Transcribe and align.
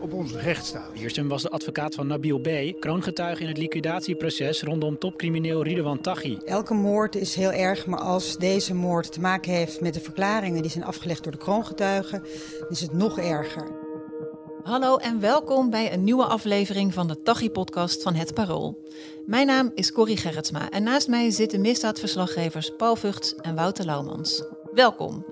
op 0.00 0.12
onze 0.12 0.38
rechtsstaat. 0.38 0.92
Wiersum 0.92 1.28
was 1.28 1.42
de 1.42 1.50
advocaat 1.50 1.94
van 1.94 2.06
Nabil 2.06 2.38
B., 2.38 2.80
kroongetuige 2.80 3.42
in 3.42 3.48
het 3.48 3.58
liquidatieproces 3.58 4.62
rondom 4.62 4.98
topcrimineel 4.98 5.62
Ridwan 5.62 6.00
Taghi. 6.00 6.38
Elke 6.44 6.74
moord 6.74 7.14
is 7.14 7.34
heel 7.34 7.52
erg, 7.52 7.86
maar 7.86 8.00
als 8.00 8.36
deze 8.36 8.74
moord 8.74 9.12
te 9.12 9.20
maken 9.20 9.52
heeft 9.52 9.80
met 9.80 9.94
de 9.94 10.00
verklaringen 10.00 10.62
die 10.62 10.70
zijn 10.70 10.84
afgelegd 10.84 11.22
door 11.22 11.32
de 11.32 11.38
kroongetuigen, 11.38 12.22
is 12.68 12.80
het 12.80 12.92
nog 12.92 13.18
erger. 13.18 13.86
Hallo 14.62 14.96
en 14.96 15.20
welkom 15.20 15.70
bij 15.70 15.92
een 15.92 16.04
nieuwe 16.04 16.24
aflevering 16.24 16.94
van 16.94 17.08
de 17.08 17.22
Taghi-podcast 17.22 18.02
van 18.02 18.14
Het 18.14 18.34
Parool. 18.34 18.88
Mijn 19.26 19.46
naam 19.46 19.72
is 19.74 19.92
Corrie 19.92 20.16
Gerritsma 20.16 20.70
en 20.70 20.82
naast 20.82 21.08
mij 21.08 21.30
zitten 21.30 21.60
misdaadverslaggevers 21.60 22.72
Paul 22.76 22.96
Vugts 22.96 23.34
en 23.34 23.54
Wouter 23.54 23.84
Laumans. 23.84 24.44
Welkom. 24.72 25.24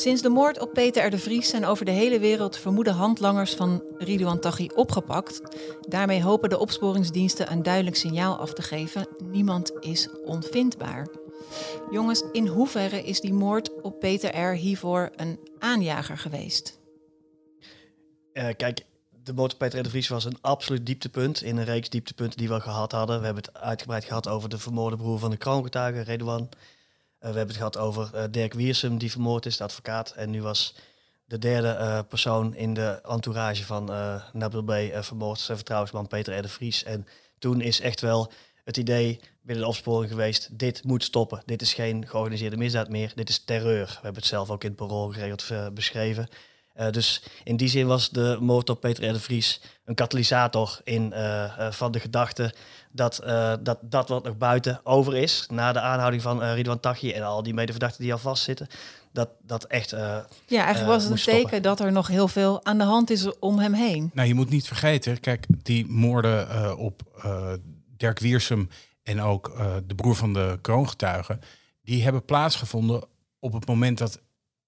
Sinds 0.00 0.22
de 0.22 0.28
moord 0.28 0.60
op 0.60 0.72
Peter 0.72 1.06
R. 1.06 1.10
de 1.10 1.18
Vries 1.18 1.48
zijn 1.48 1.64
over 1.64 1.84
de 1.84 1.90
hele 1.90 2.18
wereld 2.18 2.56
vermoede 2.56 2.90
handlangers 2.90 3.54
van 3.54 3.82
Ridouan 3.98 4.40
Taghi 4.40 4.68
opgepakt. 4.74 5.40
Daarmee 5.88 6.22
hopen 6.22 6.48
de 6.48 6.58
opsporingsdiensten 6.58 7.52
een 7.52 7.62
duidelijk 7.62 7.96
signaal 7.96 8.36
af 8.36 8.52
te 8.52 8.62
geven. 8.62 9.06
Niemand 9.24 9.72
is 9.80 10.08
onvindbaar. 10.24 11.06
Jongens, 11.90 12.22
in 12.32 12.46
hoeverre 12.46 13.02
is 13.02 13.20
die 13.20 13.32
moord 13.32 13.80
op 13.82 13.98
Peter 13.98 14.36
R. 14.36 14.54
hiervoor 14.54 15.10
een 15.16 15.38
aanjager 15.58 16.18
geweest? 16.18 16.78
Uh, 18.32 18.48
kijk, 18.56 18.84
de 19.22 19.32
moord 19.32 19.52
op 19.52 19.58
Peter 19.58 19.82
de 19.82 19.90
Vries 19.90 20.08
was 20.08 20.24
een 20.24 20.38
absoluut 20.40 20.86
dieptepunt 20.86 21.42
in 21.42 21.56
een 21.56 21.64
reeks 21.64 21.88
dieptepunten 21.88 22.38
die 22.38 22.48
we 22.48 22.60
gehad 22.60 22.92
hadden. 22.92 23.18
We 23.18 23.24
hebben 23.24 23.42
het 23.42 23.54
uitgebreid 23.54 24.04
gehad 24.04 24.28
over 24.28 24.48
de 24.48 24.58
vermoorde 24.58 24.96
broer 24.96 25.18
van 25.18 25.30
de 25.30 25.36
kroongetuige, 25.36 26.00
Redouan. 26.00 26.48
Eh, 27.20 27.30
we 27.30 27.36
hebben 27.36 27.46
het 27.46 27.56
gehad 27.56 27.76
over 27.76 28.10
uh, 28.14 28.24
Dirk 28.30 28.52
Wiersum, 28.52 28.98
die 28.98 29.10
vermoord 29.10 29.46
is, 29.46 29.56
de 29.56 29.64
advocaat. 29.64 30.10
En 30.10 30.30
nu 30.30 30.42
was 30.42 30.74
de 31.24 31.38
derde 31.38 31.68
uh, 31.68 31.98
persoon 32.08 32.54
in 32.54 32.74
de 32.74 33.00
entourage 33.02 33.64
van 33.64 33.84
Nabil 34.32 34.62
B. 34.62 34.72
vermoord, 35.04 35.38
zijn 35.38 35.56
vertrouwensman 35.56 36.06
Peter 36.06 36.44
R. 36.44 36.48
Vries. 36.48 36.84
En 36.84 37.06
toen 37.38 37.60
is 37.60 37.80
echt 37.80 38.00
wel 38.00 38.32
het 38.64 38.76
idee 38.76 39.20
binnen 39.42 39.64
de 39.64 39.70
opsporing 39.70 40.10
geweest, 40.10 40.58
dit 40.58 40.84
moet 40.84 41.04
stoppen. 41.04 41.42
Dit 41.44 41.62
is 41.62 41.74
geen 41.74 42.06
georganiseerde 42.06 42.56
misdaad 42.56 42.88
meer, 42.88 43.12
dit 43.14 43.28
is 43.28 43.44
terreur. 43.44 43.86
We 43.86 43.92
hebben 43.92 44.14
het 44.14 44.24
zelf 44.24 44.50
ook 44.50 44.62
in 44.62 44.68
het 44.68 44.78
parool 44.78 45.08
geregeld 45.08 45.74
beschreven. 45.74 46.28
Uh, 46.80 46.90
dus 46.90 47.22
in 47.44 47.56
die 47.56 47.68
zin 47.68 47.86
was 47.86 48.10
de 48.10 48.36
moord 48.40 48.70
op 48.70 48.80
Peter 48.80 49.08
R. 49.08 49.12
de 49.12 49.20
Vries 49.20 49.60
een 49.84 49.94
katalysator 49.94 50.80
in, 50.84 51.12
uh, 51.12 51.18
uh, 51.18 51.70
van 51.72 51.92
de 51.92 52.00
gedachte 52.00 52.54
dat, 52.92 53.22
dat 53.60 53.78
dat 53.82 54.08
wat 54.08 54.24
nog 54.24 54.36
buiten 54.36 54.80
over 54.84 55.16
is, 55.16 55.46
na 55.50 55.72
de 55.72 55.80
aanhouding 55.80 56.22
van 56.22 56.42
Ridwan 56.42 56.80
Taghi 56.80 57.12
en 57.12 57.22
al 57.22 57.42
die 57.42 57.54
medeverdachten 57.54 58.02
die 58.02 58.12
al 58.12 58.18
vastzitten, 58.18 58.66
dat 59.12 59.28
dat 59.42 59.64
echt. 59.64 59.90
ja, 59.90 60.24
eigenlijk 60.46 60.86
was 60.86 61.02
het 61.02 61.12
een 61.12 61.18
teken 61.18 61.38
stoppen. 61.38 61.62
dat 61.62 61.80
er 61.80 61.92
nog 61.92 62.06
heel 62.06 62.28
veel 62.28 62.64
aan 62.64 62.78
de 62.78 62.84
hand 62.84 63.10
is 63.10 63.38
om 63.38 63.58
hem 63.58 63.72
heen. 63.72 64.10
Nou, 64.14 64.28
je 64.28 64.34
moet 64.34 64.50
niet 64.50 64.66
vergeten, 64.66 65.20
kijk, 65.20 65.46
die 65.62 65.86
moorden 65.86 66.76
op 66.78 67.02
Dirk 67.96 68.18
Wiersum 68.18 68.68
en 69.02 69.20
ook 69.20 69.56
de 69.86 69.94
broer 69.94 70.16
van 70.16 70.32
de 70.32 70.58
kroongetuigen, 70.60 71.40
die 71.82 72.02
hebben 72.02 72.24
plaatsgevonden 72.24 73.04
op 73.38 73.52
het 73.52 73.66
moment 73.66 73.98
dat 73.98 74.20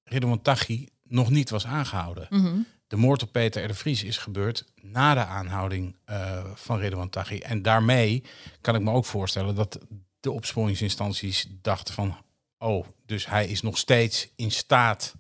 Ridwan 0.05 0.43
Taghi 0.43 0.89
nog 1.13 1.31
niet 1.31 1.51
was 1.51 1.67
aangehouden. 1.67 2.27
Mm 2.31 2.67
De 2.87 2.97
moord 2.97 3.23
op 3.23 3.33
Peter 3.33 3.65
R. 3.65 3.69
de 3.69 3.75
Vries 3.75 4.03
is 4.05 4.19
gebeurd 4.19 4.65
na 4.83 5.15
de 5.15 5.25
aanhouding 5.25 5.97
uh, 6.11 6.45
van 6.55 6.79
Ridwan 6.79 7.09
Taghi. 7.09 7.39
En 7.39 7.63
daarmee 7.63 8.23
kan 8.61 8.75
ik 8.75 8.81
me 8.81 8.91
ook 8.91 9.05
voorstellen 9.05 9.55
dat 9.55 9.79
de 10.21 10.31
opsporingsinstanties 10.31 11.49
dachten 11.63 11.95
van... 11.95 12.17
oh, 12.59 12.87
dus 13.07 13.27
hij 13.27 13.47
is 13.47 13.63
nog 13.63 13.79
steeds 13.79 14.29
in 14.37 14.51
staat 14.51 15.15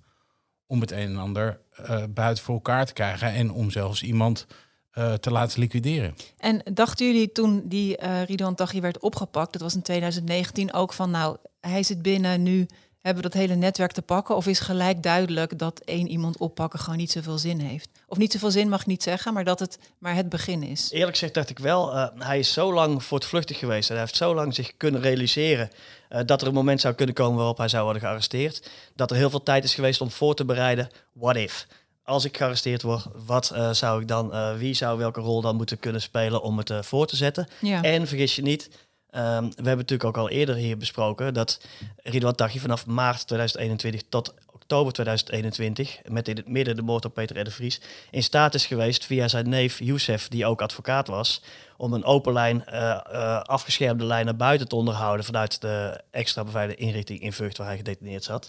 om 0.66 0.80
het 0.80 0.90
een 0.90 0.98
en 0.98 1.16
ander 1.16 1.60
uh, 1.80 2.04
buiten 2.10 2.44
voor 2.44 2.54
elkaar 2.54 2.86
te 2.86 2.92
krijgen... 2.92 3.32
en 3.32 3.52
om 3.52 3.70
zelfs 3.70 4.02
iemand 4.02 4.46
uh, 4.94 5.14
te 5.14 5.30
laten 5.30 5.60
liquideren. 5.60 6.14
En 6.36 6.62
dachten 6.74 7.06
jullie 7.06 7.32
toen 7.32 7.62
die 7.68 8.06
Ridwan 8.24 8.54
Taghi 8.54 8.80
werd 8.80 8.98
opgepakt... 8.98 9.52
dat 9.52 9.62
was 9.62 9.74
in 9.74 9.82
2019 9.82 10.72
ook 10.72 10.92
van 10.92 11.10
nou, 11.10 11.36
hij 11.60 11.82
zit 11.82 12.02
binnen 12.02 12.42
nu 12.42 12.66
hebben 13.02 13.22
we 13.22 13.28
dat 13.28 13.40
hele 13.40 13.54
netwerk 13.54 13.92
te 13.92 14.02
pakken? 14.02 14.36
Of 14.36 14.46
is 14.46 14.60
gelijk 14.60 15.02
duidelijk 15.02 15.58
dat 15.58 15.80
één 15.84 16.08
iemand 16.08 16.36
oppakken 16.36 16.78
gewoon 16.78 16.98
niet 16.98 17.10
zoveel 17.10 17.38
zin 17.38 17.58
heeft? 17.58 17.88
Of 18.06 18.18
niet 18.18 18.32
zoveel 18.32 18.50
zin 18.50 18.68
mag 18.68 18.80
ik 18.80 18.86
niet 18.86 19.02
zeggen, 19.02 19.32
maar 19.34 19.44
dat 19.44 19.58
het 19.58 19.78
maar 19.98 20.14
het 20.14 20.28
begin 20.28 20.62
is. 20.62 20.90
Eerlijk 20.90 21.12
gezegd 21.12 21.34
dacht 21.34 21.50
ik 21.50 21.58
wel, 21.58 21.94
uh, 21.94 22.06
hij 22.18 22.38
is 22.38 22.52
zo 22.52 22.72
lang 22.72 23.04
voortvluchtig 23.04 23.58
geweest. 23.58 23.88
En 23.88 23.94
hij 23.94 24.04
heeft 24.04 24.16
zo 24.16 24.34
lang 24.34 24.54
zich 24.54 24.76
kunnen 24.76 25.00
realiseren 25.00 25.70
uh, 26.10 26.20
dat 26.26 26.40
er 26.40 26.46
een 26.46 26.54
moment 26.54 26.80
zou 26.80 26.94
kunnen 26.94 27.14
komen 27.14 27.36
waarop 27.36 27.58
hij 27.58 27.68
zou 27.68 27.84
worden 27.84 28.02
gearresteerd. 28.02 28.70
Dat 28.96 29.10
er 29.10 29.16
heel 29.16 29.30
veel 29.30 29.42
tijd 29.42 29.64
is 29.64 29.74
geweest 29.74 30.00
om 30.00 30.10
voor 30.10 30.34
te 30.34 30.44
bereiden, 30.44 30.88
what 31.12 31.36
if? 31.36 31.66
Als 32.04 32.24
ik 32.24 32.36
gearresteerd 32.36 32.82
word, 32.82 33.06
wat 33.26 33.52
uh, 33.54 33.70
zou 33.70 34.00
ik 34.00 34.08
dan, 34.08 34.56
wie 34.58 34.74
zou 34.74 34.98
welke 34.98 35.20
rol 35.20 35.40
dan 35.40 35.56
moeten 35.56 35.78
kunnen 35.78 36.00
spelen 36.00 36.42
om 36.42 36.58
het 36.58 36.72
voor 36.80 37.06
te 37.06 37.16
zetten? 37.16 37.48
Ja. 37.60 37.82
En 37.82 38.06
vergis 38.06 38.36
je 38.36 38.42
niet, 38.42 38.70
Um, 39.16 39.48
we 39.48 39.54
hebben 39.54 39.76
natuurlijk 39.76 40.04
ook 40.04 40.16
al 40.16 40.28
eerder 40.30 40.54
hier 40.54 40.76
besproken 40.76 41.34
dat 41.34 41.60
Ridwan 41.96 42.34
Taghi 42.34 42.58
vanaf 42.58 42.86
maart 42.86 43.26
2021 43.26 44.02
tot 44.08 44.34
oktober 44.52 44.92
2021, 44.92 45.98
met 46.08 46.28
in 46.28 46.36
het 46.36 46.48
midden 46.48 46.76
de 46.76 46.82
moord 46.82 47.04
op 47.04 47.14
Peter 47.14 47.46
R. 47.46 47.50
Vries, 47.50 47.80
in 48.10 48.22
staat 48.22 48.54
is 48.54 48.66
geweest 48.66 49.06
via 49.06 49.28
zijn 49.28 49.48
neef 49.48 49.78
Youssef, 49.78 50.28
die 50.28 50.46
ook 50.46 50.62
advocaat 50.62 51.06
was, 51.06 51.42
om 51.76 51.92
een 51.92 52.04
open 52.04 52.32
lijn, 52.32 52.64
uh, 52.68 52.74
uh, 53.12 53.40
afgeschermde 53.40 54.04
lijn 54.04 54.24
naar 54.24 54.36
buiten 54.36 54.68
te 54.68 54.76
onderhouden 54.76 55.24
vanuit 55.24 55.60
de 55.60 56.00
extra 56.10 56.44
beveiligde 56.44 56.82
inrichting 56.82 57.20
in 57.20 57.32
Vught 57.32 57.58
waar 57.58 57.66
hij 57.66 57.76
gedetineerd 57.76 58.24
zat. 58.24 58.48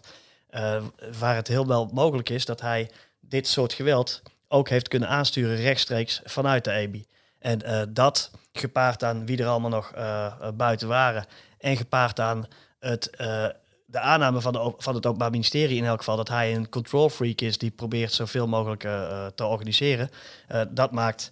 Uh, 0.51 0.81
waar 1.19 1.35
het 1.35 1.47
heel 1.47 1.67
wel 1.67 1.89
mogelijk 1.93 2.29
is 2.29 2.45
dat 2.45 2.61
hij 2.61 2.89
dit 3.19 3.47
soort 3.47 3.73
geweld 3.73 4.21
ook 4.47 4.69
heeft 4.69 4.87
kunnen 4.87 5.09
aansturen 5.09 5.55
rechtstreeks 5.55 6.21
vanuit 6.23 6.63
de 6.63 6.71
EBI. 6.71 7.05
En 7.43 7.61
uh, 7.65 7.81
dat 7.89 8.31
gepaard 8.53 9.03
aan 9.03 9.25
wie 9.25 9.37
er 9.37 9.47
allemaal 9.47 9.69
nog 9.69 9.91
uh, 9.95 10.33
buiten 10.53 10.87
waren 10.87 11.25
en 11.57 11.77
gepaard 11.77 12.19
aan 12.19 12.45
het, 12.79 13.09
uh, 13.11 13.45
de 13.85 13.99
aanname 13.99 14.41
van, 14.41 14.53
de, 14.53 14.73
van 14.77 14.95
het 14.95 15.05
Openbaar 15.05 15.31
Ministerie 15.31 15.77
in 15.77 15.85
elk 15.85 15.97
geval 15.97 16.15
dat 16.15 16.27
hij 16.27 16.55
een 16.55 16.69
control 16.69 17.09
freak 17.09 17.41
is 17.41 17.57
die 17.57 17.71
probeert 17.71 18.13
zoveel 18.13 18.47
mogelijk 18.47 18.81
te 19.35 19.45
organiseren, 19.45 20.09
dat 20.69 20.91
maakt 20.91 21.31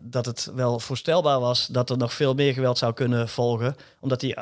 dat 0.00 0.26
het 0.26 0.50
wel 0.54 0.80
voorstelbaar 0.80 1.40
was 1.40 1.66
dat 1.66 1.90
er 1.90 1.96
nog 1.96 2.12
veel 2.12 2.34
meer 2.34 2.52
geweld 2.52 2.78
zou 2.78 2.92
kunnen 2.92 3.28
volgen, 3.28 3.76
omdat 4.00 4.20
die, 4.20 4.36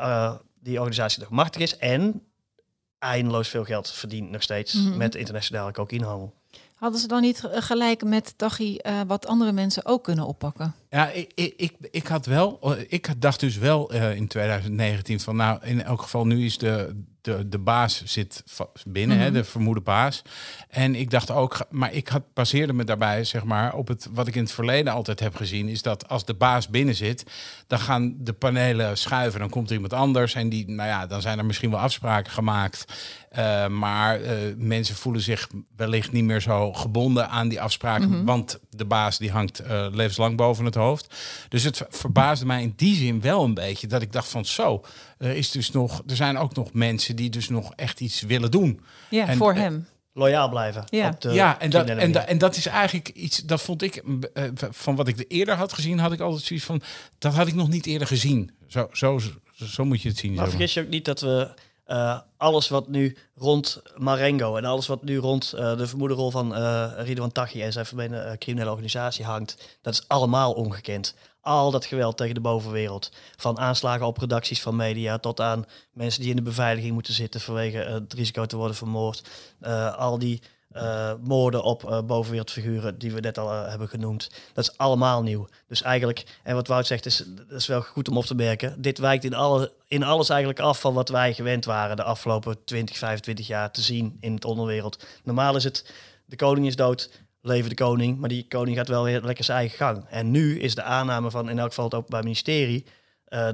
die 0.60 0.78
organisatie 0.78 1.20
nog 1.20 1.30
machtig 1.30 1.60
is 1.60 1.76
en 1.76 2.22
eindeloos 2.98 3.48
veel 3.48 3.64
geld 3.64 3.90
verdient 3.90 4.30
nog 4.30 4.42
steeds 4.42 4.74
mm 4.74 4.86
-hmm. 4.86 4.96
met 4.96 5.14
internationale 5.14 5.72
cocaïnehandel. 5.72 6.39
Hadden 6.80 7.00
ze 7.00 7.08
dan 7.08 7.20
niet 7.20 7.42
gelijk 7.50 8.04
met 8.04 8.34
Taghi 8.36 8.78
uh, 8.82 9.00
wat 9.06 9.26
andere 9.26 9.52
mensen 9.52 9.86
ook 9.86 10.04
kunnen 10.04 10.26
oppakken? 10.26 10.74
Ja, 10.90 11.08
ik, 11.08 11.32
ik, 11.56 11.72
ik 11.90 12.06
had 12.06 12.26
wel, 12.26 12.76
ik 12.88 13.20
dacht 13.20 13.40
dus 13.40 13.56
wel 13.56 13.94
uh, 13.94 14.14
in 14.14 14.28
2019 14.28 15.20
van 15.20 15.36
nou, 15.36 15.58
in 15.62 15.82
elk 15.82 16.02
geval 16.02 16.26
nu 16.26 16.44
is 16.44 16.58
de, 16.58 17.02
de, 17.20 17.48
de 17.48 17.58
baas 17.58 18.04
zit 18.04 18.44
binnen, 18.86 19.16
mm 19.16 19.22
-hmm. 19.22 19.32
hè, 19.32 19.40
de 19.40 19.44
vermoede 19.44 19.80
baas. 19.80 20.22
En 20.68 20.94
ik 20.94 21.10
dacht 21.10 21.30
ook, 21.30 21.66
maar 21.70 21.92
ik 21.92 22.08
had, 22.08 22.22
baseerde 22.34 22.72
me 22.72 22.84
daarbij 22.84 23.24
zeg 23.24 23.44
maar 23.44 23.74
op 23.74 23.88
het 23.88 24.08
wat 24.12 24.26
ik 24.26 24.34
in 24.34 24.42
het 24.42 24.52
verleden 24.52 24.92
altijd 24.92 25.20
heb 25.20 25.36
gezien, 25.36 25.68
is 25.68 25.82
dat 25.82 26.08
als 26.08 26.24
de 26.24 26.34
baas 26.34 26.68
binnen 26.68 26.94
zit, 26.94 27.24
dan 27.66 27.78
gaan 27.78 28.14
de 28.18 28.32
panelen 28.32 28.98
schuiven, 28.98 29.40
dan 29.40 29.50
komt 29.50 29.68
er 29.68 29.74
iemand 29.74 29.92
anders 29.92 30.34
en 30.34 30.48
die, 30.48 30.70
nou 30.70 30.88
ja, 30.88 31.06
dan 31.06 31.20
zijn 31.20 31.38
er 31.38 31.44
misschien 31.44 31.70
wel 31.70 31.80
afspraken 31.80 32.32
gemaakt. 32.32 32.84
Uh, 33.38 33.66
maar 33.66 34.20
uh, 34.20 34.28
mensen 34.56 34.94
voelen 34.94 35.22
zich 35.22 35.48
wellicht 35.76 36.12
niet 36.12 36.24
meer 36.24 36.40
zo 36.40 36.72
gebonden 36.72 37.28
aan 37.28 37.48
die 37.48 37.60
afspraken, 37.60 38.08
mm 38.08 38.14
-hmm. 38.14 38.24
want 38.24 38.58
de 38.70 38.84
baas 38.84 39.18
die 39.18 39.30
hangt 39.30 39.60
uh, 39.60 39.86
levenslang 39.92 40.36
boven 40.36 40.64
het 40.64 40.74
hoofd. 40.74 41.14
Dus 41.48 41.62
het 41.62 41.86
verbaasde 41.88 42.46
mij 42.46 42.62
in 42.62 42.72
die 42.76 42.94
zin 42.94 43.20
wel 43.20 43.44
een 43.44 43.54
beetje 43.54 43.86
dat 43.86 44.02
ik 44.02 44.12
dacht 44.12 44.28
van 44.28 44.44
zo, 44.44 44.84
er 45.18 45.36
is 45.36 45.50
dus 45.50 45.70
nog, 45.70 46.02
er 46.06 46.16
zijn 46.16 46.38
ook 46.38 46.54
nog 46.54 46.72
mensen 46.72 47.16
die 47.16 47.30
dus 47.30 47.48
nog 47.48 47.72
echt 47.76 48.00
iets 48.00 48.20
willen 48.20 48.50
doen. 48.50 48.80
Ja, 49.08 49.26
en, 49.26 49.36
voor 49.36 49.54
hem. 49.54 49.86
Loyaal 50.12 50.48
blijven. 50.48 50.84
Ja, 50.88 51.16
ja 51.18 51.60
en, 51.60 51.70
dat, 51.70 51.88
en, 51.88 52.12
da, 52.12 52.26
en 52.26 52.38
dat 52.38 52.56
is 52.56 52.66
eigenlijk 52.66 53.08
iets, 53.08 53.38
dat 53.38 53.62
vond 53.62 53.82
ik, 53.82 54.02
uh, 54.34 54.44
van 54.70 54.96
wat 54.96 55.08
ik 55.08 55.16
de 55.16 55.26
eerder 55.26 55.54
had 55.54 55.72
gezien, 55.72 55.98
had 55.98 56.12
ik 56.12 56.20
altijd 56.20 56.42
zoiets 56.42 56.64
van, 56.66 56.82
dat 57.18 57.34
had 57.34 57.46
ik 57.46 57.54
nog 57.54 57.68
niet 57.68 57.86
eerder 57.86 58.06
gezien. 58.06 58.50
Zo, 58.66 58.88
zo, 58.92 59.20
zo 59.54 59.84
moet 59.84 60.02
je 60.02 60.08
het 60.08 60.18
zien. 60.18 60.34
Maar 60.34 60.48
vergis 60.48 60.74
je 60.74 60.80
ook 60.80 60.88
niet 60.88 61.04
dat 61.04 61.20
we 61.20 61.48
uh, 61.90 62.18
alles 62.36 62.68
wat 62.68 62.88
nu 62.88 63.16
rond 63.34 63.82
Marengo 63.96 64.56
en 64.56 64.64
alles 64.64 64.86
wat 64.86 65.02
nu 65.02 65.16
rond 65.16 65.52
uh, 65.56 65.76
de 65.76 65.86
vermoede 65.86 66.14
rol 66.14 66.30
van 66.30 66.58
uh, 66.58 66.90
Ridwan 66.96 67.32
Taghi 67.32 67.62
en 67.62 67.72
zijn 67.72 67.86
vermeende 67.86 68.36
criminele 68.38 68.70
organisatie 68.70 69.24
hangt, 69.24 69.78
dat 69.82 69.92
is 69.92 70.08
allemaal 70.08 70.52
ongekend. 70.52 71.14
al 71.40 71.70
dat 71.70 71.84
geweld 71.84 72.16
tegen 72.16 72.34
de 72.34 72.40
bovenwereld. 72.40 73.12
Van 73.36 73.58
aanslagen 73.58 74.06
op 74.06 74.18
redacties 74.18 74.62
van 74.62 74.76
media 74.76 75.18
tot 75.18 75.40
aan 75.40 75.64
mensen 75.92 76.20
die 76.20 76.30
in 76.30 76.36
de 76.36 76.42
beveiliging 76.42 76.92
moeten 76.92 77.14
zitten 77.14 77.40
vanwege 77.40 77.82
eh, 77.82 77.92
het 77.92 78.12
risico 78.12 78.46
te 78.46 78.56
worden 78.56 78.76
vermoord. 78.76 79.22
Al 79.96 80.18
die 80.18 80.42
uh, 80.76 81.12
moorden 81.22 81.62
op 81.62 81.82
uh, 81.82 82.02
bovenwereldfiguren 82.02 82.98
die 82.98 83.12
we 83.12 83.20
net 83.20 83.38
al 83.38 83.52
uh, 83.52 83.68
hebben 83.68 83.88
genoemd. 83.88 84.30
Dat 84.52 84.64
is 84.64 84.78
allemaal 84.78 85.22
nieuw. 85.22 85.48
Dus 85.66 85.82
eigenlijk, 85.82 86.24
en 86.42 86.54
wat 86.54 86.68
Wout 86.68 86.86
zegt, 86.86 87.06
is, 87.06 87.24
is 87.48 87.66
wel 87.66 87.82
goed 87.82 88.08
om 88.08 88.16
op 88.16 88.24
te 88.24 88.34
merken. 88.34 88.82
Dit 88.82 88.98
wijkt 88.98 89.24
in, 89.24 89.34
alle, 89.34 89.72
in 89.88 90.02
alles 90.02 90.28
eigenlijk 90.28 90.60
af 90.60 90.80
van 90.80 90.94
wat 90.94 91.08
wij 91.08 91.34
gewend 91.34 91.64
waren 91.64 91.96
de 91.96 92.02
afgelopen 92.02 92.64
20, 92.64 92.96
25 92.96 93.46
jaar 93.46 93.70
te 93.70 93.80
zien 93.80 94.16
in 94.20 94.34
het 94.34 94.44
onderwereld. 94.44 95.06
Normaal 95.24 95.56
is 95.56 95.64
het, 95.64 95.92
de 96.24 96.36
koning 96.36 96.66
is 96.66 96.76
dood, 96.76 97.10
leven 97.40 97.68
de 97.68 97.74
koning, 97.74 98.18
maar 98.18 98.28
die 98.28 98.46
koning 98.48 98.76
gaat 98.76 98.88
wel 98.88 99.04
weer 99.04 99.22
lekker 99.22 99.44
zijn 99.44 99.58
eigen 99.58 99.76
gang. 99.76 100.06
En 100.08 100.30
nu 100.30 100.60
is 100.60 100.74
de 100.74 100.82
aanname 100.82 101.30
van 101.30 101.50
in 101.50 101.58
elk 101.58 101.68
geval 101.68 101.84
het 101.84 101.94
Openbaar 101.94 102.22
Ministerie 102.22 102.86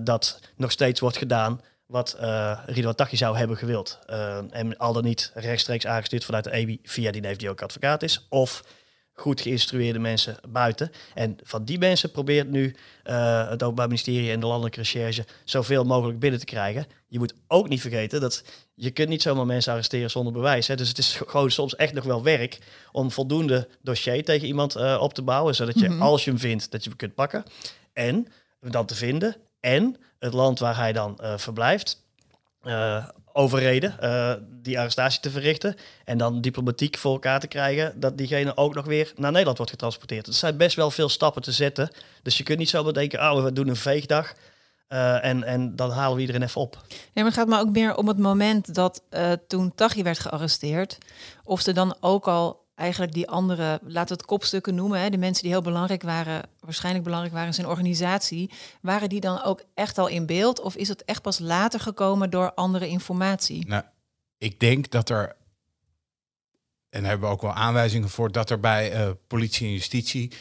dat 0.03 0.41
nog 0.57 0.71
steeds 0.71 1.01
wordt 1.01 1.17
gedaan 1.17 1.61
wat 1.87 2.17
uh, 2.21 2.59
Ridwan 2.67 2.95
Taghi 2.95 3.17
zou 3.17 3.37
hebben 3.37 3.57
gewild. 3.57 3.99
Uh, 4.11 4.39
en 4.51 4.77
al 4.77 4.93
dan 4.93 5.05
niet 5.05 5.31
rechtstreeks 5.35 5.87
aangestuurd 5.87 6.25
vanuit 6.25 6.45
de 6.45 6.53
EBI 6.53 6.79
via 6.83 7.11
die 7.11 7.21
neef 7.21 7.37
die 7.37 7.51
ook 7.51 7.63
advocaat 7.63 8.03
is. 8.03 8.27
Of 8.29 8.63
goed 9.13 9.41
geïnstrueerde 9.41 9.99
mensen 9.99 10.37
buiten. 10.49 10.91
En 11.15 11.37
van 11.43 11.65
die 11.65 11.79
mensen 11.79 12.11
probeert 12.11 12.51
nu 12.51 12.75
uh, 13.05 13.49
het 13.49 13.63
Openbaar 13.63 13.87
Ministerie 13.87 14.31
en 14.31 14.41
de 14.41 14.47
Landelijke 14.47 14.79
Recherche 14.79 15.25
zoveel 15.45 15.85
mogelijk 15.85 16.19
binnen 16.19 16.41
te 16.41 16.47
krijgen. 16.47 16.87
Je 17.07 17.19
moet 17.19 17.35
ook 17.49 17.69
niet 17.69 17.81
vergeten 17.81 18.21
dat 18.21 18.45
je 18.75 18.91
kunt 18.91 19.09
niet 19.09 19.23
zomaar 19.23 19.47
mensen 19.47 19.73
arresteren 19.73 20.11
zonder 20.11 20.33
bewijs. 20.33 20.67
Hè. 20.67 20.75
Dus 20.75 20.89
het 20.89 20.99
is 20.99 21.15
gewoon 21.27 21.51
soms 21.51 21.77
echt 21.77 21.93
nog 21.93 22.05
wel 22.05 22.23
werk 22.23 22.59
om 22.93 23.11
voldoende 23.11 23.69
dossier 23.83 24.25
tegen 24.25 24.47
iemand 24.47 24.99
op 24.99 25.15
te 25.15 25.23
bouwen. 25.23 25.55
Zodat 25.55 25.79
je, 25.79 25.87
mm 25.87 25.93
-hmm. 25.93 26.03
als 26.03 26.25
je 26.25 26.31
hem 26.31 26.39
vindt, 26.41 26.71
dat 26.71 26.83
je 26.83 26.89
hem 26.89 26.99
kunt 26.99 27.15
pakken. 27.15 27.45
En 27.93 28.27
hem 28.61 28.71
dan 28.71 28.87
te 28.87 28.95
vinden. 28.95 29.37
En 29.67 29.97
het 30.19 30.33
land 30.33 30.59
waar 30.59 30.77
hij 30.77 30.93
dan 30.93 31.19
uh, 31.23 31.33
verblijft 31.37 32.03
uh, 32.63 33.05
overreden 33.33 33.97
uh, 34.03 34.33
die 34.63 34.79
arrestatie 34.79 35.21
te 35.21 35.31
verrichten. 35.31 35.77
En 36.05 36.19
dan 36.19 36.41
diplomatiek 36.41 36.97
voor 36.97 37.13
elkaar 37.13 37.41
te 37.41 37.47
krijgen 37.47 38.01
dat 38.01 38.19
diegene 38.19 38.57
ook 38.57 38.75
nog 38.75 38.85
weer 38.85 39.13
naar 39.17 39.31
Nederland 39.31 39.57
wordt 39.57 39.73
getransporteerd. 39.73 40.27
Er 40.27 40.33
zijn 40.33 40.57
best 40.57 40.77
wel 40.77 40.91
veel 40.91 41.09
stappen 41.09 41.43
te 41.43 41.53
zetten. 41.53 41.91
Dus 42.23 42.37
je 42.39 42.43
kunt 42.43 42.59
niet 42.59 42.69
zomaar 42.69 42.93
denken, 42.93 43.21
oh, 43.21 43.45
we 43.45 43.53
doen 43.53 43.69
een 43.69 43.77
veegdag. 43.77 44.35
En, 44.89 45.45
en 45.45 45.77
dan 45.77 45.91
halen 45.91 46.15
we 46.15 46.21
iedereen 46.21 46.43
even 46.43 46.61
op. 46.61 46.83
Ja, 46.89 46.97
maar 47.15 47.25
het 47.25 47.35
gaat 47.35 47.49
maar 47.49 47.61
ook 47.61 47.73
meer 47.73 47.97
om 47.97 48.09
het 48.09 48.19
moment 48.19 48.75
dat 48.75 49.03
toen 49.47 49.75
Taghi 49.75 50.03
werd 50.03 50.19
gearresteerd. 50.19 50.99
Of 51.45 51.61
ze 51.61 51.73
dan 51.73 51.97
ook 52.01 52.29
al 52.29 52.66
eigenlijk 52.77 53.13
die 53.13 53.29
andere, 53.29 53.81
laten 53.83 54.17
we 54.17 54.23
het 54.23 54.25
kopstukken 54.25 54.75
noemen, 54.75 55.01
hè, 55.01 55.11
de 55.11 55.19
mensen 55.19 55.43
die 55.43 55.53
heel 55.53 55.63
belangrijk 55.63 56.03
waren, 56.03 56.43
waarschijnlijk 56.61 57.05
belangrijk 57.05 57.35
waren 57.35 57.49
in 57.49 57.55
zijn 57.55 57.67
organisatie, 57.67 58.51
waren 58.81 59.09
die 59.09 59.21
dan 59.21 59.43
ook 59.43 59.63
echt 59.75 59.99
al 59.99 60.07
in 60.07 60.27
beeld? 60.27 60.61
Of 60.61 60.77
is 60.77 60.89
het 60.89 61.05
echt 61.05 61.23
pas 61.23 61.39
later 61.39 61.81
gekomen 61.81 62.31
door 62.31 62.55
andere 62.55 62.89
informatie? 62.89 63.67
Nou, 63.67 63.83
ik 64.39 64.61
denk 64.61 64.91
dat 64.91 65.09
er, 65.09 65.37
en 66.89 67.05
hebben 67.05 67.29
we 67.29 67.35
ook 67.35 67.43
wel 67.43 67.53
aanwijzingen 67.53 68.09
voor, 68.09 68.33
dat 68.33 68.51
er 68.51 68.61
bij 68.61 69.07
uh, 69.07 69.11
politie 69.27 69.67
en 69.67 69.73
justitie 69.73 70.33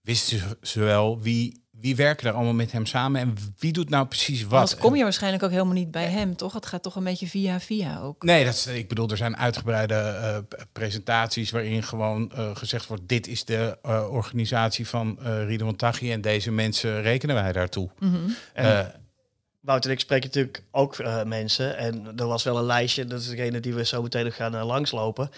wisten 0.00 0.58
ze 0.62 0.80
wel 0.80 1.20
wie 1.20 1.64
wie 1.80 1.96
werken 1.96 2.28
er 2.28 2.34
allemaal 2.34 2.52
met 2.54 2.72
hem 2.72 2.86
samen 2.86 3.20
en 3.20 3.34
wie 3.58 3.72
doet 3.72 3.88
nou 3.88 4.06
precies 4.06 4.42
wat? 4.42 4.52
Anders 4.52 4.76
kom 4.76 4.96
je 4.96 5.02
waarschijnlijk 5.02 5.42
ook 5.42 5.50
helemaal 5.50 5.72
niet 5.72 5.90
bij 5.90 6.06
hem, 6.06 6.36
toch? 6.36 6.52
Het 6.52 6.66
gaat 6.66 6.82
toch 6.82 6.96
een 6.96 7.04
beetje 7.04 7.26
via 7.26 7.60
via 7.60 8.00
ook. 8.00 8.22
Nee, 8.22 8.44
dat 8.44 8.54
is, 8.54 8.66
ik 8.66 8.88
bedoel, 8.88 9.08
er 9.08 9.16
zijn 9.16 9.36
uitgebreide 9.36 9.94
uh, 9.94 10.58
presentaties 10.72 11.50
waarin 11.50 11.82
gewoon 11.82 12.32
uh, 12.34 12.56
gezegd 12.56 12.86
wordt: 12.86 13.08
dit 13.08 13.26
is 13.26 13.44
de 13.44 13.78
uh, 13.86 14.06
organisatie 14.10 14.88
van 14.88 15.18
uh, 15.20 15.44
Ridwan 15.46 15.76
Taghi 15.76 16.12
en 16.12 16.20
deze 16.20 16.50
mensen 16.50 17.02
rekenen 17.02 17.34
wij 17.34 17.52
daartoe. 17.52 17.88
Mm 17.98 18.12
-hmm. 18.12 18.34
en, 18.52 18.94
Wouter 19.60 19.90
en 19.90 19.96
ik 19.96 20.02
spreken 20.02 20.26
natuurlijk 20.26 20.62
ook 20.70 21.24
mensen 21.24 21.76
en 21.76 22.12
er 22.16 22.26
was 22.26 22.42
wel 22.42 22.58
een 22.58 22.64
lijstje, 22.64 23.04
dat 23.04 23.20
is 23.20 23.28
degene 23.28 23.60
die 23.60 23.74
we 23.74 23.84
zo 23.84 24.02
meteen 24.02 24.24
nog 24.24 24.34
gaan 24.34 24.64
langslopen. 24.64 25.30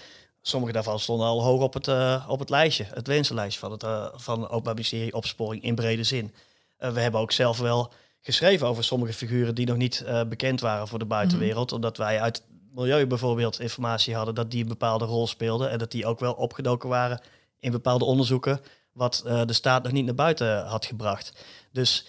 Sommige 0.42 0.72
daarvan 0.72 0.98
stonden 0.98 1.26
al 1.26 1.42
hoog 1.42 1.62
op 1.62 1.74
het, 1.74 1.86
uh, 1.86 2.26
op 2.28 2.38
het 2.38 2.50
lijstje, 2.50 2.86
het 2.94 3.06
wensenlijstje 3.06 3.60
van 3.60 3.70
het 3.72 3.82
uh, 3.82 4.06
van 4.14 4.48
Openbaar 4.48 4.74
Ministerie 4.74 5.14
Opsporing 5.14 5.62
in 5.62 5.74
brede 5.74 6.04
zin. 6.04 6.34
Uh, 6.78 6.90
we 6.90 7.00
hebben 7.00 7.20
ook 7.20 7.32
zelf 7.32 7.58
wel 7.58 7.92
geschreven 8.20 8.66
over 8.66 8.84
sommige 8.84 9.12
figuren 9.12 9.54
die 9.54 9.66
nog 9.66 9.76
niet 9.76 10.04
bekend 10.28 10.60
waren 10.60 10.88
voor 10.88 10.98
de 10.98 11.04
buitenwereld, 11.04 11.70
mm 11.70 11.76
-hmm. 11.76 11.76
omdat 11.76 11.96
wij 11.96 12.20
uit 12.20 12.42
milieu 12.70 13.06
bijvoorbeeld 13.06 13.60
informatie 13.60 14.14
hadden 14.14 14.34
dat 14.34 14.50
die 14.50 14.62
een 14.62 14.68
bepaalde 14.68 15.04
rol 15.04 15.26
speelden 15.26 15.70
en 15.70 15.78
dat 15.78 15.90
die 15.90 16.06
ook 16.06 16.20
wel 16.20 16.32
opgedoken 16.32 16.88
waren 16.88 17.20
in 17.58 17.70
bepaalde 17.70 18.04
onderzoeken, 18.04 18.60
wat 18.92 19.22
de 19.46 19.52
staat 19.52 19.82
nog 19.82 19.92
niet 19.92 20.04
naar 20.04 20.14
buiten 20.14 20.64
had 20.66 20.86
gebracht. 20.86 21.32
Dus 21.72 22.06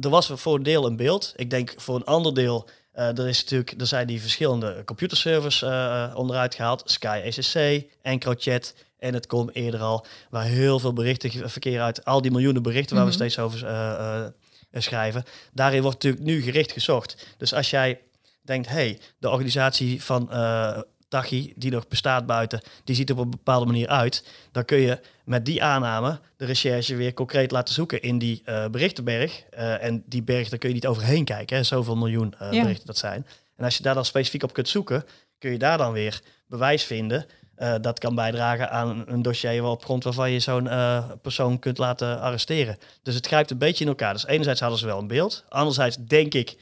er 0.00 0.10
was 0.10 0.30
voor 0.34 0.54
een 0.54 0.62
deel 0.62 0.86
een 0.86 0.96
beeld. 0.96 1.32
Ik 1.36 1.50
denk 1.50 1.74
voor 1.76 1.96
een 1.96 2.04
ander 2.04 2.34
deel 2.34 2.68
uh, 2.96 3.18
er, 3.18 3.28
is 3.28 3.42
natuurlijk, 3.42 3.80
er 3.80 3.86
zijn 3.86 4.06
die 4.06 4.20
verschillende 4.20 4.82
computerservers 4.84 5.62
uh, 5.62 6.12
onderuit 6.14 6.54
gehaald. 6.54 6.82
Sky 6.84 7.30
SSC, 7.30 7.56
EncroChat 8.02 8.74
en 8.98 9.14
het 9.14 9.26
komt 9.26 9.54
eerder 9.54 9.80
al, 9.80 10.06
waar 10.30 10.44
heel 10.44 10.78
veel 10.78 10.92
berichten 10.92 11.50
verkeer 11.50 11.80
uit, 11.80 12.04
al 12.04 12.22
die 12.22 12.30
miljoenen 12.30 12.62
berichten 12.62 12.96
waar 12.96 13.04
mm 13.04 13.10
-hmm. 13.10 13.18
we 13.18 13.30
steeds 13.30 13.44
over 13.44 13.68
uh, 13.68 14.26
schrijven. 14.72 15.24
Daarin 15.52 15.82
wordt 15.82 16.02
natuurlijk 16.02 16.24
nu 16.24 16.42
gericht 16.42 16.72
gezocht. 16.72 17.26
Dus 17.36 17.54
als 17.54 17.70
jij 17.70 18.00
denkt, 18.42 18.68
hey, 18.68 19.00
de 19.18 19.30
organisatie 19.30 20.02
van 20.02 20.28
Die 21.56 21.70
nog 21.70 21.88
bestaat 21.88 22.26
buiten, 22.26 22.60
die 22.84 22.94
ziet 22.94 23.10
er 23.10 23.16
op 23.16 23.24
een 23.24 23.30
bepaalde 23.30 23.66
manier 23.66 23.88
uit. 23.88 24.24
Dan 24.52 24.64
kun 24.64 24.78
je 24.78 25.00
met 25.24 25.44
die 25.44 25.62
aanname 25.62 26.20
de 26.36 26.44
recherche 26.44 26.96
weer 26.96 27.14
concreet 27.14 27.50
laten 27.50 27.74
zoeken 27.74 28.02
in 28.02 28.18
die 28.18 28.42
uh, 28.46 28.66
berichtenberg. 28.66 29.44
Uh, 29.54 29.84
en 29.84 30.02
die 30.06 30.22
berg, 30.22 30.48
daar 30.48 30.58
kun 30.58 30.68
je 30.68 30.74
niet 30.74 30.86
overheen 30.86 31.24
kijken. 31.24 31.56
Hè? 31.56 31.62
Zoveel 31.62 31.96
miljoen 31.96 32.34
uh, 32.42 32.52
ja. 32.52 32.62
berichten 32.62 32.86
dat 32.86 32.98
zijn. 32.98 33.26
En 33.56 33.64
als 33.64 33.76
je 33.76 33.82
daar 33.82 33.94
dan 33.94 34.04
specifiek 34.04 34.42
op 34.42 34.52
kunt 34.52 34.68
zoeken, 34.68 35.04
kun 35.38 35.50
je 35.50 35.58
daar 35.58 35.78
dan 35.78 35.92
weer 35.92 36.20
bewijs 36.46 36.84
vinden. 36.84 37.26
dat 37.80 37.98
kan 37.98 38.14
bijdragen 38.14 38.70
aan 38.70 39.04
een 39.06 39.22
dossier 39.22 39.64
op 39.64 39.84
grond 39.84 40.04
waarvan 40.04 40.30
je 40.30 40.40
zo'n 40.40 40.68
persoon 41.22 41.58
kunt 41.58 41.78
laten 41.78 42.20
arresteren. 42.20 42.76
Dus 43.02 43.14
het 43.14 43.26
grijpt 43.26 43.50
een 43.50 43.58
beetje 43.58 43.84
in 43.84 43.90
elkaar. 43.90 44.12
Dus 44.12 44.26
enerzijds 44.26 44.60
hadden 44.60 44.78
ze 44.78 44.86
wel 44.86 44.98
een 44.98 45.06
beeld. 45.06 45.44
Anderzijds 45.48 45.96
denk 45.96 46.34
ik 46.34 46.56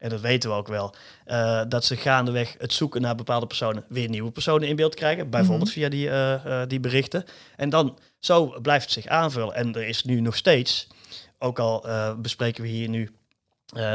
en 0.00 0.08
dat 0.08 0.20
weten 0.20 0.50
we 0.50 0.56
ook 0.56 0.68
wel, 0.68 0.94
uh, 1.26 1.62
dat 1.68 1.84
ze 1.84 1.96
gaandeweg 1.96 2.54
het 2.58 2.72
zoeken 2.72 3.00
naar 3.00 3.14
bepaalde 3.14 3.46
personen 3.46 3.84
weer 3.88 4.08
nieuwe 4.08 4.30
personen 4.30 4.68
in 4.68 4.76
beeld 4.76 4.94
krijgen. 4.94 5.30
Bijvoorbeeld 5.30 5.74
mm 5.74 5.82
-hmm. 5.82 5.90
via 5.90 5.98
die, 5.98 6.06
uh, 6.06 6.44
uh, 6.46 6.62
die 6.68 6.80
berichten. 6.80 7.24
En 7.56 7.70
dan 7.70 7.98
zo 8.18 8.60
blijft 8.62 8.84
het 8.84 8.92
zich 8.92 9.06
aanvullen. 9.06 9.54
En 9.54 9.74
er 9.74 9.88
is 9.88 10.04
nu 10.04 10.20
nog 10.20 10.36
steeds, 10.36 10.88
ook 11.38 11.58
al 11.58 11.84
bespreken 12.16 12.62
we 12.62 12.68
hier 12.68 12.88
nu 12.88 13.10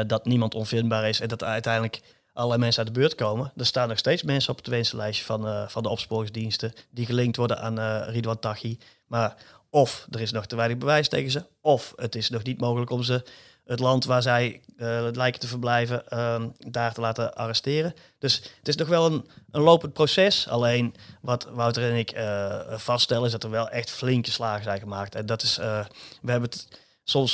dat 0.06 0.24
niemand 0.24 0.54
onvindbaar 0.54 1.08
is 1.08 1.20
en 1.20 1.28
dat 1.28 1.44
uiteindelijk 1.44 2.00
allerlei 2.32 2.60
mensen 2.60 2.84
uit 2.84 2.94
de 2.94 3.00
beurt 3.00 3.14
komen. 3.14 3.52
Er 3.56 3.66
staan 3.66 3.88
nog 3.88 3.98
steeds 3.98 4.22
mensen 4.22 4.50
op 4.50 4.56
het 4.56 4.66
wensenlijstje 4.66 5.24
van, 5.24 5.70
van 5.70 5.82
de 5.82 5.88
opsporingsdiensten 5.88 6.72
die 6.90 7.06
gelinkt 7.06 7.36
worden 7.36 7.60
aan 7.60 8.02
Ridwan 8.02 8.38
Taghi. 8.38 8.78
Maar 9.06 9.36
of 9.70 10.06
er 10.10 10.20
is 10.20 10.32
nog 10.32 10.46
te 10.46 10.56
weinig 10.56 10.78
bewijs 10.78 11.08
tegen 11.08 11.30
ze, 11.30 11.44
of 11.60 11.92
het 11.96 12.14
is 12.14 12.30
nog 12.30 12.42
niet 12.42 12.60
mogelijk 12.60 12.90
om 12.90 13.02
ze 13.02 13.22
het 13.66 13.80
land 13.80 14.04
waar 14.04 14.22
zij 14.22 14.60
uh, 14.76 15.06
lijken 15.12 15.40
te 15.40 15.46
verblijven, 15.46 16.04
uh, 16.12 16.42
daar 16.58 16.94
te 16.94 17.00
laten 17.00 17.34
arresteren. 17.34 17.94
Dus 18.18 18.34
het 18.58 18.68
is 18.68 18.76
nog 18.76 18.88
wel 18.88 19.06
een, 19.06 19.28
een 19.50 19.60
lopend 19.60 19.92
proces. 19.92 20.48
Alleen 20.48 20.94
wat 21.20 21.48
Wouter 21.52 21.90
en 21.90 21.96
ik 21.96 22.16
uh, 22.16 22.60
vaststellen 22.68 23.24
is 23.24 23.32
dat 23.32 23.44
er 23.44 23.50
wel 23.50 23.68
echt 23.68 23.90
flinke 23.90 24.30
slagen 24.30 24.64
zijn 24.64 24.80
gemaakt. 24.80 25.14
En 25.14 25.26
dat 25.26 25.42
is, 25.42 25.56
we 25.56 26.30
hebben 26.30 26.50
het, 26.50 26.68
soms 27.04 27.32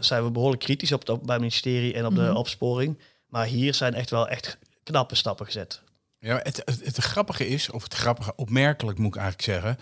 zijn 0.00 0.24
we 0.24 0.30
behoorlijk 0.30 0.62
kritisch 0.62 0.92
op 0.92 1.00
het 1.00 1.10
Openbaar 1.10 1.38
Ministerie 1.38 1.94
en 1.94 2.06
op 2.06 2.14
de 2.14 2.20
mm 2.20 2.26
-hmm. 2.26 2.36
opsporing. 2.36 2.98
Maar 3.26 3.46
hier 3.46 3.74
zijn 3.74 3.94
echt 3.94 4.10
wel 4.10 4.28
echt 4.28 4.58
knappe 4.82 5.14
stappen 5.14 5.46
gezet. 5.46 5.80
Ja, 6.20 6.40
het, 6.42 6.62
het, 6.64 6.84
het, 6.84 6.96
grappige 6.96 7.48
is, 7.48 7.70
of 7.70 7.82
het 7.82 7.94
grappige, 7.94 8.32
opmerkelijk 8.36 8.98
moet 8.98 9.14
ik 9.14 9.20
eigenlijk 9.20 9.50
zeggen, 9.50 9.78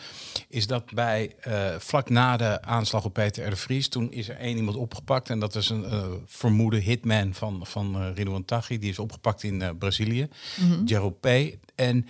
is 0.49 0.67
dat 0.67 0.93
bij 0.93 1.35
uh, 1.49 1.75
vlak 1.79 2.09
na 2.09 2.37
de 2.37 2.63
aanslag 2.63 3.05
op 3.05 3.13
Peter 3.13 3.47
R. 3.47 3.51
de 3.51 3.57
Vries, 3.57 3.89
toen 3.89 4.13
is 4.13 4.29
er 4.29 4.37
één 4.37 4.57
iemand 4.57 4.77
opgepakt 4.77 5.31
en 5.31 5.39
dat 5.39 5.55
is 5.55 5.69
een 5.69 5.85
uh, 5.85 6.07
vermoede 6.27 6.79
hitman 6.79 7.35
van, 7.35 7.67
van 7.67 8.15
uh, 8.19 8.37
Taghi, 8.45 8.79
die 8.79 8.91
is 8.91 8.99
opgepakt 8.99 9.43
in 9.43 9.79
Brazilië, 9.79 10.29
mm 10.57 10.87
-hmm. 10.87 11.17
P. 11.21 11.27
En 11.75 12.09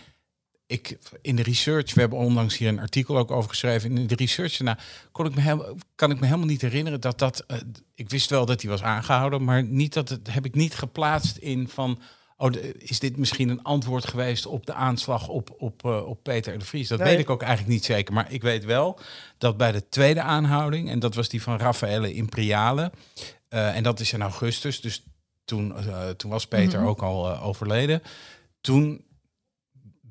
ik, 0.67 0.99
in 1.23 1.37
de 1.37 1.43
research, 1.43 1.95
we 1.95 2.01
hebben 2.01 2.19
onlangs 2.19 2.57
hier 2.57 2.69
een 2.69 2.81
artikel 2.81 3.19
ook 3.19 3.31
over 3.31 3.51
geschreven, 3.51 3.99
in 3.99 4.07
de 4.07 4.15
research 4.15 4.61
nou, 4.61 4.79
kon 5.13 5.27
ik 5.27 5.35
me 5.35 5.41
heel, 5.41 5.77
kan 5.95 6.11
ik 6.11 6.21
me 6.21 6.27
helemaal 6.27 6.47
niet 6.47 6.63
herinneren 6.63 7.01
dat 7.01 7.19
dat, 7.19 7.47
ik 7.95 8.11
wist 8.11 8.31
wel 8.31 8.47
dat 8.47 8.63
hij 8.63 8.71
was 8.71 8.83
aangehouden, 8.83 9.45
maar 9.45 9.65
niet 9.65 9.93
dat 9.93 10.09
het, 10.09 10.33
heb 10.33 10.45
ik 10.45 10.55
niet 10.55 10.75
geplaatst 10.75 11.37
in 11.37 11.69
van 11.69 12.01
Oh, 12.39 12.53
is 12.79 12.99
dit 12.99 13.17
misschien 13.17 13.49
een 13.49 13.63
antwoord 13.63 14.07
geweest 14.07 14.47
op 14.47 14.67
de 14.67 14.73
aanslag 14.73 15.29
op, 15.29 15.55
op, 15.59 15.83
uh, 15.85 16.07
op 16.07 16.23
Peter 16.23 16.59
de 16.59 16.65
Vries? 16.65 16.89
Dat 16.89 16.99
nee. 16.99 17.09
weet 17.09 17.19
ik 17.19 17.31
ook 17.31 17.43
eigenlijk 17.43 17.73
niet 17.73 17.85
zeker. 17.85 18.15
Maar 18.15 18.33
ik 18.33 18.43
weet 18.43 18.65
wel 18.65 18.99
dat 19.39 19.57
bij 19.57 19.73
de 19.73 19.89
tweede 19.89 20.21
aanhouding, 20.21 20.91
en 20.91 20.99
dat 20.99 21.15
was 21.15 21.29
die 21.29 21.43
van 21.43 21.59
Raffaele 21.59 22.13
Imperiale, 22.13 22.93
uh, 23.51 23.77
en 23.77 23.83
dat 23.83 24.01
is 24.01 24.13
in 24.13 24.23
augustus, 24.23 24.81
dus 24.81 25.05
toen, 25.45 25.75
uh, 25.87 26.09
toen 26.09 26.31
was 26.31 26.47
Peter 26.47 26.79
mm 26.79 26.85
-hmm. 26.85 26.87
ook 26.87 27.03
al 27.03 27.41
overleden. 27.41 28.03
Toen 28.61 29.05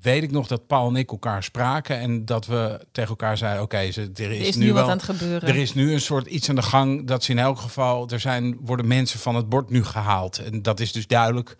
weet 0.06 0.24
ik 0.24 0.32
nog 0.32 0.48
dat 0.48 0.68
Paul 0.68 0.88
en 0.88 0.96
ik 0.96 1.12
elkaar 1.12 1.44
spraken 1.44 1.98
en 2.00 2.26
dat 2.26 2.46
we 2.46 2.88
tegen 2.92 3.10
elkaar 3.10 3.38
zeiden: 3.38 3.64
oké, 3.64 3.78
er 3.78 3.88
is, 3.88 3.98
Er 3.98 4.32
is 4.32 4.56
nu 4.56 4.66
nu 4.66 4.74
wel 4.74 4.82
wat 4.82 4.92
aan 4.92 4.98
het 4.98 5.06
gebeuren. 5.06 5.50
er 5.50 5.56
is 5.56 5.74
nu 5.74 5.94
een 5.94 6.02
soort 6.02 6.28
iets 6.28 6.50
aan 6.50 6.56
de 6.56 6.62
gang 6.62 7.08
dat 7.08 7.24
ze 7.24 7.32
in 7.32 7.40
elk 7.40 7.60
geval 7.60 8.10
er 8.10 8.20
zijn 8.20 8.58
worden 8.62 8.88
mensen 8.88 9.20
van 9.20 9.36
het 9.36 9.50
bord 9.50 9.70
nu 9.70 9.84
gehaald 9.84 10.38
en 10.38 10.62
dat 10.62 10.80
is 10.80 10.92
dus 10.92 11.08
duidelijk. 11.08 11.58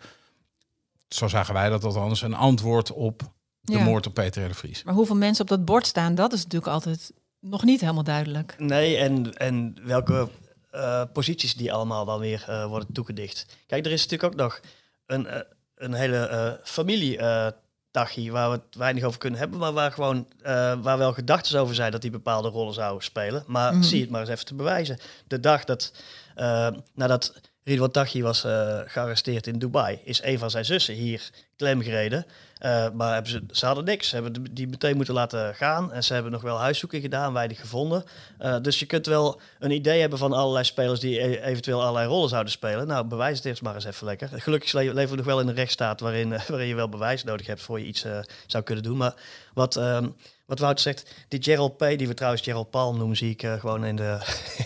Zo 1.08 1.28
zagen 1.28 1.54
wij 1.54 1.68
dat 1.68 1.84
althans 1.84 2.22
een 2.22 2.34
antwoord 2.34 2.92
op 2.92 3.22
de 3.60 3.72
Ja. 3.78 3.84
moord 3.84 4.06
op 4.06 4.14
Peter 4.14 4.44
R. 4.44 4.48
de 4.48 4.54
Vries. 4.54 4.82
Maar 4.82 4.94
hoeveel 4.94 5.16
mensen 5.16 5.42
op 5.42 5.48
dat 5.50 5.64
bord 5.64 5.86
staan, 5.86 6.14
dat 6.14 6.32
is 6.32 6.42
natuurlijk 6.42 6.72
altijd 6.72 7.12
nog 7.40 7.64
niet 7.64 7.80
helemaal 7.80 8.04
duidelijk. 8.04 8.54
Nee, 8.58 8.96
en, 8.96 9.34
en 9.36 9.76
welke 9.84 10.28
eh, 10.70 11.02
posities 11.12 11.54
die 11.54 11.72
allemaal 11.72 12.04
dan 12.04 12.18
weer 12.20 12.44
eh, 12.48 12.66
worden 12.66 12.92
toegedicht. 12.92 13.46
Kijk, 13.66 13.86
er 13.86 13.92
is 13.92 14.02
natuurlijk 14.06 14.32
ook 14.32 14.40
nog 14.40 14.60
een, 15.06 15.26
eh, 15.26 15.40
een 15.74 15.94
hele 15.94 16.16
eh 16.16 16.52
familie 16.62 17.18
eh, 17.18 17.46
dagje 17.90 18.30
waar 18.30 18.50
we 18.50 18.56
het 18.66 18.74
weinig 18.76 19.04
over 19.04 19.18
kunnen 19.18 19.38
hebben, 19.38 19.58
maar 19.58 19.72
waar 19.72 19.92
gewoon 19.92 20.28
eh, 20.42 20.74
waar 20.82 20.98
wel 20.98 21.12
gedachten 21.12 21.60
over 21.60 21.74
zijn 21.74 21.90
dat 21.92 22.02
die 22.02 22.10
bepaalde 22.10 22.48
rollen 22.48 22.74
zouden 22.74 23.04
spelen. 23.04 23.44
Maar 23.46 23.72
Mhm. 23.74 23.82
zie 23.82 24.00
het 24.00 24.10
maar 24.10 24.20
eens 24.20 24.30
even 24.30 24.44
te 24.46 24.54
bewijzen. 24.54 24.98
De 25.26 25.40
dag 25.40 25.64
dat 25.64 25.92
eh, 26.34 26.68
nadat 26.94 27.34
Ridwan 27.66 28.22
was 28.22 28.44
eh, 28.44 28.80
gearresteerd 28.84 29.46
in 29.46 29.58
Dubai, 29.58 29.98
is 30.04 30.22
een 30.22 30.38
van 30.38 30.50
zijn 30.50 30.64
zussen 30.64 30.94
hier 30.94 31.30
klem 31.56 31.82
gereden. 31.82 32.26
Eh, 32.58 32.90
maar 32.90 33.26
ze, 33.26 33.42
ze 33.50 33.66
hadden 33.66 33.84
niks. 33.84 34.08
Ze 34.08 34.14
hebben 34.14 34.54
die 34.54 34.68
meteen 34.68 34.96
moeten 34.96 35.14
laten 35.14 35.54
gaan. 35.54 35.92
En 35.92 36.04
ze 36.04 36.14
hebben 36.14 36.32
nog 36.32 36.42
wel 36.42 36.58
huiszoeking 36.58 37.02
gedaan, 37.02 37.32
weinig 37.32 37.60
gevonden. 37.60 38.04
Eh, 38.38 38.56
dus 38.62 38.78
je 38.78 38.86
kunt 38.86 39.06
wel 39.06 39.40
een 39.58 39.70
idee 39.70 40.00
hebben 40.00 40.18
van 40.18 40.32
allerlei 40.32 40.64
spelers 40.64 41.00
die 41.00 41.20
e- 41.20 41.40
eventueel 41.40 41.80
allerlei 41.80 42.08
rollen 42.08 42.28
zouden 42.28 42.52
spelen. 42.52 42.86
Nou, 42.86 43.06
bewijs 43.06 43.36
het 43.36 43.46
eerst 43.46 43.62
maar 43.62 43.74
eens 43.74 43.84
even 43.84 44.06
lekker. 44.06 44.28
Gelukkig 44.32 44.72
le- 44.72 44.92
leven 44.92 45.10
we 45.10 45.16
nog 45.16 45.26
wel 45.26 45.40
in 45.40 45.48
een 45.48 45.54
rechtsstaat 45.54 46.00
waarin, 46.00 46.28
waarin 46.48 46.68
je 46.68 46.74
wel 46.74 46.88
bewijs 46.88 47.24
nodig 47.24 47.46
hebt 47.46 47.62
voor 47.62 47.78
je 47.80 47.86
iets 47.86 48.04
zou 48.46 48.64
kunnen 48.64 48.84
doen. 48.84 48.96
Maar 48.96 49.14
wat, 49.54 49.76
ehm, 49.76 50.08
wat 50.46 50.58
Wouter 50.58 50.82
zegt, 50.82 51.10
die 51.28 51.42
Gerald 51.42 51.76
P., 51.76 51.80
die 51.98 52.08
we 52.08 52.14
trouwens 52.14 52.42
Gerald 52.42 52.70
Palm 52.70 52.98
noemen, 52.98 53.16
zie 53.16 53.30
ik 53.30 53.42
eh, 53.42 53.60
gewoon 53.60 53.84
in 53.84 53.96
de, 53.96 54.18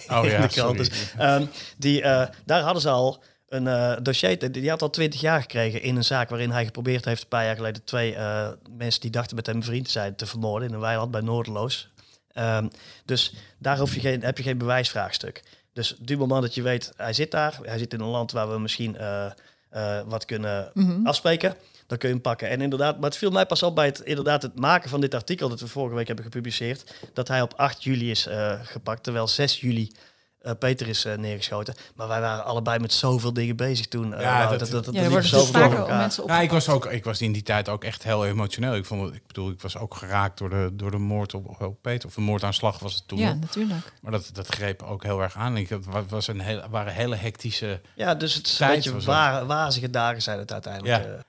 Oh 0.09 0.25
in 0.25 0.31
ja, 0.31 0.41
de 0.41 0.49
krant. 0.49 0.77
Dus, 0.77 0.91
ehm, 1.19 1.45
die, 1.77 2.03
eh, 2.03 2.27
daar 2.45 2.61
hadden 2.63 2.83
ze 2.83 2.89
al 2.89 3.23
een 3.49 3.67
eh, 3.67 3.97
dossier, 4.03 4.39
die- 4.39 4.51
die 4.51 4.71
had 4.71 4.83
al 4.83 4.91
twintig 4.91 5.21
jaar 5.21 5.41
gekregen 5.41 5.83
in 5.83 5.97
een 5.97 6.05
zaak 6.05 6.29
waarin 6.29 6.51
hij 6.51 6.65
geprobeerd 6.65 7.05
heeft 7.05 7.23
een 7.23 7.29
paar 7.29 7.45
jaar 7.45 7.57
geleden 7.57 7.85
twee 7.85 8.15
eh, 8.15 8.49
mensen 8.77 9.01
die 9.01 9.11
dachten 9.11 9.37
met 9.37 9.47
hem 9.47 9.63
vriend 9.63 9.85
te 9.85 9.91
zijn 9.91 10.15
te 10.17 10.27
vermoorden 10.27 10.69
in 10.69 10.75
een 10.75 10.81
weiland 10.81 11.11
bij 11.11 11.21
Noorderloos. 11.21 11.89
Ehm, 12.33 12.69
dus 13.05 13.35
daar 13.59 13.79
hoef 13.79 13.95
je 13.95 14.01
geen, 14.01 14.23
heb 14.23 14.37
je 14.37 14.43
geen 14.43 14.59
bewijsvraagstuk. 14.59 15.43
Dus 15.73 15.93
op 15.93 16.09
het 16.09 16.19
moment 16.19 16.43
dat 16.43 16.55
je 16.55 16.63
weet, 16.63 16.93
hij 16.97 17.13
zit 17.13 17.31
daar, 17.31 17.59
hij 17.63 17.79
zit 17.79 17.93
in 17.93 18.01
een 18.01 18.07
land 18.07 18.33
waar 18.33 18.51
we 18.53 18.59
misschien 18.59 18.97
eh, 18.97 19.27
eh, 19.71 20.01
wat 20.07 20.25
kunnen 20.25 20.71
Mhm. 20.75 21.07
afspreken, 21.07 21.55
dan 21.91 21.99
kun 21.99 22.09
je 22.09 22.15
hem 22.15 22.23
pakken. 22.23 22.49
En 22.49 22.61
inderdaad, 22.61 22.95
maar 23.01 23.09
het 23.11 23.19
viel 23.19 23.31
mij 23.31 23.47
pas 23.47 23.63
op 23.63 23.75
bij 23.75 23.87
het, 23.87 24.01
inderdaad 24.01 24.43
het 24.43 24.59
maken 24.59 24.91
van 24.91 25.01
dit 25.01 25.15
artikel 25.15 25.49
dat 25.49 25.61
we 25.61 25.67
vorige 25.67 25.95
week 25.95 26.07
hebben 26.07 26.25
gepubliceerd, 26.25 26.95
dat 27.15 27.29
hij 27.29 27.43
op 27.43 27.53
8 27.57 27.83
juli 27.85 28.11
is 28.11 28.27
eh, 28.27 28.53
gepakt, 28.63 29.03
terwijl 29.03 29.29
6 29.29 29.61
juli 29.61 29.93
eh, 30.41 30.53
Peter 30.59 30.89
is 30.89 31.05
eh, 31.05 31.15
neergeschoten. 31.17 31.75
Maar 31.95 32.09
wij 32.09 32.21
waren 32.21 32.45
allebei 32.45 32.79
met 32.79 32.93
zoveel 32.93 33.33
dingen 33.33 33.57
bezig 33.57 33.87
toen. 33.89 34.15
eh, 34.15 34.21
Ja, 34.21 34.39
dat- 34.59 34.69
Ja, 34.95 35.01
er 35.01 35.03
liep 35.03 35.11
wordt 35.11 35.31
dus 35.31 35.41
zoveel 35.41 35.53
door 35.71 35.79
elkaar. 35.79 35.99
Ja, 36.27 36.41
ik 36.41 36.51
was 36.51 36.69
ook, 36.69 36.87
ik 36.87 37.05
was 37.05 37.21
in 37.21 37.33
die 37.33 37.43
tijd 37.43 37.69
ook 37.69 37.85
echt 37.85 38.03
heel 38.03 38.27
emotioneel. 38.27 38.75
Ik 38.75 38.85
vond 38.85 39.03
het, 39.07 39.15
ik 39.15 39.27
bedoel, 39.27 39.51
ik 39.51 39.61
was 39.61 39.77
ook 39.77 39.95
geraakt 39.95 40.39
door 40.39 40.51
de, 40.51 40.71
door 40.73 40.91
de 40.91 40.99
moord 40.99 41.35
op, 41.35 41.61
op 41.61 41.83
Peter. 41.83 42.09
Of 42.09 42.15
de 42.15 42.21
moordaanslag 42.21 42.79
was 42.79 42.95
het 42.95 43.09
toen. 43.09 43.19
Ja, 43.19 43.35
natuurlijk. 43.35 43.93
Maar 44.03 44.13
dat, 44.13 44.31
dat 44.33 44.47
greep 44.47 44.83
ook 44.83 45.03
heel 45.03 45.23
erg 45.23 45.35
aan. 45.37 45.57
Ik, 45.57 45.69
het 45.69 45.85
wa- 45.85 46.05
was 46.09 46.29
een 46.29 46.41
heel, 46.41 46.63
waren 46.71 46.93
hele 46.93 47.17
hectische. 47.17 47.81
Ja, 47.95 48.15
dus 48.15 48.35
het 48.35 48.47
is 48.47 48.53
een 48.61 48.67
beetje 48.75 48.91
waar, 49.07 49.47
wazige 49.47 49.91
dagen 49.91 50.23
zijn 50.23 50.39
het 50.39 50.53
uiteindelijk. 50.53 51.05
Ja. 51.05 51.25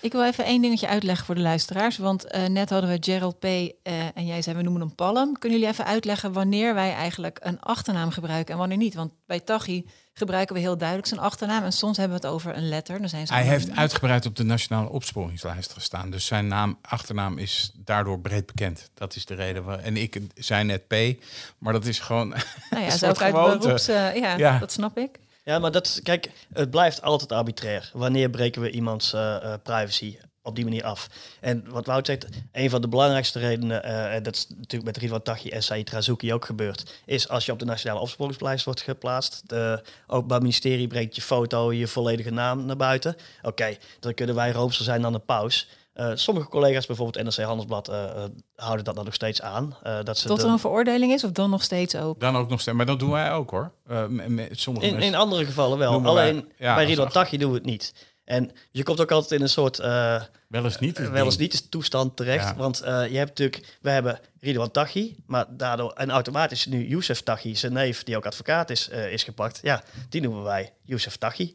Ik 0.00 0.12
wil 0.12 0.24
even 0.24 0.44
één 0.44 0.62
dingetje 0.62 0.88
uitleggen 0.88 1.26
voor 1.26 1.34
de 1.34 1.40
luisteraars. 1.40 1.96
Want 1.96 2.24
eh, 2.24 2.44
net 2.46 2.70
hadden 2.70 2.90
we 2.90 2.96
Gerald 3.00 3.38
P. 3.38 3.44
eh, 3.44 3.72
en 4.14 4.26
jij 4.26 4.42
zei 4.42 4.56
we 4.56 4.62
noemen 4.62 4.80
hem 4.80 4.94
Palm. 4.94 5.38
Kunnen 5.38 5.58
jullie 5.58 5.72
even 5.74 5.84
uitleggen 5.86 6.32
wanneer 6.32 6.74
wij 6.74 6.92
eigenlijk 6.92 7.38
een 7.42 7.60
achternaam 7.60 8.10
gebruiken 8.10 8.52
en 8.52 8.58
wanneer 8.58 8.76
niet? 8.76 8.94
Want 8.94 9.12
bij 9.26 9.40
Tachi 9.40 9.86
gebruiken 10.12 10.54
we 10.54 10.60
heel 10.60 10.78
duidelijk 10.78 11.08
zijn 11.08 11.20
achternaam. 11.20 11.64
En 11.64 11.72
soms 11.72 11.96
hebben 11.96 12.20
we 12.20 12.26
het 12.26 12.34
over 12.34 12.56
een 12.56 12.68
letter. 12.68 12.98
Dan 12.98 13.08
zijn 13.08 13.26
ze 13.26 13.32
Hij 13.32 13.42
heeft 13.42 13.76
uitgebreid 13.76 14.26
op 14.26 14.36
de 14.36 14.44
nationale 14.44 14.88
opsporingslijst 14.88 15.72
gestaan. 15.72 16.10
Dus 16.10 16.26
zijn 16.26 16.46
naam, 16.46 16.78
achternaam 16.82 17.38
is 17.38 17.72
daardoor 17.74 18.20
breed 18.20 18.46
bekend. 18.46 18.90
Dat 18.94 19.16
is 19.16 19.24
de 19.24 19.34
reden. 19.34 19.64
Waar, 19.64 19.78
en 19.78 19.96
ik 19.96 20.20
zei 20.34 20.64
net 20.64 20.86
P, 20.88 20.94
maar 21.58 21.72
dat 21.72 21.84
is 21.86 21.98
gewoon. 21.98 22.28
Nou 22.70 22.84
ja, 22.84 23.08
ook 23.08 23.22
uit 23.22 23.34
beroeps. 23.34 23.88
eh, 23.88 24.14
ja, 24.16 24.36
Ja. 24.36 24.58
dat 24.58 24.72
snap 24.72 24.98
ik. 24.98 25.18
Ja, 25.48 25.58
maar 25.58 25.70
dat, 25.70 26.00
kijk, 26.02 26.30
het 26.52 26.70
blijft 26.70 27.02
altijd 27.02 27.32
arbitrair. 27.32 27.90
Wanneer 27.92 28.30
breken 28.30 28.62
we 28.62 28.70
iemands 28.70 29.12
eh, 29.12 29.36
eh, 29.36 29.60
privacy 29.62 30.18
op 30.42 30.54
die 30.54 30.64
manier 30.64 30.84
af? 30.84 31.08
En 31.40 31.64
wat 31.70 31.86
Wout 31.86 32.06
zegt, 32.06 32.26
een 32.52 32.70
van 32.70 32.80
de 32.80 32.88
belangrijkste 32.88 33.38
redenen, 33.38 33.82
eh, 33.82 34.14
en 34.14 34.22
dat 34.22 34.36
is 34.36 34.46
natuurlijk 34.48 34.84
met 34.84 34.96
Ridwan 34.96 35.22
Taghi 35.22 35.48
en 35.48 35.62
Said 35.62 35.90
Razouki 35.90 36.32
ook 36.32 36.44
gebeurd, 36.44 37.00
is 37.04 37.28
als 37.28 37.46
je 37.46 37.52
op 37.52 37.58
de 37.58 37.64
nationale 37.64 38.00
opsporingslijst 38.00 38.64
wordt 38.64 38.80
geplaatst, 38.80 39.48
de 39.48 39.82
Openbaar 40.06 40.40
Ministerie 40.40 40.86
brengt 40.86 41.14
je 41.14 41.22
foto, 41.22 41.72
je 41.72 41.86
volledige 41.86 42.30
naam 42.30 42.64
naar 42.64 42.76
buiten. 42.76 43.16
Oké, 43.42 43.76
dan 44.00 44.14
kunnen 44.14 44.34
wij 44.34 44.52
roomser 44.52 44.84
zijn 44.84 45.02
dan 45.02 45.14
een 45.14 45.24
paus. 45.24 45.68
Eh, 45.98 46.10
sommige 46.14 46.48
collega's, 46.48 46.86
bijvoorbeeld 46.86 47.24
NRC 47.24 47.44
Handelsblad, 47.46 47.88
eh, 47.88 48.02
eh, 48.04 48.24
houden 48.54 48.84
dat 48.84 48.94
dan 48.94 49.04
nog 49.04 49.14
steeds 49.14 49.42
aan. 49.42 49.76
eh, 49.82 49.98
dat 50.04 50.18
ze 50.18 50.26
Tot 50.26 50.40
de- 50.40 50.46
er 50.46 50.52
een 50.52 50.58
veroordeling 50.58 51.12
is 51.12 51.24
of 51.24 51.30
dan 51.30 51.50
nog 51.50 51.62
steeds 51.62 51.96
ook? 51.96 52.20
Dan 52.20 52.36
ook 52.36 52.48
nog 52.48 52.60
steeds. 52.60 52.76
Maar 52.76 52.86
dat 52.86 52.98
doen 52.98 53.10
wij 53.10 53.32
ook 53.32 53.50
hoor. 53.50 53.72
Eh, 53.86 53.96
sommige 54.50 54.86
In, 54.86 54.92
mensen. 54.92 55.02
in 55.12 55.14
andere 55.14 55.44
gevallen 55.44 55.78
wel. 55.78 56.02
Wij- 56.02 56.10
Alleen 56.10 56.52
ja, 56.58 56.74
bij 56.74 56.84
Ridwan 56.84 57.06
ach- 57.06 57.12
Taghi 57.12 57.36
doen 57.38 57.50
we 57.50 57.56
het 57.56 57.64
niet. 57.66 57.94
En 58.24 58.50
je 58.70 58.82
komt 58.82 59.00
ook 59.00 59.10
altijd 59.10 59.32
in 59.32 59.42
een 59.42 59.48
soort 59.52 59.78
eh, 59.78 60.22
wel 60.48 60.64
eens 60.64 60.78
niet. 60.78 60.98
wel 61.10 61.24
eens 61.24 61.36
niet 61.36 61.70
toestand 61.70 62.16
terecht. 62.16 62.44
Ja. 62.48 62.54
Want 62.56 62.80
eh, 62.80 63.08
je 63.10 63.16
hebt 63.16 63.28
natuurlijk, 63.38 63.78
we 63.80 63.90
hebben 63.90 64.18
Ridwan 64.40 64.70
Taghi, 64.70 65.16
maar 65.26 65.44
daardoor 65.56 65.92
en 65.92 66.10
automatisch 66.10 66.66
nu 66.66 66.88
Youssef 66.88 67.22
Taghi, 67.22 67.56
zijn 67.56 67.72
neef 67.72 68.02
die 68.04 68.16
ook 68.16 68.26
advocaat 68.26 68.70
is, 68.70 68.88
eh, 68.88 69.12
is 69.12 69.22
gepakt. 69.22 69.58
Ja, 69.62 69.82
die 70.08 70.20
noemen 70.20 70.42
wij 70.42 70.72
Youssef 70.82 71.16
Taghi. 71.16 71.54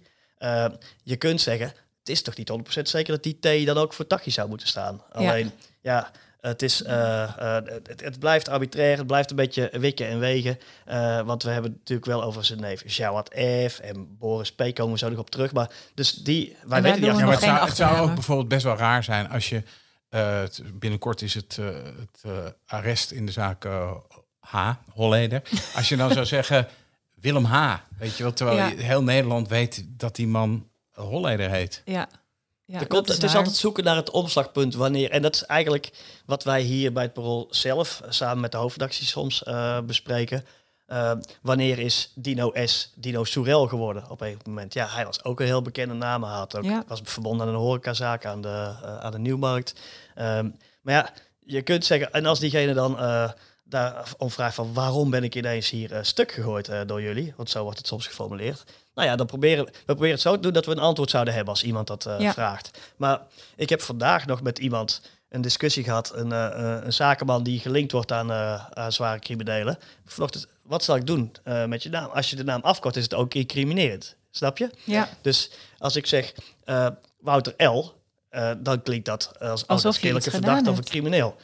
Je 1.03 1.15
kunt 1.17 1.41
zeggen, 1.41 1.73
het 2.03 2.10
is 2.12 2.22
toch 2.22 2.36
niet 2.38 2.51
100% 2.77 2.81
zeker 2.81 3.13
dat 3.13 3.24
die 3.24 3.38
T 3.39 3.65
dan 3.65 3.77
ook 3.77 3.93
voor 3.93 4.07
Taghi 4.07 4.31
zou 4.31 4.50
moeten 4.50 4.67
staan. 4.67 5.01
Alleen, 5.12 5.51
ja, 5.81 6.12
het, 6.41 6.62
is, 6.62 6.83
eh, 6.83 7.24
eh, 7.24 7.63
het, 7.83 8.01
het 8.01 8.19
blijft 8.19 8.50
arbitrair, 8.50 8.98
het 8.98 9.07
blijft 9.07 9.29
een 9.29 9.36
beetje 9.36 9.69
wikken 9.79 10.07
en 10.07 10.19
wegen. 10.19 10.57
Eh, 10.86 11.22
want 11.22 11.43
we 11.43 11.50
hebben 11.50 11.69
het 11.72 11.79
natuurlijk 11.79 12.07
wel 12.07 12.24
over 12.24 12.45
zijn 12.45 12.60
neef 12.60 12.83
Jawad 12.95 13.27
F. 13.69 13.79
en 13.79 14.17
Boris 14.17 14.51
P. 14.51 14.57
komen 14.74 14.91
we 14.91 14.98
zo 14.98 15.10
nog 15.10 15.19
op 15.19 15.29
terug. 15.29 15.53
Maar 15.53 15.69
dus 15.93 16.12
die, 16.13 16.55
wij 16.65 16.81
weten 16.81 17.01
niet 17.01 17.12
we 17.12 17.17
Ja, 17.17 17.24
maar 17.25 17.33
het 17.33 17.43
zou, 17.43 17.65
het 17.67 17.75
zou 17.75 17.98
ook 18.00 18.13
bijvoorbeeld 18.13 18.48
best 18.48 18.63
wel 18.63 18.77
raar 18.77 19.03
zijn 19.03 19.29
als 19.29 19.50
je. 19.50 19.63
eh, 20.10 20.43
binnenkort 20.74 21.22
is 21.22 21.33
het, 21.33 21.57
eh, 21.60 21.65
het 22.00 22.53
arrest 22.65 23.12
in 23.12 23.25
de 23.25 23.31
zaak 23.31 23.67
H, 24.39 24.72
Holleder. 24.93 25.41
Als 25.75 25.89
je 25.89 25.95
dan 25.95 26.12
zou 26.12 26.25
zeggen 26.25 26.67
Willem 27.13 27.43
H. 27.45 27.75
Weet 27.98 28.17
je 28.17 28.24
wel, 28.24 28.33
terwijl 28.33 28.57
Ja. 28.57 28.83
heel 28.83 29.03
Nederland 29.03 29.48
weet 29.48 29.83
dat 29.88 30.15
die 30.15 30.27
man 30.27 30.67
Holleder 30.93 31.50
heet. 31.50 31.81
Ja. 31.85 32.09
ja 32.65 32.79
er 32.79 32.88
komt, 32.88 33.07
het 33.07 33.23
is 33.23 33.35
altijd 33.35 33.55
zoeken 33.55 33.83
naar 33.83 33.95
het 33.95 34.09
omslagpunt 34.09 34.75
wanneer. 34.75 35.12
En 35.12 35.21
dat 35.21 35.35
is 35.35 35.45
eigenlijk 35.45 35.91
wat 36.25 36.43
wij 36.43 36.62
hier 36.62 36.93
bij 36.93 37.03
het 37.03 37.13
Parool 37.13 37.47
zelf 37.50 38.01
eh, 38.01 38.12
samen 38.12 38.39
met 38.39 38.51
de 38.51 38.57
hoofdredactie 38.57 39.05
soms 39.05 39.43
eh, 39.43 39.79
bespreken. 39.79 40.45
Eh, 40.85 41.12
wanneer 41.41 41.79
is 41.79 42.12
Dino 42.15 42.51
S. 42.65 42.91
Dino 42.95 43.23
Soerel 43.23 43.67
geworden 43.67 44.09
op 44.09 44.21
een 44.21 44.39
moment? 44.45 44.73
Ja, 44.73 44.88
hij 44.89 45.05
was 45.05 45.23
ook 45.23 45.39
een 45.39 45.45
heel 45.45 45.62
bekende 45.62 45.93
naam. 45.93 46.23
Hij 46.23 46.33
had 46.33 46.57
ook, 46.57 46.63
Ja. 46.63 46.83
was 46.88 47.01
verbonden 47.03 47.47
aan 47.47 47.53
een 47.53 47.59
horecazaak 47.59 48.25
aan 48.25 48.41
de, 48.41 48.75
aan 49.01 49.12
de 49.12 49.19
Nieuwmarkt. 49.19 49.75
Ehm, 50.15 50.50
maar 50.81 50.93
ja, 50.93 51.09
je 51.39 51.62
kunt 51.62 51.85
zeggen, 51.85 52.13
en 52.13 52.25
als 52.25 52.39
diegene 52.39 52.73
dan 52.73 52.97
daarom 53.73 54.31
vraagt 54.31 54.55
van 54.55 54.73
waarom 54.73 55.09
ben 55.09 55.23
ik 55.23 55.35
ineens 55.35 55.69
hier 55.69 55.93
eh, 55.93 56.03
stuk 56.03 56.31
gegooid 56.31 56.69
eh, 56.69 56.81
door 56.85 57.01
jullie, 57.01 57.33
want 57.37 57.49
zo 57.49 57.63
wordt 57.63 57.77
het 57.77 57.87
soms 57.87 58.07
geformuleerd. 58.07 58.63
Nou 58.95 59.07
ja, 59.07 59.15
dan 59.15 59.25
proberen 59.25 59.65
we 59.65 59.71
proberen 59.85 60.11
het 60.11 60.21
zo 60.21 60.35
te 60.35 60.39
doen 60.39 60.53
dat 60.53 60.65
we 60.65 60.71
een 60.71 60.79
antwoord 60.79 61.09
zouden 61.09 61.33
hebben 61.33 61.53
als 61.53 61.63
iemand 61.63 61.87
dat 61.87 62.05
eh, 62.05 62.19
Ja. 62.19 62.33
vraagt. 62.33 62.79
Maar 62.95 63.21
ik 63.55 63.69
heb 63.69 63.81
vandaag 63.81 64.25
nog 64.25 64.41
met 64.41 64.59
iemand 64.59 65.01
een 65.29 65.41
discussie 65.41 65.83
gehad, 65.83 66.11
een, 66.15 66.31
een 66.85 66.93
zakenman 66.93 67.43
die 67.43 67.59
gelinkt 67.59 67.91
wordt 67.91 68.11
aan, 68.11 68.31
aan 68.73 68.91
zware 68.91 69.19
criminelen. 69.19 69.77
Vanochtend, 70.05 70.47
wat 70.63 70.83
zal 70.83 70.95
ik 70.95 71.07
doen 71.07 71.31
met 71.67 71.83
je 71.83 71.89
naam? 71.89 72.09
Als 72.09 72.29
je 72.29 72.35
de 72.35 72.43
naam 72.43 72.61
afkort, 72.61 72.95
is 72.95 73.03
het 73.03 73.13
ook 73.13 73.33
incriminerend. 73.33 74.15
Snap 74.31 74.57
je? 74.57 74.69
Ja. 74.83 75.09
Dus 75.21 75.51
als 75.77 75.95
ik 75.95 76.05
zeg 76.05 76.33
Wouter 77.19 77.53
L, 77.65 77.93
dan 78.57 78.81
klinkt 78.81 79.05
dat 79.05 79.31
als, 79.39 79.67
als 79.67 79.85
iets 79.85 80.27
verdachte 80.27 80.69
of 80.69 80.77
een 80.77 80.83
crimineel. 80.83 81.35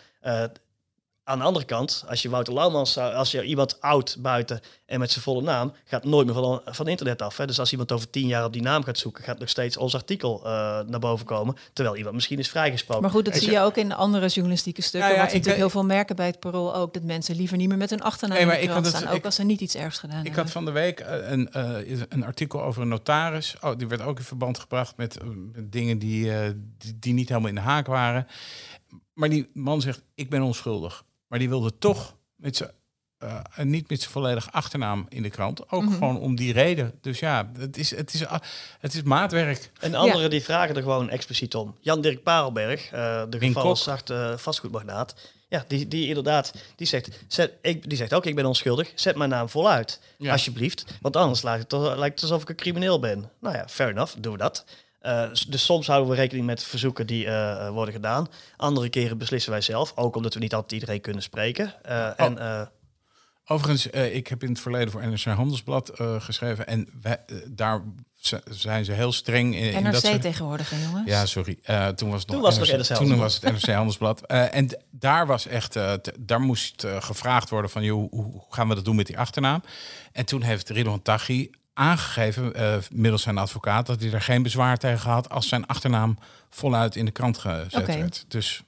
Aan 1.29 1.37
de 1.39 1.43
andere 1.45 1.65
kant, 1.65 2.03
als 2.07 2.21
je 2.21 2.29
Wouter 2.29 2.53
Laumans, 2.53 2.93
zou- 2.93 3.13
als 3.13 3.31
je 3.31 3.43
iemand 3.43 3.81
oud 3.81 4.17
buiten 4.19 4.59
en 4.85 4.99
met 4.99 5.11
zijn 5.11 5.23
volle 5.23 5.41
naam, 5.41 5.73
gaat 5.85 6.03
nooit 6.03 6.25
meer 6.25 6.35
van, 6.35 6.61
van 6.65 6.87
internet 6.87 7.21
af. 7.21 7.37
Hè? 7.37 7.45
Dus 7.47 7.59
als 7.59 7.71
iemand 7.71 7.91
over 7.91 8.09
tien 8.09 8.27
jaar 8.27 8.45
op 8.45 8.53
die 8.53 8.61
naam 8.61 8.83
gaat 8.83 8.97
zoeken, 8.97 9.23
gaat 9.23 9.39
nog 9.39 9.49
steeds 9.49 9.77
ons 9.77 9.95
artikel 9.95 10.41
eh, 10.45 10.51
naar 10.87 10.99
boven 10.99 11.25
komen. 11.25 11.55
Terwijl 11.73 11.95
iemand 11.97 12.15
misschien 12.15 12.39
is 12.39 12.49
vrijgesproken. 12.49 13.01
Maar 13.03 13.11
goed, 13.11 13.25
dat 13.25 13.35
zie 13.37 13.51
je 13.51 13.59
ook 13.59 13.75
in 13.77 13.93
andere 13.93 14.27
journalistieke 14.27 14.81
stukken. 14.81 15.09
Ja, 15.09 15.15
ja, 15.15 15.19
wat 15.21 15.27
ik- 15.29 15.33
natuurlijk 15.33 15.61
heel 15.61 15.69
veel 15.69 15.85
merken 15.85 16.15
bij 16.15 16.25
het 16.27 16.39
parool 16.39 16.75
ook. 16.75 16.93
Dat 16.93 17.03
mensen 17.03 17.35
liever 17.35 17.57
niet 17.57 17.67
meer 17.67 17.77
met 17.77 17.89
hun 17.89 18.01
achternaam 18.01 18.37
Nee, 18.37 18.45
maar 18.45 18.55
in 18.55 18.61
de 18.61 18.67
ik 18.67 18.73
had 18.73 18.85
het- 18.85 18.95
staan. 18.95 19.07
Ook 19.09 19.15
ik- 19.17 19.25
als 19.25 19.35
ze 19.35 19.43
niet 19.43 19.61
iets 19.61 19.75
ergs 19.75 19.97
gedaan 19.99 20.17
Ik 20.19 20.25
hebben. 20.25 20.43
had 20.43 20.51
van 20.51 20.65
de 20.65 20.71
week 20.71 20.99
eh, 20.99 21.29
een, 21.31 21.51
eh, 21.51 21.99
een 22.09 22.23
artikel 22.25 22.63
over 22.63 22.81
een 22.81 22.87
notaris. 22.87 23.55
Oh, 23.61 23.77
die 23.77 23.87
werd 23.87 24.01
ook 24.01 24.17
in 24.17 24.23
verband 24.23 24.59
gebracht 24.59 24.97
met, 24.97 25.17
met 25.53 25.71
dingen 25.71 25.99
die, 25.99 26.31
eh, 26.33 26.49
die, 26.77 26.99
die 26.99 27.13
niet 27.13 27.27
helemaal 27.29 27.49
in 27.49 27.55
de 27.55 27.61
haak 27.61 27.87
waren. 27.87 28.27
Maar 29.13 29.29
die 29.29 29.49
man 29.53 29.81
zegt, 29.81 30.01
ik 30.15 30.29
ben 30.29 30.41
onschuldig. 30.41 31.03
Maar 31.29 31.39
die 31.39 31.49
wilde 31.49 31.77
toch 31.77 32.15
met 32.35 32.55
zijn, 32.57 32.71
eh, 33.17 33.39
niet 33.63 33.89
met 33.89 33.99
zijn 33.99 34.11
volledige 34.11 34.51
achternaam 34.51 35.05
in 35.09 35.21
de 35.23 35.29
krant. 35.29 35.71
Ook 35.71 35.83
Mhm. 35.83 35.93
gewoon 35.93 36.19
om 36.19 36.35
die 36.35 36.53
reden. 36.53 36.97
Dus 37.01 37.19
ja, 37.19 37.51
het 37.57 37.77
is, 37.77 37.95
het 37.95 38.13
is, 38.13 38.23
het 38.79 38.93
is 38.93 39.01
maatwerk. 39.03 39.71
En 39.79 39.95
anderen 39.95 40.29
die 40.29 40.43
vragen 40.43 40.75
er 40.75 40.81
gewoon 40.81 41.09
expliciet 41.09 41.55
om. 41.55 41.77
Jan-Dirk 41.79 42.23
Parelberg, 42.23 42.91
eh, 42.91 43.23
de 43.29 43.37
Wim 43.37 43.47
gevallen 43.47 43.73
Kok. 43.75 43.83
zachte 43.83 44.33
vastgoedmagnaat. 44.37 45.15
Ja, 45.47 45.65
die, 45.67 45.87
die 45.87 46.07
inderdaad, 46.07 46.53
die 46.75 46.87
zegt, 46.87 47.09
zet, 47.27 47.53
ik, 47.61 47.89
die 47.89 47.97
zegt 47.97 48.13
ook, 48.13 48.25
ik 48.25 48.35
ben 48.35 48.45
onschuldig. 48.45 48.91
Zet 48.95 49.15
mijn 49.15 49.29
naam 49.29 49.49
voluit, 49.49 49.99
Ja. 50.17 50.31
alsjeblieft. 50.31 50.85
Want 51.01 51.15
anders 51.15 51.41
lijkt 51.41 51.59
het, 51.59 51.69
toch- 51.69 51.95
lijkt 51.97 52.21
het 52.21 52.29
alsof 52.29 52.41
ik 52.41 52.49
een 52.49 52.55
crimineel 52.55 52.99
ben. 52.99 53.29
Nou 53.39 53.55
ja, 53.55 53.67
fair 53.67 53.89
enough, 53.89 54.15
doen 54.19 54.31
we 54.31 54.37
dat. 54.37 54.65
Eh, 54.99 55.23
dus 55.47 55.65
soms 55.65 55.87
houden 55.87 56.09
we 56.09 56.15
rekening 56.15 56.45
met 56.45 56.63
verzoeken 56.63 57.07
die 57.07 57.25
eh, 57.25 57.51
eh, 57.67 57.69
worden 57.73 57.93
gedaan. 57.93 58.27
Andere 58.57 58.89
keren 58.89 59.17
beslissen 59.17 59.51
wij 59.51 59.61
zelf, 59.61 59.91
ook 59.95 60.15
omdat 60.15 60.33
we 60.33 60.39
niet 60.39 60.53
altijd 60.53 60.71
iedereen 60.81 61.01
kunnen 61.01 61.21
spreken. 61.23 61.73
Eh, 61.83 62.19
En 62.19 62.37
eh, 62.37 62.61
Overigens, 63.51 63.89
eh, 63.89 64.15
ik 64.15 64.27
heb 64.27 64.43
in 64.43 64.49
het 64.49 64.59
verleden 64.59 64.91
voor 64.91 65.07
NRC 65.07 65.23
Handelsblad 65.23 65.89
eh, 65.89 66.21
geschreven. 66.21 66.67
En 66.67 66.89
wij, 67.01 67.17
daar 67.47 67.81
zijn 68.49 68.85
ze 68.85 68.91
heel 68.91 69.11
streng 69.11 69.55
in. 69.55 69.71
in 69.73 69.83
NRC 69.83 70.01
dat 70.01 70.21
tegenwoordig, 70.21 70.69
hè, 70.69 70.83
jongens. 70.83 71.09
Ja, 71.09 71.25
sorry. 71.25 71.59
Eh, 71.63 71.87
toen 71.87 72.09
was 72.09 72.19
het 72.21 72.27
nog, 72.31 72.35
Toen 72.37 72.45
was 72.45 72.57
het 72.57 72.67
nog 72.67 72.77
NRC 72.77 72.85
Toen 72.87 72.95
Handelsblad. 73.09 73.41
was 73.41 73.53
het 73.53 73.65
NRC 73.67 73.75
Handelsblad. 73.75 74.25
Eh, 74.25 74.55
en 74.55 74.79
daar 74.91 75.27
was 75.27 75.47
echt, 75.47 75.75
eh, 75.75 75.93
t- 75.93 76.11
daar 76.19 76.39
moest 76.41 76.83
eh, 76.83 77.01
gevraagd 77.01 77.49
worden 77.49 77.71
van, 77.71 77.83
joh, 77.83 78.11
hoe 78.11 78.43
gaan 78.49 78.67
we 78.67 78.75
dat 78.75 78.85
doen 78.85 78.95
met 78.95 79.07
die 79.07 79.17
achternaam? 79.19 79.61
En 80.11 80.25
toen 80.25 80.41
heeft 80.41 80.69
Ridwan 80.69 81.01
Taghi 81.01 81.49
aangegeven, 81.79 82.53
eh, 82.55 82.77
middels 82.91 83.21
zijn 83.21 83.37
advocaat, 83.37 83.85
dat 83.85 84.01
hij 84.01 84.11
er 84.11 84.21
geen 84.21 84.43
bezwaar 84.43 84.77
tegen 84.77 85.09
had 85.09 85.29
als 85.29 85.47
zijn 85.47 85.67
achternaam 85.67 86.17
voluit 86.49 86.95
in 86.95 87.05
de 87.05 87.11
krant 87.11 87.37
gezet 87.37 87.85
werd. 87.85 88.25
Dus 88.27 88.63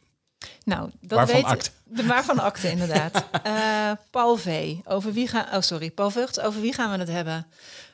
Nou, 0.63 0.89
dat 1.01 1.17
Waarvan 1.17 1.35
weet, 1.35 1.45
akte? 1.45 1.69
De 1.83 2.05
waarvan 2.05 2.39
akte, 2.39 2.69
inderdaad. 2.69 3.23
Eh, 3.43 3.91
Paul 4.11 4.37
V. 4.37 4.75
Over 4.83 5.13
wie 5.13 5.27
gaan... 5.27 5.45
Oh, 5.53 5.61
sorry. 5.61 5.89
Paul 5.89 6.09
Vught, 6.09 6.41
over 6.41 6.61
wie 6.61 6.73
gaan 6.73 6.91
we 6.91 6.97
het 6.97 7.07
hebben? 7.07 7.47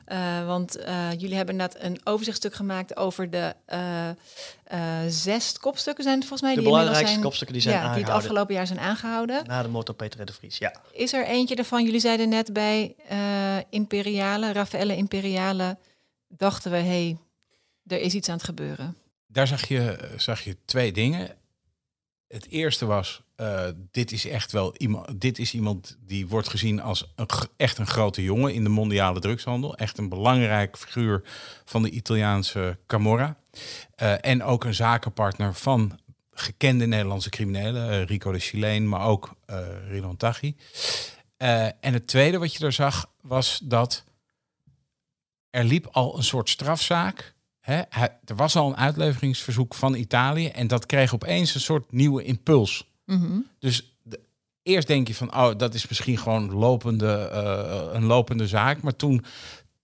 Eh, 0.08 0.46
want 0.46 0.76
eh, 0.76 1.12
jullie 1.12 1.36
hebben 1.36 1.54
inderdaad 1.56 1.84
een 1.84 2.00
overzichtstuk 2.04 2.54
gemaakt 2.54 2.98
over 2.98 3.30
de 3.30 3.56
eh, 3.66 4.10
eh, 4.10 4.16
zes 5.08 5.60
kopstukken 5.60 6.04
zijn 6.04 6.16
het 6.18 6.28
volgens 6.28 6.42
mij. 6.42 6.54
de 6.56 6.62
die 6.62 6.70
belangrijkste 6.70 7.08
zijn, 7.08 7.22
kopstukken 7.22 7.56
die 7.56 7.64
zijn 7.64 7.76
ja, 7.76 7.82
die 7.82 7.90
het 7.90 7.98
aangehouden 7.98 8.30
afgelopen 8.30 8.56
jaar 8.56 8.68
zijn 8.68 8.80
aangehouden. 8.80 9.46
na 9.46 9.64
de 9.64 9.78
op 9.90 9.98
Peter 9.98 10.26
de 10.26 10.34
Vries. 10.34 10.58
Ja. 10.58 10.82
Is 10.92 11.14
er 11.14 11.26
eentje 11.26 11.56
ervan, 11.56 11.84
jullie 11.84 12.00
zeiden 12.00 12.30
net 12.30 12.54
bij 12.54 12.96
eh, 13.08 13.58
Imperiale, 13.70 14.52
Raffaelle 14.52 14.96
Imperiale, 14.96 15.78
dachten 16.28 16.72
we, 16.72 16.78
hé, 16.78 16.84
hey, 16.84 17.18
er 17.88 18.00
is 18.00 18.14
iets 18.14 18.30
aan 18.30 18.36
het 18.36 18.46
gebeuren. 18.46 18.98
daar 19.28 19.48
zag 19.48 19.68
je, 19.68 20.10
zag 20.18 20.42
je 20.42 20.58
twee 20.66 20.92
dingen. 20.92 21.30
Het 22.28 22.50
eerste 22.50 22.86
was, 22.86 23.22
eh, 23.38 23.68
dit 23.92 24.12
is 24.12 24.26
echt 24.26 24.52
wel 24.52 24.76
iemand, 24.78 25.22
dit 25.22 25.40
is 25.40 25.54
iemand 25.54 25.98
die 26.00 26.28
wordt 26.28 26.50
gezien 26.50 26.82
als 26.82 27.14
een, 27.16 27.28
echt 27.58 27.78
een 27.78 27.88
grote 27.88 28.24
jongen 28.24 28.54
in 28.54 28.64
de 28.64 28.70
mondiale 28.70 29.20
drugshandel. 29.20 29.76
Echt 29.76 29.98
een 29.98 30.10
belangrijk 30.10 30.78
figuur 30.78 31.22
van 31.66 31.82
de 31.82 31.90
Italiaanse 31.90 32.78
Camorra. 32.88 33.38
Eh, 33.96 34.26
en 34.26 34.44
ook 34.44 34.64
een 34.64 34.74
zakenpartner 34.74 35.54
van 35.54 36.00
gekende 36.32 36.86
Nederlandse 36.86 37.30
criminelen, 37.30 37.90
eh, 37.90 38.04
Rico 38.04 38.32
de 38.32 38.40
Chileen, 38.40 38.90
maar 38.90 39.06
ook 39.06 39.36
Ridwan 39.90 40.18
Taghi. 40.18 40.56
En 41.38 41.94
het 41.94 42.08
tweede 42.08 42.38
wat 42.38 42.54
je 42.54 42.60
daar 42.60 42.74
zag, 42.74 43.10
was 43.22 43.60
dat 43.64 44.04
er 45.50 45.64
liep 45.64 45.88
al 45.92 46.18
een 46.18 46.24
soort 46.24 46.50
strafzaak. 46.50 47.34
Hè? 47.60 47.82
Er 48.26 48.36
was 48.36 48.56
al 48.56 48.68
een 48.68 48.78
uitleveringsverzoek 48.78 49.74
van 49.74 49.96
Italië 49.96 50.48
en 50.48 50.68
dat 50.68 50.86
kreeg 50.86 51.14
opeens 51.14 51.56
een 51.56 51.62
soort 51.62 51.92
nieuwe 51.92 52.24
impuls. 52.24 52.87
Mhm. 53.08 53.40
Dus 53.60 53.98
de- 54.04 54.20
eerst 54.64 54.88
denk 54.88 55.08
je 55.08 55.16
van, 55.16 55.36
oh, 55.36 55.52
dat 55.58 55.74
is 55.74 55.88
misschien 55.88 56.18
gewoon 56.18 56.52
lopende, 56.54 57.14
eh, 57.32 57.90
een 57.94 58.06
lopende 58.06 58.48
zaak. 58.48 58.82
Maar 58.82 58.96
toen, 58.96 59.26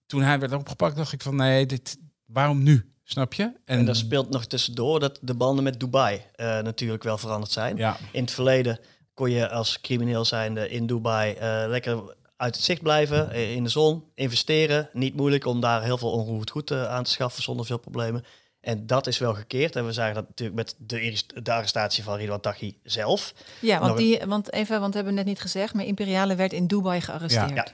toen 0.05 0.21
hij 0.21 0.39
werd 0.39 0.53
opgepakt, 0.53 0.95
dacht 0.95 1.11
ik 1.13 1.21
van, 1.21 1.35
nee, 1.35 1.65
dit, 1.65 1.97
waarom 2.25 2.63
nu? 2.63 2.91
Snap 3.03 3.33
je? 3.33 3.51
En 3.65 3.85
daar 3.85 3.95
speelt 3.95 4.29
nog 4.29 4.45
tussendoor 4.45 4.99
dat 4.99 5.19
de 5.21 5.33
banden 5.33 5.63
met 5.63 5.79
Dubai 5.79 6.21
eh, 6.35 6.59
natuurlijk 6.59 7.03
wel 7.03 7.17
veranderd 7.17 7.51
zijn. 7.51 7.77
ja, 7.77 7.97
In 8.11 8.21
het 8.21 8.31
verleden 8.31 8.79
kon 9.13 9.29
je 9.31 9.49
als 9.49 9.81
crimineel 9.81 10.25
zijnde 10.25 10.69
in 10.69 10.85
Dubai 10.87 11.33
eh, 11.33 11.63
lekker 11.67 12.15
uit 12.37 12.55
het 12.55 12.63
zicht 12.63 12.81
blijven, 12.81 13.31
in 13.31 13.63
de 13.63 13.69
zon, 13.69 14.03
investeren. 14.15 14.89
Niet 14.93 15.15
moeilijk 15.15 15.45
om 15.45 15.59
daar 15.59 15.83
heel 15.83 15.97
veel 15.97 16.11
onroerend 16.11 16.49
goed 16.49 16.71
aan 16.71 17.03
te 17.03 17.11
schaffen 17.11 17.43
zonder 17.43 17.65
veel 17.65 17.77
problemen. 17.77 18.23
En 18.63 18.87
dat 18.87 19.07
is 19.07 19.17
wel 19.17 19.33
gekeerd. 19.33 19.75
En 19.75 19.85
we 19.85 19.91
zagen 19.91 20.13
dat 20.15 20.27
natuurlijk 20.27 20.57
met 20.57 20.75
de, 20.77 20.95
arrest- 20.95 21.45
de 21.45 21.53
arrestatie 21.53 22.03
van 22.03 22.15
Ridwan 22.17 22.39
Taghi 22.39 22.77
zelf. 22.83 23.33
Ja, 23.59 23.79
want, 23.79 23.97
die, 23.97 24.21
want 24.25 24.51
even, 24.51 24.79
want 24.79 24.91
we 24.91 24.95
hebben 24.97 25.15
net 25.15 25.25
niet 25.25 25.41
gezegd, 25.41 25.73
maar 25.73 25.85
Imperiale 25.85 26.35
werd 26.35 26.53
in 26.53 26.67
Dubai 26.67 27.01
gearresteerd. 27.01 27.53
Ja. 27.53 27.65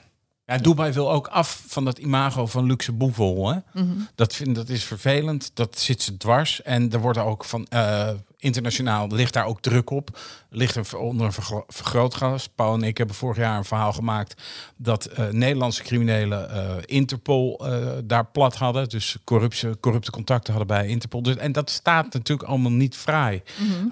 ja, 0.45 0.58
Dubai 0.58 0.91
wil 0.91 1.12
ook 1.12 1.28
af 1.28 1.63
van 1.67 1.86
dat 1.86 1.97
imago 1.97 2.45
van 2.45 2.65
luxe 2.65 2.91
boevel. 2.91 3.49
Hè? 3.49 3.60
Mhm. 3.73 3.99
Dat, 4.15 4.36
vind, 4.36 4.56
dat 4.56 4.69
is 4.69 4.84
vervelend. 4.84 5.52
Dat 5.54 5.80
zit 5.80 6.02
ze 6.02 6.17
dwars. 6.17 6.62
En 6.62 6.91
er 6.91 6.99
wordt 6.99 7.17
er 7.17 7.23
ook 7.25 7.45
van 7.45 7.65
eh, 7.65 8.10
internationaal 8.39 9.08
ligt 9.08 9.34
daar 9.34 9.45
ook 9.45 9.62
druk 9.62 9.89
op. 9.89 10.19
Ligt 10.49 10.75
er 10.75 10.97
onder 10.97 11.25
een 11.25 11.34
vergro- 11.34 11.63
vergrootglas. 11.67 12.47
Paul 12.56 12.73
en 12.73 12.84
ik 12.84 12.97
hebben 12.97 13.15
vorig 13.15 13.38
jaar 13.38 13.58
een 13.58 13.65
verhaal 13.65 13.93
gemaakt 13.93 14.41
dat 14.78 15.06
eh, 15.06 15.28
Nederlandse 15.30 15.84
criminelen 15.84 16.49
eh, 16.49 16.75
Interpol 16.86 17.65
eh, 17.65 17.88
daar 18.04 18.25
plat 18.25 18.56
hadden. 18.56 18.89
Dus 18.89 19.17
corruptie, 19.23 19.80
corrupte 19.80 20.12
contacten 20.12 20.54
hadden 20.54 20.78
bij 20.78 20.88
Interpol. 20.88 21.21
Dus, 21.21 21.36
en 21.36 21.52
dat 21.52 21.69
staat 21.69 22.13
natuurlijk 22.13 22.49
allemaal 22.49 22.71
niet 22.71 22.95
fraai. 22.95 23.41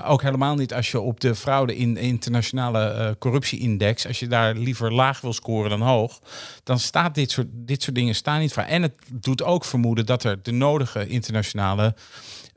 Ook 0.05 0.21
helemaal 0.21 0.55
niet 0.55 0.73
als 0.73 0.91
je 0.91 0.99
op 0.99 1.19
de 1.19 1.36
fraude 1.36 1.75
in 1.75 1.93
de 1.93 1.99
internationale 1.99 3.15
corruptieindex, 3.19 4.07
als 4.07 4.19
je 4.19 4.27
daar 4.27 4.55
liever 4.55 4.93
laag 4.93 5.21
wil 5.21 5.33
scoren 5.33 5.69
dan 5.69 5.81
hoog, 5.81 6.19
dan 6.63 6.79
staat 6.79 7.15
dit 7.15 7.31
soort, 7.31 7.47
dit 7.51 7.83
soort 7.83 7.95
dingen 7.95 8.15
staan 8.15 8.39
niet 8.39 8.51
fraai. 8.51 8.69
En 8.69 8.81
het 8.81 8.95
doet 9.12 9.43
ook 9.43 9.65
vermoeden 9.65 10.05
dat 10.05 10.23
er 10.23 10.43
de 10.43 10.51
nodige 10.51 11.07
internationale 11.07 11.95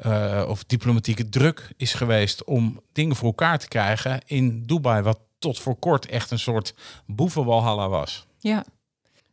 eh, 0.01 0.45
of 0.49 0.65
diplomatieke 0.65 1.29
druk 1.29 1.73
is 1.77 1.95
geweest 1.95 2.45
om 2.45 2.81
dingen 2.93 3.17
voor 3.17 3.27
elkaar 3.27 3.59
te 3.59 3.69
krijgen 3.69 4.21
in 4.27 4.67
Dubai, 4.67 5.03
wat 5.03 5.19
tot 5.39 5.59
voor 5.59 5.77
kort 5.77 6.07
echt 6.07 6.31
een 6.31 6.39
soort 6.39 6.75
boevenwalhalla 7.07 7.89
was. 7.89 8.27
Ja. 8.39 8.65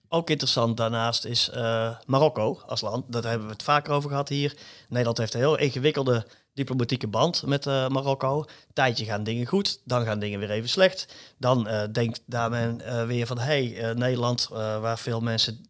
Ook 0.10 0.30
interessant 0.30 0.78
daarnaast 0.78 1.26
is 1.26 1.50
eh, 1.50 1.98
Marokko 2.06 2.62
als 2.66 2.82
land. 2.82 3.12
Daar 3.12 3.24
hebben 3.24 3.48
we 3.48 3.54
het 3.54 3.64
vaker 3.64 3.94
over 3.94 4.10
gehad 4.10 4.30
hier. 4.30 4.58
Nederland 4.90 5.18
heeft 5.18 5.34
een 5.34 5.40
heel 5.40 5.58
ingewikkelde 5.58 6.26
diplomatieke 6.58 7.08
band 7.08 7.44
met 7.46 7.66
eh, 7.66 7.88
Marokko. 7.88 8.46
Tijdje 8.74 9.06
gaan 9.06 9.24
dingen 9.24 9.46
goed, 9.46 9.80
dan 9.84 10.06
gaan 10.06 10.20
dingen 10.20 10.40
weer 10.40 10.52
even 10.52 10.70
slecht. 10.70 11.14
Dan 11.38 11.68
eh, 11.68 11.84
denkt 11.92 12.22
daar 12.26 12.50
men 12.50 12.82
eh, 12.82 13.06
weer 13.06 13.28
van... 13.28 13.40
hey, 13.40 13.94
Nederland, 13.96 14.48
waar 14.52 15.00
veel 15.00 15.20
mensen 15.20 15.66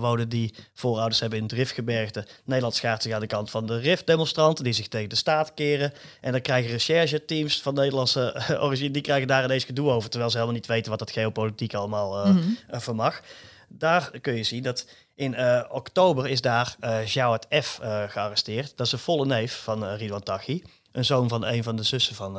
wonen 0.00 0.28
die 0.28 0.54
voorouders 0.74 1.20
hebben 1.20 1.38
in 1.38 1.44
het 1.44 1.52
Rifgebergte. 1.52 2.26
Nederland 2.44 2.74
schaart 2.74 3.02
zich 3.02 3.12
aan 3.12 3.20
de 3.20 3.26
kant 3.26 3.50
van 3.50 3.66
de 3.66 3.78
Rif-demonstranten... 3.78 4.64
die 4.64 4.72
zich 4.72 4.88
tegen 4.88 5.08
de 5.08 5.16
staat 5.16 5.54
keren. 5.54 5.92
En 6.20 6.32
dan 6.32 6.40
krijgen 6.40 6.70
recherche-teams 6.70 7.62
van 7.62 7.74
Nederlandse 7.74 8.42
origine... 8.60 8.90
die 8.90 9.02
krijgen 9.02 9.28
daar 9.28 9.44
ineens 9.44 9.64
gedoe 9.64 9.90
over... 9.90 10.10
terwijl 10.10 10.30
ze 10.30 10.36
helemaal 10.36 10.58
niet 10.58 10.68
weten 10.68 10.90
wat 10.90 10.98
dat 10.98 11.10
geopolitiek 11.10 11.74
allemaal 11.74 12.26
Mhm. 12.26 12.38
eh, 12.68 12.80
vermag. 12.80 13.20
Daar 13.68 14.10
kun 14.20 14.34
je 14.36 14.42
zien 14.42 14.62
dat 14.62 14.86
in 15.14 15.34
eh, 15.34 15.64
oktober 15.70 16.28
is 16.28 16.40
daar 16.40 16.76
eh 16.80 17.06
Jawad 17.06 17.46
F. 17.62 17.78
eh, 17.82 18.02
gearresteerd. 18.08 18.76
Dat 18.76 18.86
is 18.86 18.92
een 18.92 18.98
volle 18.98 19.26
neef 19.26 19.62
van 19.62 19.84
eh, 19.86 19.96
Ridwan 19.98 20.22
Taghi. 20.22 20.62
Een 20.92 21.04
zoon 21.04 21.28
van 21.28 21.44
een 21.44 21.62
van 21.62 21.76
de 21.76 21.82
zussen 21.82 22.14
van, 22.14 22.34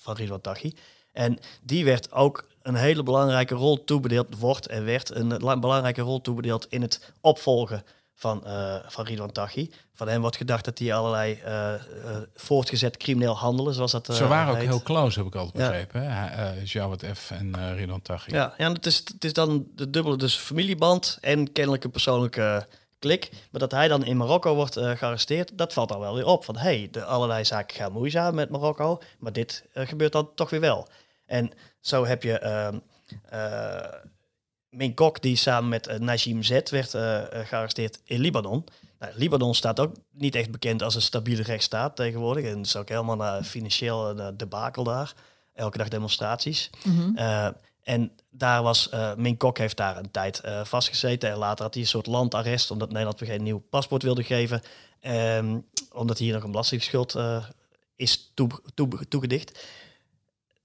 van 0.00 0.14
Ridwan 0.16 0.40
Taghi. 0.40 0.72
En 1.12 1.38
die 1.62 1.84
werd 1.84 2.12
ook 2.12 2.48
een 2.62 2.74
hele 2.74 3.02
belangrijke 3.02 3.54
rol 3.54 3.84
toebedeeld, 3.84 4.38
wordt 4.38 4.66
en 4.66 4.84
werd 4.84 5.14
een 5.14 5.36
la- 5.38 5.58
belangrijke 5.58 6.00
rol 6.00 6.20
toebedeeld 6.20 6.66
in 6.68 6.82
het 6.82 7.12
opvolgen 7.20 7.82
van, 8.18 8.46
eh 8.46 8.76
van 8.86 9.04
Ridwan 9.04 9.32
Taghi. 9.32 9.70
Van 9.94 10.08
hem 10.08 10.20
wordt 10.20 10.36
gedacht 10.36 10.64
dat 10.64 10.78
hij 10.78 10.94
allerlei 10.94 11.40
eh, 11.44 11.74
eh, 11.74 11.80
voortgezet 12.34 12.96
crimineel 12.96 13.36
handelen, 13.36 13.74
zoals 13.74 13.92
dat 13.92 14.06
Ze 14.06 14.26
waren 14.26 14.54
ook 14.54 14.62
heel 14.62 14.82
close, 14.82 15.18
heb 15.18 15.28
ik 15.28 15.34
altijd 15.34 15.64
Ja. 15.64 15.70
begrepen. 15.70 16.02
Uh, 16.02 16.64
Jawad 16.64 17.04
F. 17.14 17.30
en 17.30 17.52
uh, 17.58 17.74
Ridwan 17.74 18.02
Taghi. 18.02 18.32
Ja, 18.32 18.54
ja 18.56 18.72
het, 18.72 18.86
is, 18.86 18.96
het 18.96 19.24
is 19.24 19.32
dan 19.32 19.66
de 19.74 19.90
dubbele 19.90 20.16
dus 20.16 20.36
familieband 20.36 21.18
en 21.20 21.52
kennelijk 21.52 21.84
een 21.84 21.90
persoonlijke 21.90 22.66
klik. 22.98 23.30
Maar 23.50 23.60
dat 23.60 23.70
hij 23.70 23.88
dan 23.88 24.04
in 24.04 24.16
Marokko 24.16 24.54
wordt 24.54 24.74
gearresteerd, 24.74 25.58
dat 25.58 25.72
valt 25.72 25.88
dan 25.88 26.00
wel 26.00 26.14
weer 26.14 26.26
op. 26.26 26.44
Van 26.44 26.56
hé, 26.56 26.78
hey, 26.78 26.88
de 26.90 27.04
allerlei 27.04 27.44
zaken 27.44 27.76
gaan 27.76 27.92
moeizaam 27.92 28.34
met 28.34 28.50
Marokko, 28.50 29.00
maar 29.18 29.32
dit 29.32 29.64
gebeurt 29.74 30.12
dan 30.12 30.30
toch 30.34 30.50
weer 30.50 30.60
wel. 30.60 30.88
En 31.26 31.52
zo 31.80 32.06
heb 32.06 32.22
je 32.22 32.40
uh, 33.32 34.08
uh, 34.70 34.78
Min 34.78 34.94
Kok, 34.94 35.22
die 35.22 35.36
samen 35.36 35.68
met 35.68 35.88
uh, 35.88 35.94
Najim 35.98 36.42
Z 36.42 36.50
werd 36.70 36.90
gearresteerd 37.46 38.00
in 38.04 38.20
Libanon. 38.20 38.64
Nou, 38.98 39.12
Libanon 39.16 39.54
staat 39.54 39.80
ook 39.80 39.94
niet 40.12 40.34
echt 40.34 40.50
bekend 40.50 40.82
als 40.82 40.94
een 40.94 41.02
stabiele 41.02 41.42
rechtsstaat 41.42 41.96
tegenwoordig. 41.96 42.44
En 42.44 42.56
het 42.56 42.66
is 42.66 42.76
ook 42.76 42.88
helemaal 42.88 43.16
naar 43.16 43.42
financieel 43.42 44.20
debakel 44.36 44.84
daar. 44.84 45.14
Elke 45.54 45.78
dag 45.78 45.88
demonstraties. 45.88 46.70
Mhm. 46.84 47.18
Uh, 47.18 47.48
en 47.82 48.12
daar 48.30 48.62
was, 48.62 48.88
uh, 48.94 49.14
Min 49.14 49.36
Kok 49.36 49.58
heeft 49.58 49.76
daar 49.76 49.96
een 49.96 50.10
tijd 50.10 50.40
vastgezeten. 50.62 51.30
En 51.30 51.36
later 51.36 51.64
had 51.64 51.74
hij 51.74 51.82
een 51.82 51.88
soort 51.88 52.06
landarrest, 52.06 52.70
omdat 52.70 52.88
Nederland 52.88 53.20
weer 53.20 53.28
geen 53.28 53.42
nieuw 53.42 53.62
paspoort 53.70 54.02
wilde 54.02 54.22
geven. 54.22 54.62
Um, 55.02 55.66
omdat 55.92 56.18
hier 56.18 56.34
nog 56.34 56.42
een 56.42 56.50
belastingsschuld 56.50 57.16
is 57.96 58.30
toe, 58.34 58.48
toe, 58.74 58.88
toegedicht. 59.08 59.58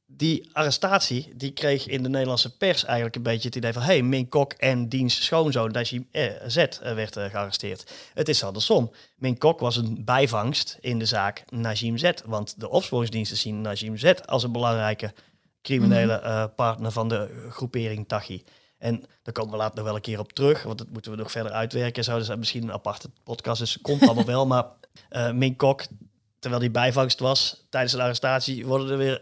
Die 0.06 0.50
arrestatie 0.52 1.34
die 1.36 1.52
kreeg 1.52 1.88
in 1.88 2.04
de 2.04 2.10
Nederlandse 2.10 2.58
pers 2.58 2.86
eigenlijk 2.86 3.16
een 3.16 3.24
beetje 3.24 3.48
het 3.48 3.56
idee 3.56 3.74
van... 3.74 3.82
hey, 3.82 4.02
Min 4.02 4.30
Kok 4.30 4.54
en 4.54 4.90
diens 4.90 5.26
schoonzoon 5.26 5.72
Najim 5.72 6.08
eh, 6.12 6.32
Z 6.48 6.56
werd 6.80 7.14
gearresteerd. 7.14 7.92
Het 8.14 8.30
is 8.30 8.44
andersom. 8.44 8.92
Min 9.16 9.38
Kok 9.38 9.60
was 9.60 9.76
een 9.76 10.02
bijvangst 10.06 10.78
in 10.82 11.00
de 11.00 11.06
zaak 11.06 11.44
Najim 11.50 11.98
Z. 11.98 12.12
Want 12.26 12.60
de 12.60 12.70
opsporingsdiensten 12.70 13.38
zien 13.38 13.62
Najim 13.62 13.98
Z 13.98 14.14
als 14.26 14.44
een 14.44 14.52
belangrijke 14.52 15.14
criminele 15.62 16.22
uh, 16.24 16.46
partner 16.56 16.92
van 16.92 17.10
de 17.10 17.48
groepering 17.50 18.08
Tachi. 18.08 18.44
En 18.78 19.04
daar 19.24 19.34
komen 19.34 19.52
we 19.52 19.58
later 19.58 19.76
nog 19.76 19.86
wel 19.86 19.96
een 19.96 20.02
keer 20.02 20.20
op 20.20 20.34
terug, 20.34 20.64
want 20.64 20.78
dat 20.78 20.90
moeten 20.90 21.12
we 21.12 21.18
nog 21.18 21.32
verder 21.32 21.52
uitwerken. 21.52 22.04
Zo, 22.04 22.18
dus 22.18 22.36
misschien 22.36 22.64
een 22.64 22.72
aparte 22.72 23.10
podcast, 23.24 23.60
dus 23.60 23.82
komt 23.82 24.02
allemaal 24.08 24.26
wel. 24.26 24.46
Maar 24.48 24.66
uh, 25.12 25.32
Min 25.32 25.56
Kok, 25.56 25.84
terwijl 26.40 26.62
die 26.62 26.72
bijvangst 26.72 27.20
was 27.20 27.66
tijdens 27.70 27.94
de 27.94 28.02
arrestatie, 28.02 28.66
worden 28.66 28.90
er 28.90 28.98
weer 28.98 29.22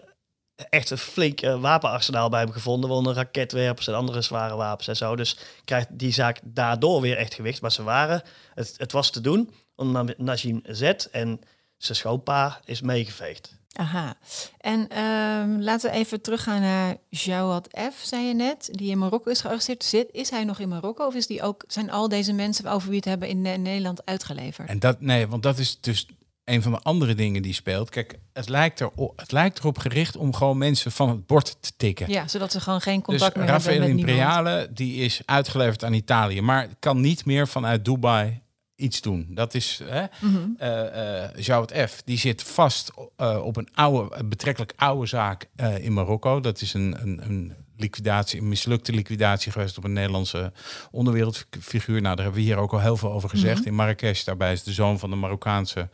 echt 0.70 0.90
een 0.90 0.98
flink 0.98 1.42
uh, 1.42 1.62
wapenarsenaal 1.62 2.30
bij 2.30 2.42
hem 2.42 2.52
gevonden. 2.52 2.90
Waaronder 2.90 3.16
raketwerpers 3.16 3.88
en 3.88 3.94
andere 3.94 4.22
zware 4.22 4.56
wapens 4.56 4.88
en 4.88 4.96
zo. 4.96 5.16
Dus 5.16 5.38
krijgt 5.66 5.88
die 5.92 6.14
zaak 6.14 6.40
daardoor 6.44 7.02
weer 7.02 7.18
echt 7.18 7.34
gewicht. 7.34 7.62
Maar 7.62 7.72
ze 7.72 7.84
waren, 7.84 8.22
het, 8.54 8.74
het 8.78 8.92
was 8.92 9.10
te 9.10 9.22
doen, 9.22 9.54
omdat 9.76 10.18
Najim 10.18 10.62
Z 10.64 10.82
en 11.12 11.42
zijn 11.78 11.98
schoonpa 11.98 12.60
is 12.66 12.82
meegeveegd. 12.82 13.60
Aha. 13.74 14.16
En 14.58 15.00
um, 15.00 15.62
laten 15.62 15.92
we 15.92 15.98
even 15.98 16.22
teruggaan 16.22 16.62
naar 16.62 16.96
Jawad 17.10 17.68
F, 17.94 18.04
zei 18.04 18.26
je 18.26 18.34
net, 18.34 18.70
die 18.72 18.92
in 18.92 18.98
Marokko 18.98 19.32
is 19.32 19.42
gearresteerd. 19.42 19.84
Zit, 19.84 20.10
is 20.12 20.30
hij 20.30 20.44
nog 20.44 20.60
in 20.60 20.70
Marokko 20.70 21.06
of 21.06 21.16
is 21.16 21.28
die 21.28 21.42
ook, 21.42 21.64
zijn 21.68 21.92
al 21.92 22.10
deze 22.10 22.34
mensen 22.34 22.66
over 22.66 22.88
wie 22.88 22.98
het 22.98 23.06
hebben 23.06 23.28
in, 23.28 23.46
in 23.46 23.62
Nederland 23.62 24.06
uitgeleverd? 24.06 24.70
En 24.70 24.80
dat, 24.80 25.02
nee, 25.02 25.28
want 25.28 25.44
dat 25.44 25.58
is 25.58 25.78
dus 25.82 26.08
een 26.52 26.62
van 26.62 26.72
de 26.72 26.80
andere 26.80 27.16
dingen 27.16 27.42
die 27.42 27.54
speelt. 27.54 27.90
Kijk, 27.90 28.20
het 28.34 28.50
lijkt, 28.50 28.80
er, 28.80 28.90
het 29.16 29.32
lijkt 29.32 29.60
erop 29.60 29.78
gericht 29.78 30.16
om 30.18 30.34
gewoon 30.34 30.58
mensen 30.58 30.92
van 30.92 31.10
het 31.10 31.26
bord 31.26 31.58
te 31.62 31.72
tikken. 31.78 32.10
Ja, 32.10 32.28
zodat 32.28 32.52
ze 32.52 32.60
gewoon 32.60 32.82
geen 32.82 33.02
contact 33.02 33.34
dus 33.34 33.44
meer 33.44 33.52
Rafael 33.54 33.72
hebben 33.80 33.90
met 33.96 34.00
Imperiale, 34.00 34.50
niemand. 34.56 34.78
die 34.78 34.96
is 34.96 35.22
uitgeleverd 35.26 35.84
aan 35.84 35.94
Italië, 35.94 36.42
maar 36.42 36.68
kan 36.80 37.02
niet 37.02 37.26
meer 37.26 37.48
vanuit 37.48 37.86
Dubai 37.86 38.42
iets 38.76 39.02
doen. 39.02 39.28
Dat 39.30 39.54
is 39.54 39.82
hè, 39.84 40.06
Mhm. 40.20 40.38
uh, 40.60 40.68
uh, 40.70 41.44
Jawad 41.44 41.74
F. 41.90 42.02
Die 42.06 42.18
zit 42.18 42.44
vast 42.44 42.92
uh, 43.18 43.42
op 43.44 43.58
een 43.58 43.68
oude, 43.74 44.24
betrekkelijk 44.24 44.74
oude 44.76 45.06
zaak 45.08 45.50
in 45.80 45.94
Marokko. 45.94 46.40
Dat 46.40 46.62
is 46.62 46.74
een, 46.74 46.96
een, 47.02 47.22
een 47.24 47.54
liquidatie, 47.82 48.40
een 48.40 48.48
mislukte 48.48 48.92
liquidatie 48.92 49.52
geweest 49.52 49.78
op 49.78 49.84
een 49.84 49.94
Nederlandse 49.94 50.52
onderwereldfiguur. 50.92 52.02
Nou, 52.02 52.16
daar 52.16 52.26
hebben 52.26 52.42
we 52.42 52.48
hier 52.48 52.58
ook 52.58 52.74
al 52.74 52.80
heel 52.82 52.98
veel 52.98 53.12
over 53.12 53.30
gezegd. 53.30 53.60
Mhm. 53.60 53.68
In 53.68 53.76
Marrakesh, 53.76 54.24
daarbij 54.24 54.54
is 54.54 54.64
de 54.64 54.74
zoon 54.74 55.00
van 55.00 55.10
de 55.10 55.16
Marokkaanse 55.16 55.90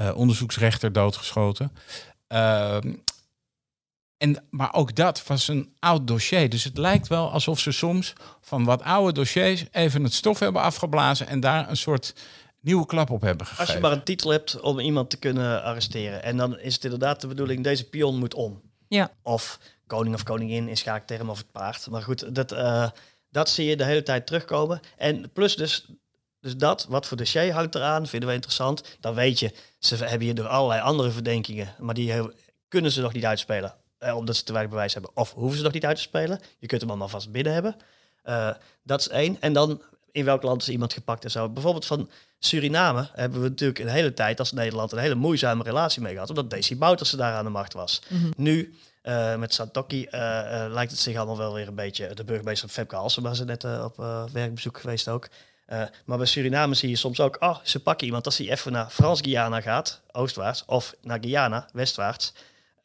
uh, 0.00 0.16
onderzoeksrechter 0.16 0.92
doodgeschoten. 0.92 1.72
Uh, 2.32 2.76
en, 4.18 4.44
maar 4.50 4.74
ook 4.74 4.94
dat 4.94 5.26
was 5.26 5.48
een 5.48 5.72
oud 5.78 6.06
dossier. 6.06 6.48
Dus 6.48 6.64
het 6.64 6.78
lijkt 6.78 7.08
wel 7.08 7.30
alsof 7.30 7.60
ze 7.60 7.72
soms 7.72 8.12
van 8.40 8.64
wat 8.64 8.82
oude 8.82 9.12
dossiers 9.12 9.64
even 9.72 10.04
het 10.04 10.12
stof 10.12 10.38
hebben 10.38 10.62
afgeblazen 10.62 11.26
en 11.26 11.40
daar 11.40 11.68
een 11.68 11.76
soort 11.76 12.14
nieuwe 12.60 12.86
klap 12.86 13.10
op 13.10 13.20
hebben 13.20 13.46
gegeven. 13.46 13.66
Als 13.66 13.74
je 13.74 13.80
maar 13.82 13.92
een 13.92 14.04
titel 14.04 14.30
hebt 14.30 14.60
om 14.60 14.78
iemand 14.78 15.10
te 15.10 15.16
kunnen 15.16 15.62
arresteren. 15.62 16.22
En 16.22 16.36
dan 16.36 16.58
is 16.58 16.74
het 16.74 16.84
inderdaad 16.84 17.20
de 17.20 17.26
bedoeling, 17.26 17.64
deze 17.64 17.88
pion 17.88 18.18
moet 18.18 18.34
om. 18.34 18.60
Ja. 18.88 19.10
Of 19.22 19.58
koning 19.88 20.14
of 20.14 20.22
koningin 20.22 20.68
in 20.68 20.76
schaakterm 20.76 21.30
of 21.30 21.38
het 21.38 21.52
paard. 21.52 21.86
Maar 21.90 22.02
goed, 22.02 22.34
dat, 22.34 22.52
uh, 22.52 22.90
dat 23.30 23.48
zie 23.48 23.66
je 23.66 23.76
de 23.76 23.84
hele 23.84 24.02
tijd 24.02 24.26
terugkomen. 24.26 24.80
En 24.96 25.30
plus 25.32 25.56
dus, 25.56 25.86
dus 26.40 26.56
dat, 26.56 26.86
wat 26.88 27.06
voor 27.06 27.16
dossier 27.16 27.52
hangt 27.52 27.74
eraan, 27.74 28.06
vinden 28.06 28.28
we 28.28 28.34
interessant. 28.34 28.96
Dan 29.00 29.14
weet 29.14 29.38
je, 29.38 29.54
ze 29.78 29.96
hebben 29.96 30.26
hier 30.26 30.34
nog 30.34 30.46
allerlei 30.46 30.80
andere 30.80 31.10
verdenkingen. 31.10 31.74
Maar 31.78 31.94
die 31.94 32.12
kunnen 32.68 32.92
ze 32.92 33.00
nog 33.00 33.12
niet 33.12 33.24
uitspelen. 33.24 33.74
Uh, 34.00 34.16
omdat 34.16 34.36
ze 34.36 34.44
te 34.44 34.52
weinig 34.52 34.72
bewijs 34.72 34.92
hebben. 34.92 35.10
Of 35.14 35.32
hoeven 35.32 35.58
ze 35.58 35.64
nog 35.64 35.72
niet 35.72 35.84
uit 35.84 35.96
te 35.96 36.02
spelen. 36.02 36.40
Je 36.58 36.66
kunt 36.66 36.80
hem 36.80 36.90
allemaal 36.90 37.08
vast 37.08 37.32
binnen 37.32 37.52
hebben. 37.52 37.76
Uh, 38.24 38.50
dat 38.82 39.00
is 39.00 39.08
één. 39.08 39.40
En 39.40 39.52
dan 39.52 39.82
in 40.12 40.24
welk 40.24 40.42
land 40.42 40.62
is 40.62 40.68
iemand 40.68 40.92
gepakt 40.92 41.24
en 41.24 41.30
zo. 41.30 41.48
Bijvoorbeeld 41.48 41.86
van 41.86 42.10
Suriname 42.38 43.08
hebben 43.12 43.42
we 43.42 43.48
natuurlijk 43.48 43.78
een 43.78 43.88
hele 43.88 44.14
tijd 44.14 44.38
als 44.38 44.52
Nederland 44.52 44.92
een 44.92 44.98
hele 44.98 45.14
moeizame 45.14 45.62
relatie 45.62 46.02
mee 46.02 46.12
gehad. 46.12 46.28
Omdat 46.28 46.50
Desi 46.50 46.76
Bouterse 46.76 47.16
daar 47.16 47.34
aan 47.34 47.44
de 47.44 47.50
macht 47.50 47.72
was. 47.72 48.02
Mhm. 48.08 48.30
Nu 48.36 48.74
uh, 49.08 49.36
met 49.36 49.54
Santoki 49.54 50.00
uh, 50.10 50.20
uh, 50.20 50.64
lijkt 50.68 50.90
het 50.90 51.00
zich 51.00 51.16
allemaal 51.16 51.36
wel 51.36 51.54
weer 51.54 51.68
een 51.68 51.74
beetje... 51.74 52.14
De 52.14 52.24
burgemeester 52.24 52.68
Femke 52.68 52.96
Halsema 52.96 53.30
is 53.30 53.38
er 53.38 53.46
net 53.46 53.64
op 53.64 53.96
werkbezoek 54.32 54.80
geweest 54.80 55.08
ook. 55.08 55.28
maar 56.04 56.16
bij 56.16 56.26
Suriname 56.26 56.74
zie 56.74 56.88
je 56.88 56.96
soms 56.96 57.20
ook... 57.20 57.36
Oh, 57.40 57.56
ze 57.62 57.80
pakken 57.80 58.06
iemand 58.06 58.24
als 58.24 58.38
hij 58.38 58.50
even 58.50 58.72
naar 58.72 58.90
Frans-Guyana 58.90 59.60
gaat, 59.60 60.00
oostwaarts. 60.12 60.64
Of 60.66 60.94
naar 61.02 61.18
Guyana, 61.20 61.68
westwaarts. 61.72 62.32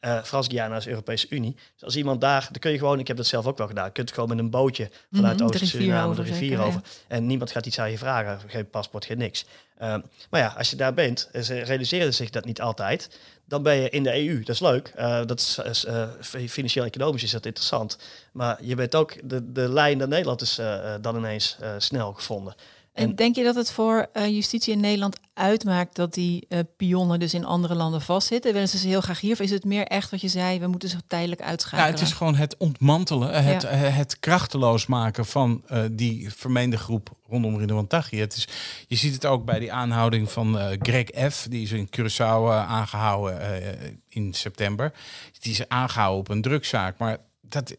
Uh, 0.04 0.22
Frans-Guyana 0.22 0.76
is 0.76 0.86
Europese 0.86 1.26
Unie. 1.30 1.56
Dus 1.74 1.84
als 1.84 1.96
iemand 1.96 2.20
daar, 2.20 2.48
dan 2.50 2.60
kun 2.60 2.70
je 2.70 2.78
gewoon, 2.78 2.98
ik 2.98 3.08
heb 3.08 3.16
dat 3.16 3.26
zelf 3.26 3.46
ook 3.46 3.58
wel 3.58 3.66
gedaan, 3.66 3.84
je 3.84 3.92
kunt 3.92 4.12
gewoon 4.12 4.28
met 4.28 4.38
een 4.38 4.50
bootje 4.50 4.90
vanuit 5.12 5.38
Mhm, 5.38 5.48
Oost-Suriname 5.48 6.14
de 6.14 6.22
rivier 6.22 6.60
over. 6.60 6.80
En 7.08 7.26
niemand 7.26 7.50
gaat 7.50 7.66
iets 7.66 7.78
aan 7.78 7.90
je 7.90 7.98
vragen, 7.98 8.40
geen 8.46 8.70
paspoort, 8.70 9.04
geen 9.04 9.18
niks. 9.18 9.44
Uh, 9.82 9.96
maar 10.30 10.40
ja, 10.40 10.54
als 10.58 10.70
je 10.70 10.76
daar 10.76 10.94
bent, 10.94 11.28
ze 11.42 11.58
realiseren 11.60 12.14
zich 12.14 12.30
dat 12.30 12.44
niet 12.44 12.60
altijd. 12.60 13.18
Dan 13.46 13.62
ben 13.62 13.74
je 13.74 13.90
in 13.90 14.02
de 14.02 14.26
EU, 14.26 14.38
dat 14.38 14.54
is 14.54 14.60
leuk. 14.60 14.92
Uh, 14.98 15.24
dat 15.26 15.40
is, 15.40 15.84
uh, 15.84 16.08
financieel-economisch 16.46 17.22
is 17.22 17.30
dat 17.30 17.46
interessant. 17.46 17.98
Maar 18.32 18.58
je 18.64 18.74
bent 18.74 18.94
ook, 18.94 19.28
de, 19.28 19.52
de 19.52 19.68
lijn 19.68 19.98
naar 19.98 20.08
Nederland 20.08 20.40
is 20.40 20.58
uh, 20.58 20.94
dan 21.00 21.16
ineens 21.16 21.56
snel 21.78 22.12
gevonden. 22.12 22.54
En, 22.94 23.08
en 23.08 23.14
denk 23.14 23.36
je 23.36 23.44
dat 23.44 23.54
het 23.54 23.70
voor 23.70 24.06
uh, 24.12 24.26
justitie 24.26 24.72
in 24.72 24.80
Nederland 24.80 25.18
uitmaakt 25.32 25.96
dat 25.96 26.14
die 26.14 26.46
uh, 26.48 26.58
pionnen 26.76 27.18
dus 27.18 27.34
in 27.34 27.44
andere 27.44 27.74
landen 27.74 28.00
vastzitten? 28.00 28.52
Willen 28.52 28.68
ze 28.68 28.78
ze 28.78 28.88
heel 28.88 29.00
graag 29.00 29.20
hier? 29.20 29.32
Of 29.32 29.40
is 29.40 29.50
het 29.50 29.64
meer 29.64 29.86
echt 29.86 30.10
wat 30.10 30.20
je 30.20 30.28
zei, 30.28 30.60
we 30.60 30.66
moeten 30.66 30.88
ze 30.88 30.96
tijdelijk 31.06 31.40
uitschakelen? 31.40 31.84
Ja, 31.84 31.90
het 31.90 32.00
is 32.00 32.12
gewoon 32.12 32.34
het 32.34 32.56
ontmantelen, 32.56 33.44
het, 33.44 33.62
ja. 33.62 33.68
het 33.68 34.18
krachteloos 34.18 34.86
maken 34.86 35.26
van 35.26 35.64
uh, 35.72 35.84
die 35.92 36.32
vermeende 36.32 36.76
groep 36.76 37.10
rondom 37.28 37.58
Ridwan 37.58 37.86
Taghi. 37.86 38.18
Het 38.18 38.36
is, 38.36 38.48
je 38.86 38.96
ziet 38.96 39.14
het 39.14 39.26
ook 39.26 39.44
bij 39.44 39.58
die 39.58 39.72
aanhouding 39.72 40.30
van 40.30 40.58
Greg 40.78 41.32
F. 41.32 41.46
Die 41.50 41.62
is 41.62 41.72
in 41.72 41.88
Curaçao 41.96 42.48
aangehouden 42.48 44.02
in 44.08 44.34
september. 44.34 44.92
Die 45.40 45.52
is 45.52 45.68
aangehouden 45.68 46.20
op 46.20 46.28
een 46.28 46.42
drugszaak. 46.42 46.98
Maar 46.98 47.18
dat, 47.40 47.74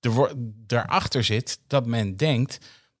er, 0.00 0.32
daarachter 0.66 1.24
zit 1.24 1.58
dat 1.66 1.86
men 1.86 2.16
denkt 2.16 2.58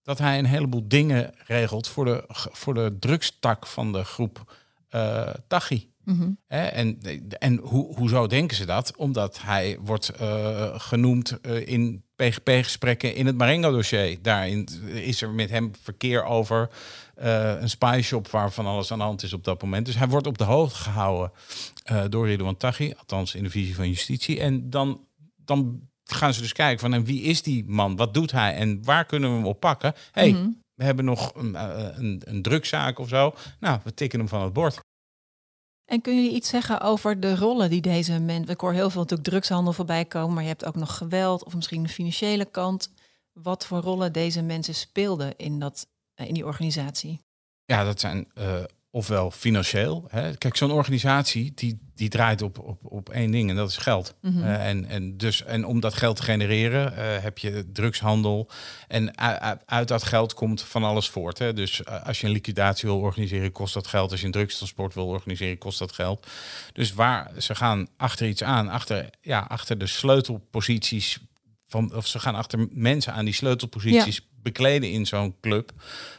dat 0.08 0.18
hij 0.18 0.38
een 0.38 0.46
heleboel 0.46 0.88
dingen 0.88 1.34
regelt 1.46 1.88
voor 1.88 2.04
de, 2.04 2.24
voor 2.52 2.74
de 2.74 2.96
drugstak 3.00 3.66
van 3.66 3.92
de 3.92 4.04
groep 4.04 4.54
uh, 4.90 5.28
Tachi. 5.48 5.90
Mm-hmm. 6.04 6.38
En, 6.46 6.98
en 7.38 7.58
ho, 7.58 7.94
hoezo 7.94 8.26
denken 8.26 8.56
ze 8.56 8.66
dat? 8.66 8.96
Omdat 8.96 9.42
hij 9.42 9.78
wordt 9.80 10.12
uh, 10.20 10.80
genoemd 10.80 11.38
uh, 11.42 11.68
in 11.68 12.02
PGP-gesprekken 12.16 13.14
in 13.14 13.26
het 13.26 13.36
Marengo-dossier. 13.36 14.18
Daarin 14.22 14.68
is 14.94 15.22
er 15.22 15.30
met 15.30 15.50
hem 15.50 15.70
verkeer 15.82 16.24
over 16.24 16.70
uh, 17.22 17.60
een 17.60 17.70
spy 17.70 18.00
shop 18.02 18.28
waar 18.28 18.52
van 18.52 18.66
alles 18.66 18.92
aan 18.92 18.98
de 18.98 19.04
hand 19.04 19.22
is 19.22 19.32
op 19.32 19.44
dat 19.44 19.62
moment. 19.62 19.86
Dus 19.86 19.96
hij 19.96 20.08
wordt 20.08 20.26
op 20.26 20.38
de 20.38 20.44
hoogte 20.44 20.78
gehouden 20.78 21.32
door 22.08 22.26
Ridwan 22.26 22.56
Taghi, 22.56 22.92
althans 22.98 23.34
in 23.34 23.42
de 23.42 23.50
visie 23.50 23.74
van 23.74 23.88
justitie. 23.88 24.40
En 24.40 24.70
dan, 24.70 25.00
dan 25.44 25.88
gaan 26.12 26.34
ze 26.34 26.40
dus 26.40 26.52
kijken 26.52 26.80
van 26.80 26.94
en 26.94 27.04
wie 27.04 27.22
is 27.22 27.42
die 27.42 27.64
man? 27.66 27.96
Wat 27.96 28.14
doet 28.14 28.30
hij? 28.30 28.54
En 28.54 28.84
waar 28.84 29.04
kunnen 29.04 29.30
we 29.30 29.36
hem 29.36 29.46
op 29.46 29.60
pakken? 29.60 29.94
hey, 30.12 30.30
mm-hmm. 30.30 30.62
we 30.74 30.84
hebben 30.84 31.04
nog 31.04 31.34
een, 31.34 31.54
een, 31.98 32.22
een 32.24 32.42
drugzaak 32.42 32.98
of 32.98 33.08
zo. 33.08 33.34
Nou, 33.60 33.80
we 33.84 33.94
tikken 33.94 34.18
hem 34.18 34.28
van 34.28 34.42
het 34.42 34.52
bord. 34.52 34.80
En 35.84 36.00
kun 36.00 36.24
je 36.24 36.30
iets 36.30 36.48
zeggen 36.48 36.80
over 36.80 37.20
de 37.20 37.36
rollen 37.36 37.70
die 37.70 37.80
deze 37.80 38.20
mensen... 38.20 38.48
Ik 38.48 38.60
hoor 38.60 38.72
heel 38.72 38.90
veel 38.90 39.00
natuurlijk 39.00 39.28
drugshandel 39.28 39.72
voorbij 39.72 40.04
komen... 40.04 40.34
maar 40.34 40.42
je 40.42 40.48
hebt 40.48 40.64
ook 40.64 40.76
nog 40.76 40.96
geweld 40.96 41.44
of 41.44 41.54
misschien 41.54 41.82
de 41.82 41.88
financiële 41.88 42.44
kant. 42.44 42.92
Wat 43.32 43.66
voor 43.66 43.78
rollen 43.78 44.12
deze 44.12 44.42
mensen 44.42 44.74
speelden 44.74 45.36
in, 45.36 45.58
dat, 45.58 45.86
in 46.14 46.34
die 46.34 46.46
organisatie? 46.46 47.20
Ja, 47.64 47.84
dat 47.84 48.00
zijn 48.00 48.28
uh, 48.34 48.64
ofwel 48.90 49.30
financieel. 49.30 50.04
Hè. 50.08 50.36
Kijk, 50.36 50.56
zo'n 50.56 50.70
organisatie 50.70 51.52
die, 51.54 51.78
die 51.94 52.08
draait 52.08 52.42
op, 52.42 52.58
op, 52.58 52.78
op 52.82 53.08
één 53.08 53.30
ding 53.30 53.50
en 53.50 53.56
dat 53.56 53.68
is 53.68 53.76
geld. 53.76 54.14
Mhm. 54.20 54.42
Eh, 54.42 54.68
en, 54.68 54.86
en, 54.86 55.16
dus, 55.16 55.44
en 55.44 55.66
om 55.66 55.80
dat 55.80 55.94
geld 55.94 56.16
te 56.16 56.22
genereren 56.22 56.96
eh, 56.96 57.22
heb 57.22 57.38
je 57.38 57.72
drugshandel. 57.72 58.50
En 58.88 59.18
uit 59.66 59.88
dat 59.88 60.02
geld 60.02 60.34
komt 60.34 60.62
van 60.62 60.84
alles 60.84 61.08
voort. 61.08 61.38
Hè. 61.38 61.52
Dus 61.52 61.82
eh, 61.82 62.06
als 62.06 62.20
je 62.20 62.26
een 62.26 62.32
liquidatie 62.32 62.88
wil 62.88 62.98
organiseren, 62.98 63.52
kost 63.52 63.74
dat 63.74 63.86
geld. 63.86 64.10
Als 64.10 64.20
je 64.20 64.26
een 64.26 64.32
drugstransport 64.32 64.94
wil 64.94 65.06
organiseren, 65.06 65.58
kost 65.58 65.78
dat 65.78 65.92
geld. 65.92 66.26
Dus 66.72 66.92
waar 66.92 67.30
ze 67.38 67.54
gaan 67.54 67.88
achter 67.96 68.28
iets 68.28 68.42
aan, 68.42 68.68
achter, 68.68 69.10
ja, 69.20 69.46
achter 69.48 69.78
de 69.78 69.86
sleutelposities. 69.86 71.18
Van, 71.66 71.94
of 71.94 72.06
ze 72.06 72.18
gaan 72.18 72.34
achter 72.34 72.68
mensen 72.70 73.12
aan 73.12 73.24
die 73.24 73.34
sleutelposities 73.34 74.27
bekleden 74.42 74.90
in 74.90 75.06
zo'n 75.06 75.34
club. 75.40 75.72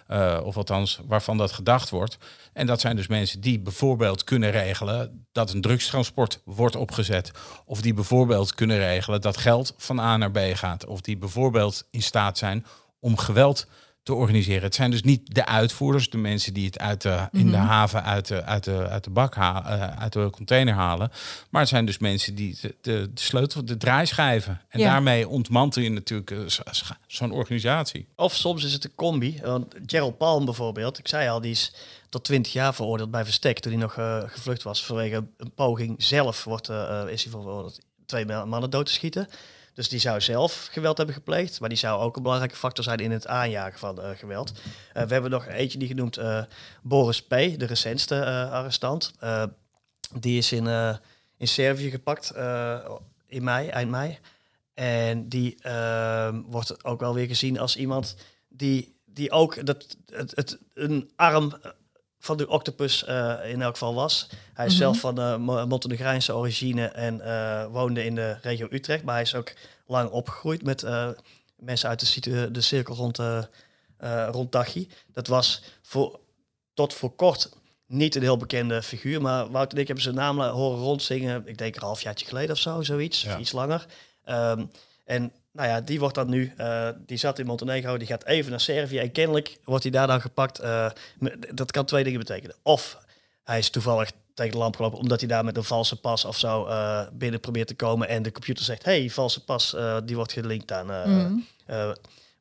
Eh, 0.08 0.40
of 0.44 0.58
althans, 0.58 1.00
waarvan 1.08 1.38
dat 1.38 1.52
gedacht 1.52 1.90
wordt. 1.90 2.18
En 2.54 2.66
dat 2.66 2.80
zijn 2.82 2.96
dus 2.96 3.08
mensen 3.08 3.42
die 3.42 3.60
bijvoorbeeld 3.60 4.24
kunnen 4.24 4.52
regelen 4.52 5.26
dat 5.32 5.54
een 5.54 5.62
drugstransport 5.62 6.42
wordt 6.46 6.76
opgezet. 6.76 7.32
Of 7.66 7.82
die 7.82 7.94
bijvoorbeeld 7.94 8.54
kunnen 8.54 8.78
regelen 8.78 9.22
dat 9.22 9.38
geld 9.38 9.74
van 9.78 10.00
A 10.00 10.18
naar 10.18 10.32
B 10.32 10.40
gaat. 10.54 10.86
Of 10.86 11.02
die 11.02 11.18
bijvoorbeeld 11.18 11.88
in 11.92 12.02
staat 12.02 12.38
zijn 12.38 12.66
om 13.00 13.18
geweld 13.18 13.68
te 14.10 14.16
organiseren. 14.16 14.64
Het 14.64 14.76
zijn 14.76 14.92
dus 14.92 15.04
niet 15.04 15.36
de 15.36 15.46
uitvoerders, 15.46 16.10
de 16.10 16.18
mensen 16.18 16.54
die 16.54 16.66
het 16.66 16.80
uit 16.80 17.02
de, 17.02 17.28
in 17.32 17.52
de 17.52 17.58
Mhm. 17.58 17.66
haven 17.66 18.04
uit 18.04 18.28
de, 18.28 18.44
uit 18.44 18.64
de, 18.64 18.88
uit 18.88 19.04
de 19.04 19.10
bak 19.10 19.36
halen, 19.36 19.98
uit 20.00 20.14
de 20.14 20.30
container 20.32 20.74
halen. 20.74 21.12
Maar 21.50 21.62
het 21.62 21.70
zijn 21.70 21.86
dus 21.86 21.98
mensen 21.98 22.36
die 22.36 22.58
de, 22.62 22.76
de, 22.82 23.12
de 23.14 23.22
sleutel, 23.22 23.66
de 23.66 23.78
draaischijven. 23.78 24.62
En 24.70 24.80
Ja. 24.80 24.90
daarmee 24.92 25.28
ontmantel 25.28 25.82
je 25.82 25.90
natuurlijk 25.90 26.32
eh, 26.32 26.38
zo- 26.46 26.64
zo- 26.72 26.94
zo'n 27.08 27.32
organisatie. 27.32 28.08
Of 28.16 28.34
soms 28.36 28.64
is 28.64 28.74
het 28.74 28.84
een 28.84 28.96
combi. 28.96 29.40
Want 29.44 29.76
Gerald 29.86 30.18
Palm 30.18 30.46
bijvoorbeeld, 30.46 30.98
ik 31.00 31.08
zei 31.08 31.30
al, 31.30 31.42
die 31.42 31.52
is 31.52 31.74
tot 32.10 32.24
20 32.24 32.54
jaar 32.54 32.74
veroordeeld 32.74 33.12
bij 33.12 33.24
Verstek 33.24 33.60
toen 33.60 33.72
hij 33.72 33.82
nog 33.82 33.98
eh, 33.98 34.18
gevlucht 34.26 34.64
was. 34.64 34.86
Vanwege 34.86 35.24
een 35.38 35.52
poging 35.56 35.96
zelf 36.04 36.44
wordt, 36.44 36.70
eh, 36.70 37.02
eh, 37.02 37.10
is 37.10 37.24
hij 37.24 37.32
veroordeeld 37.32 37.80
twee 38.06 38.26
ma- 38.26 38.46
mannen 38.46 38.70
dood 38.70 38.86
te 38.86 38.92
schieten. 38.94 39.28
Dus 39.74 39.90
die 39.90 40.00
zou 40.00 40.22
zelf 40.22 40.68
geweld 40.72 40.98
hebben 40.98 41.16
gepleegd. 41.16 41.60
Maar 41.60 41.70
die 41.70 41.78
zou 41.78 42.02
ook 42.02 42.16
een 42.16 42.22
belangrijke 42.22 42.56
factor 42.56 42.84
zijn 42.84 43.00
in 43.00 43.12
het 43.12 43.28
aanjagen 43.28 43.80
van 43.80 44.02
eh, 44.02 44.10
geweld. 44.10 44.52
Eh, 44.94 45.04
we 45.04 45.14
hebben 45.14 45.32
nog 45.32 45.48
eentje 45.48 45.78
die 45.78 45.88
genoemd 45.88 46.18
eh, 46.18 46.44
Boris 46.82 47.22
P., 47.24 47.30
de 47.30 47.66
recentste 47.66 48.26
arrestant. 48.52 49.14
Die 50.20 50.38
is 50.38 50.52
in, 50.52 50.68
in 51.38 51.48
Servië 51.48 51.90
gepakt 51.90 52.34
in 53.28 53.44
mei, 53.44 53.68
eind 53.68 53.90
mei. 53.90 54.18
En 54.74 55.30
die 55.30 55.56
ehm, 55.62 56.42
wordt 56.42 56.84
ook 56.84 57.00
wel 57.00 57.14
weer 57.14 57.28
gezien 57.28 57.60
als 57.60 57.76
iemand 57.76 58.16
die, 58.48 58.96
die 59.06 59.32
ook 59.32 59.66
dat, 59.66 59.98
het, 60.06 60.36
het, 60.36 60.58
een 60.74 61.12
arm 61.16 61.54
van 62.20 62.38
de 62.38 62.48
octopus 62.48 63.04
eh, 63.04 63.36
in 63.50 63.62
elk 63.62 63.74
geval 63.74 63.94
was. 63.94 64.30
Hij 64.54 64.66
is 64.66 64.72
Mhm. 64.72 64.82
zelf 64.82 65.00
van 65.00 65.16
de 65.16 65.36
Mo- 65.40 65.66
Montenegrijnse 65.68 66.36
origine 66.36 66.86
en 66.86 67.22
eh, 67.22 67.66
woonde 67.66 68.06
in 68.06 68.16
de 68.16 68.38
regio 68.42 68.68
Utrecht. 68.72 69.04
Maar 69.04 69.14
hij 69.14 69.24
is 69.24 69.36
ook 69.36 69.54
lang 69.88 70.10
opgegroeid 70.10 70.64
met 70.64 70.84
eh, 70.84 71.10
mensen 71.56 71.90
uit 71.90 72.24
de, 72.24 72.52
de 72.52 72.62
cirkel 72.62 72.96
rond, 72.96 73.20
eh 73.20 73.44
eh, 73.98 74.28
rond 74.32 74.52
Tachi. 74.52 74.90
Dat 75.14 75.28
was 75.28 75.62
voor, 75.82 76.20
tot 76.74 76.94
voor 76.94 77.12
kort 77.16 77.50
niet 77.88 78.16
een 78.16 78.22
heel 78.22 78.38
bekende 78.38 78.82
figuur. 78.84 79.22
Maar 79.22 79.52
Wout 79.52 79.72
en 79.74 79.78
ik 79.80 79.86
hebben 79.88 80.04
zijn 80.04 80.16
naam 80.16 80.40
horen 80.42 80.80
rondzingen. 80.80 81.48
Ik 81.48 81.58
denk 81.58 81.76
een 81.76 81.82
halfjaartje 81.82 82.26
geleden 82.26 82.52
of 82.52 82.58
zo, 82.62 82.82
zoiets. 82.82 83.22
Ja. 83.22 83.34
Of 83.34 83.40
iets 83.40 83.52
langer. 83.52 83.86
Ehm, 84.24 84.66
en 85.06 85.32
nou 85.52 85.68
ja, 85.68 85.82
die 85.82 86.00
wordt 86.00 86.16
dan 86.16 86.30
nu, 86.30 86.54
eh, 86.58 86.90
die 87.06 87.18
zat 87.18 87.40
in 87.40 87.46
Montenegro, 87.46 87.98
die 87.98 88.08
gaat 88.08 88.26
even 88.26 88.50
naar 88.50 88.60
Servië. 88.60 88.98
En 88.98 89.12
kennelijk 89.12 89.58
wordt 89.64 89.84
hij 89.84 89.92
daar 89.92 90.08
dan 90.08 90.22
gepakt. 90.22 90.60
Eh, 90.60 90.90
dat 91.54 91.72
kan 91.72 91.86
twee 91.86 92.04
dingen 92.04 92.20
betekenen. 92.20 92.56
Of 92.64 92.98
hij 93.44 93.58
is 93.58 93.70
toevallig 93.70 94.12
tegen 94.34 94.52
de 94.52 94.58
lamp 94.58 94.76
gelopen 94.76 95.00
omdat 95.00 95.20
hij 95.20 95.30
daar 95.30 95.46
met 95.46 95.58
een 95.58 95.64
valse 95.64 96.00
pas 96.00 96.26
of 96.26 96.38
zo 96.38 96.66
eh, 96.66 97.08
binnen 97.14 97.40
probeert 97.40 97.68
te 97.68 97.76
komen. 97.76 98.08
En 98.08 98.24
de 98.24 98.32
computer 98.32 98.66
zegt, 98.66 98.86
hey, 98.86 99.10
valse 99.10 99.44
pas, 99.44 99.76
die 100.06 100.16
wordt 100.16 100.32
gelinkt 100.32 100.72
aan 100.72 100.92
eh, 101.70 101.92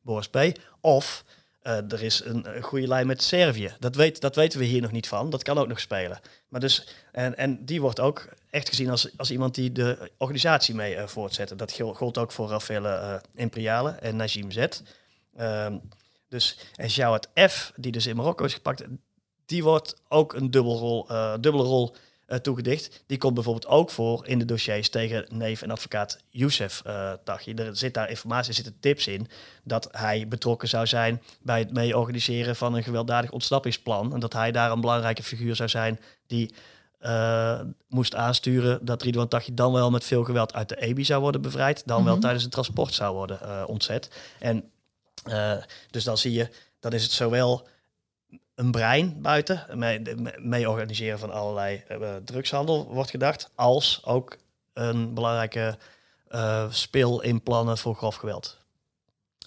Boris 0.01 0.27
P. 0.27 0.37
Of 0.81 1.23
er 1.61 2.03
is 2.03 2.25
een, 2.25 2.55
een 2.55 2.61
goede 2.61 2.87
lijn 2.87 3.07
met 3.07 3.23
Servië. 3.23 3.71
Dat, 3.79 3.95
weet, 3.95 4.21
dat 4.21 4.35
weten 4.35 4.59
we 4.59 4.65
hier 4.65 4.81
nog 4.81 4.91
niet 4.91 5.07
van. 5.07 5.29
Dat 5.29 5.43
kan 5.43 5.57
ook 5.57 5.67
nog 5.67 5.79
spelen. 5.79 6.19
Maar 6.47 6.59
dus, 6.59 6.87
en, 7.11 7.37
en 7.37 7.65
die 7.65 7.81
wordt 7.81 7.99
ook 7.99 8.27
echt 8.49 8.69
gezien 8.69 8.89
als, 8.89 9.17
als 9.17 9.31
iemand 9.31 9.55
die 9.55 9.71
de 9.71 10.11
organisatie 10.17 10.75
mee 10.75 10.95
eh, 10.95 11.07
voortzet. 11.07 11.57
Dat 11.57 11.79
gold 11.93 12.17
ook 12.17 12.31
voor 12.31 12.49
Raffaele 12.49 12.89
eh 12.89 13.15
Imperiale 13.33 13.91
en 13.91 14.15
Najim 14.15 14.51
Z. 14.51 14.67
Ehm, 15.35 15.77
dus, 16.29 16.57
en 16.75 16.87
Jawad 16.87 17.29
F, 17.49 17.71
die 17.75 17.91
dus 17.91 18.05
in 18.05 18.15
Marokko 18.15 18.45
is 18.45 18.53
gepakt, 18.53 18.83
die 19.45 19.63
wordt 19.63 19.95
ook 20.07 20.33
een 20.33 20.51
dubbelrol, 20.51 21.09
eh, 21.09 21.33
dubbele 21.39 21.63
rol 21.63 21.95
toegedicht. 22.41 23.03
Die 23.07 23.17
komt 23.17 23.33
bijvoorbeeld 23.33 23.67
ook 23.67 23.89
voor 23.89 24.27
in 24.27 24.39
de 24.39 24.45
dossiers 24.45 24.89
tegen 24.89 25.25
neef 25.29 25.61
en 25.61 25.71
advocaat 25.71 26.19
Youssef 26.29 26.81
uh, 26.87 27.13
Taghi. 27.23 27.53
Er 27.53 27.77
zit 27.77 27.93
daar 27.93 28.09
informatie, 28.09 28.49
er 28.49 28.55
zitten 28.55 28.79
tips 28.79 29.07
in 29.07 29.27
dat 29.63 29.87
hij 29.91 30.27
betrokken 30.27 30.67
zou 30.67 30.87
zijn 30.87 31.21
bij 31.41 31.59
het 31.59 31.73
mee 31.73 31.97
organiseren 31.97 32.55
van 32.55 32.73
een 32.73 32.83
gewelddadig 32.83 33.31
ontsnappingsplan. 33.31 34.13
En 34.13 34.19
dat 34.19 34.33
hij 34.33 34.51
daar 34.51 34.71
een 34.71 34.81
belangrijke 34.81 35.23
figuur 35.23 35.55
zou 35.55 35.69
zijn 35.69 35.99
die 36.27 36.53
eh, 36.99 37.59
moest 37.87 38.15
aansturen 38.15 38.85
dat 38.85 39.01
Ridwan 39.01 39.27
Taghi 39.27 39.53
dan 39.53 39.73
wel 39.73 39.91
met 39.91 40.03
veel 40.03 40.23
geweld 40.23 40.53
uit 40.53 40.69
de 40.69 40.81
EBI 40.81 41.05
zou 41.05 41.21
worden 41.21 41.41
bevrijd, 41.41 41.83
dan 41.85 42.03
wel 42.03 42.13
Mhm. 42.13 42.21
tijdens 42.21 42.43
het 42.43 42.51
transport 42.51 42.93
zou 42.93 43.15
worden 43.15 43.41
eh, 43.41 43.63
ontzet. 43.67 44.09
En 44.39 44.71
eh, 45.23 45.57
dus 45.91 46.03
dan 46.03 46.17
zie 46.17 46.31
je, 46.33 46.49
dan 46.79 46.91
is 46.91 47.03
het 47.03 47.11
zowel 47.11 47.67
een 48.55 48.71
brein 48.71 49.21
buiten, 49.21 49.65
mee, 49.73 50.01
mee 50.37 50.69
organiseren 50.69 51.19
van 51.19 51.31
allerlei 51.31 51.83
drugshandel 52.25 52.87
wordt 52.87 53.09
gedacht, 53.09 53.49
als 53.55 54.01
ook 54.05 54.37
een 54.73 55.13
belangrijke 55.13 55.77
speel 56.69 57.21
in 57.21 57.41
plannen 57.43 57.77
voor 57.77 57.95
grof 57.95 58.15
geweld. 58.15 58.57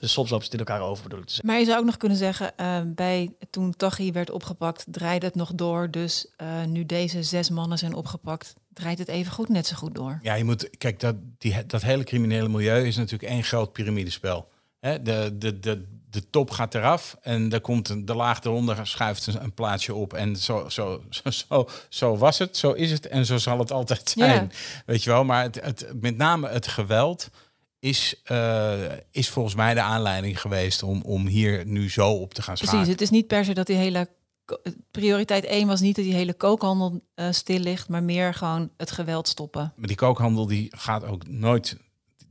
Dus 0.02 0.12
soms 0.12 0.30
lopen 0.30 0.46
ze 0.46 0.52
het 0.52 0.60
in 0.60 0.66
elkaar 0.66 0.88
over, 0.88 1.02
bedoel 1.02 1.18
ik 1.18 1.24
te 1.24 1.32
zeggen. 1.32 1.50
Maar 1.50 1.58
je 1.60 1.66
zou 1.66 1.78
ook 1.78 1.84
nog 1.84 1.96
kunnen 1.96 2.18
zeggen, 2.18 2.56
eh, 2.56 2.80
bij, 2.86 3.32
toen 3.50 3.76
Taghi 3.76 4.12
werd 4.12 4.30
opgepakt, 4.30 4.84
draaide 4.88 5.26
het 5.26 5.34
nog 5.34 5.52
door. 5.54 5.90
Dus 5.90 6.26
eh, 6.36 6.64
nu 6.64 6.86
deze 6.86 7.22
zes 7.22 7.50
mannen 7.50 7.78
zijn 7.78 7.94
opgepakt, 7.94 8.54
draait 8.74 8.98
het 8.98 9.08
even 9.08 9.32
goed 9.32 9.48
net 9.48 9.66
zo 9.66 9.76
goed 9.76 9.94
door. 9.94 10.18
Ja, 10.22 10.34
je 10.34 10.44
moet, 10.44 10.70
kijk, 10.78 11.00
dat, 11.00 11.16
die, 11.38 11.66
dat 11.66 11.82
hele 11.82 12.04
criminele 12.04 12.48
milieu 12.48 12.86
is 12.86 12.96
natuurlijk 12.96 13.32
één 13.32 13.42
groot 13.42 13.72
piramidespel. 13.72 14.48
Hè, 14.80 15.02
de, 15.02 15.34
de, 15.38 15.58
de, 15.60 15.84
de 16.10 16.30
top 16.30 16.50
gaat 16.50 16.74
eraf 16.74 17.16
en 17.20 17.52
er 17.52 17.60
komt 17.60 17.88
een, 17.88 18.04
de 18.04 18.14
laag 18.14 18.44
eronder 18.44 18.86
schuift 18.86 19.26
een, 19.26 19.42
een 19.42 19.54
plaatsje 19.54 19.94
op. 19.94 20.12
En 20.12 20.36
zo, 20.36 20.68
zo, 20.68 21.02
zo, 21.10 21.30
zo, 21.30 21.68
zo 21.88 22.16
was 22.16 22.38
het, 22.38 22.56
zo 22.56 22.72
is 22.72 22.90
het 22.90 23.08
en 23.08 23.26
zo 23.26 23.38
zal 23.38 23.58
het 23.58 23.72
altijd 23.72 24.10
zijn. 24.10 24.52
Weet 24.86 25.02
je 25.02 25.10
wel, 25.10 25.24
maar 25.24 25.42
het, 25.42 25.60
het, 25.60 25.86
met 26.00 26.16
name 26.16 26.48
het 26.48 26.66
geweld 26.66 27.30
is, 27.82 28.20
eh, 28.24 28.72
is 29.10 29.28
volgens 29.28 29.54
mij 29.54 29.74
de 29.74 29.80
aanleiding 29.80 30.40
geweest 30.40 30.82
om, 30.82 31.02
om 31.02 31.26
hier 31.26 31.66
nu 31.66 31.90
zo 31.90 32.08
op 32.10 32.34
te 32.34 32.42
gaan 32.42 32.56
schakelen. 32.56 32.80
Precies, 32.82 33.00
het 33.00 33.10
is 33.10 33.16
niet 33.18 33.26
per 33.26 33.44
se 33.44 33.54
dat 33.54 33.66
die 33.66 33.76
hele... 33.76 34.08
ko- 34.44 34.60
Prioriteit 34.90 35.44
1 35.44 35.66
was 35.66 35.80
niet 35.80 35.96
dat 35.96 36.04
die 36.04 36.14
hele 36.14 36.34
kookhandel 36.34 37.00
eh, 37.14 37.26
stil 37.30 37.58
ligt, 37.58 37.88
maar 37.88 38.02
meer 38.02 38.34
gewoon 38.34 38.70
het 38.76 38.90
geweld 38.90 39.28
stoppen. 39.28 39.72
Maar 39.76 39.86
die 39.86 39.96
kookhandel 39.96 40.46
die 40.46 40.68
gaat 40.76 41.04
ook 41.04 41.28
nooit, 41.28 41.76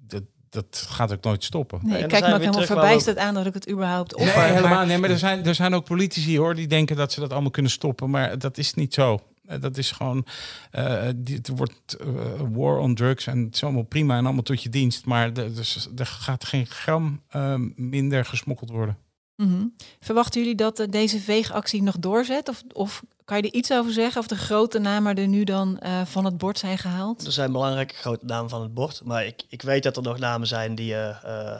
dat, 0.07 0.23
dat 0.49 0.85
gaat 0.89 1.11
ook 1.13 1.23
nooit 1.23 1.43
stoppen. 1.43 1.79
Nee, 1.83 2.01
ik 2.03 2.07
kijk 2.07 2.25
me 2.27 2.33
ook 2.33 2.39
helemaal 2.39 2.61
verbijsterd 2.65 3.17
aan 3.17 3.33
dat 3.33 3.45
ik 3.45 3.53
het 3.53 3.69
überhaupt 3.69 4.13
opper. 4.13 4.25
Nee, 4.27 4.35
maar- 4.35 4.53
helemaal. 4.53 4.85
Nee, 4.85 4.97
maar 4.97 5.09
er 5.09 5.17
zijn, 5.19 5.45
er 5.45 5.55
zijn 5.55 5.73
ook 5.73 5.85
politici 5.85 6.37
hoor 6.37 6.55
die 6.55 6.67
denken 6.67 6.95
dat 6.95 7.11
ze 7.11 7.19
dat 7.19 7.31
allemaal 7.31 7.51
kunnen 7.51 7.71
stoppen. 7.71 8.09
Maar 8.09 8.39
dat 8.39 8.57
is 8.57 8.73
niet 8.73 8.93
zo. 8.93 9.19
Eh, 9.51 9.61
Dat 9.61 9.77
is 9.77 9.91
gewoon. 9.91 10.25
eh 10.71 11.01
het 11.23 11.49
wordt 11.55 11.93
eh, 11.99 12.07
war 12.51 12.77
on 12.77 12.95
drugs 12.95 13.27
en 13.27 13.43
het 13.45 13.55
is 13.55 13.63
allemaal 13.63 13.83
prima 13.83 14.17
en 14.17 14.25
allemaal 14.25 14.43
tot 14.43 14.63
je 14.63 14.69
dienst. 14.69 15.05
Maar 15.05 15.31
er, 15.33 15.55
dus, 15.55 15.87
er 15.95 16.05
gaat 16.05 16.45
geen 16.45 16.65
gram 16.65 17.21
eh, 17.29 17.55
minder 17.75 18.25
gesmokkeld 18.25 18.69
worden. 18.69 18.97
Mhm. 19.35 19.65
Verwachten 19.99 20.41
jullie 20.41 20.55
dat 20.55 20.87
deze 20.89 21.19
veegactie 21.19 21.83
nog 21.83 21.99
doorzet? 21.99 22.49
Of, 22.49 22.63
of 22.73 23.03
kan 23.25 23.37
je 23.37 23.43
er 23.43 23.53
iets 23.53 23.71
over 23.71 23.91
zeggen? 23.91 24.21
Of 24.21 24.27
de 24.27 24.35
grote 24.35 24.79
namen 24.79 25.15
er 25.15 25.27
nu 25.27 25.43
dan 25.43 25.79
eh, 25.79 26.01
van 26.05 26.25
het 26.25 26.37
bord 26.37 26.59
zijn 26.59 26.77
gehaald? 26.77 27.25
Er 27.25 27.31
zijn 27.31 27.51
belangrijke 27.51 27.95
grote 27.95 28.25
namen 28.25 28.49
van 28.49 28.61
het 28.61 28.73
bord. 28.73 29.01
Maar 29.03 29.25
ik, 29.25 29.43
ik 29.49 29.61
weet 29.61 29.83
dat 29.83 29.97
er 29.97 30.03
nog 30.03 30.19
namen 30.19 30.47
zijn 30.47 30.75
die, 30.75 30.95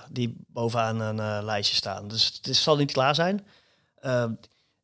die 0.10 0.36
bovenaan 0.47 0.99
een 1.01 1.19
eh, 1.19 1.43
lijstje 1.43 1.75
staan. 1.75 2.08
Dus 2.08 2.25
het 2.25 2.47
is- 2.47 2.63
zal 2.63 2.75
niet 2.77 2.91
klaar 2.91 3.15
zijn. 3.15 3.45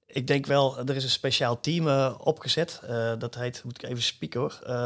Ik 0.07 0.27
denk 0.27 0.45
wel, 0.45 0.77
er 0.77 0.95
is 0.95 1.03
een 1.03 1.09
speciaal 1.09 1.59
team 1.59 1.87
uh, 1.87 2.13
opgezet. 2.17 2.81
Uh, 2.89 3.13
dat 3.17 3.35
heet, 3.35 3.63
moet 3.63 3.83
ik 3.83 3.89
even 3.89 4.03
spieken 4.03 4.39
hoor. 4.39 4.59
Uh, 4.67 4.85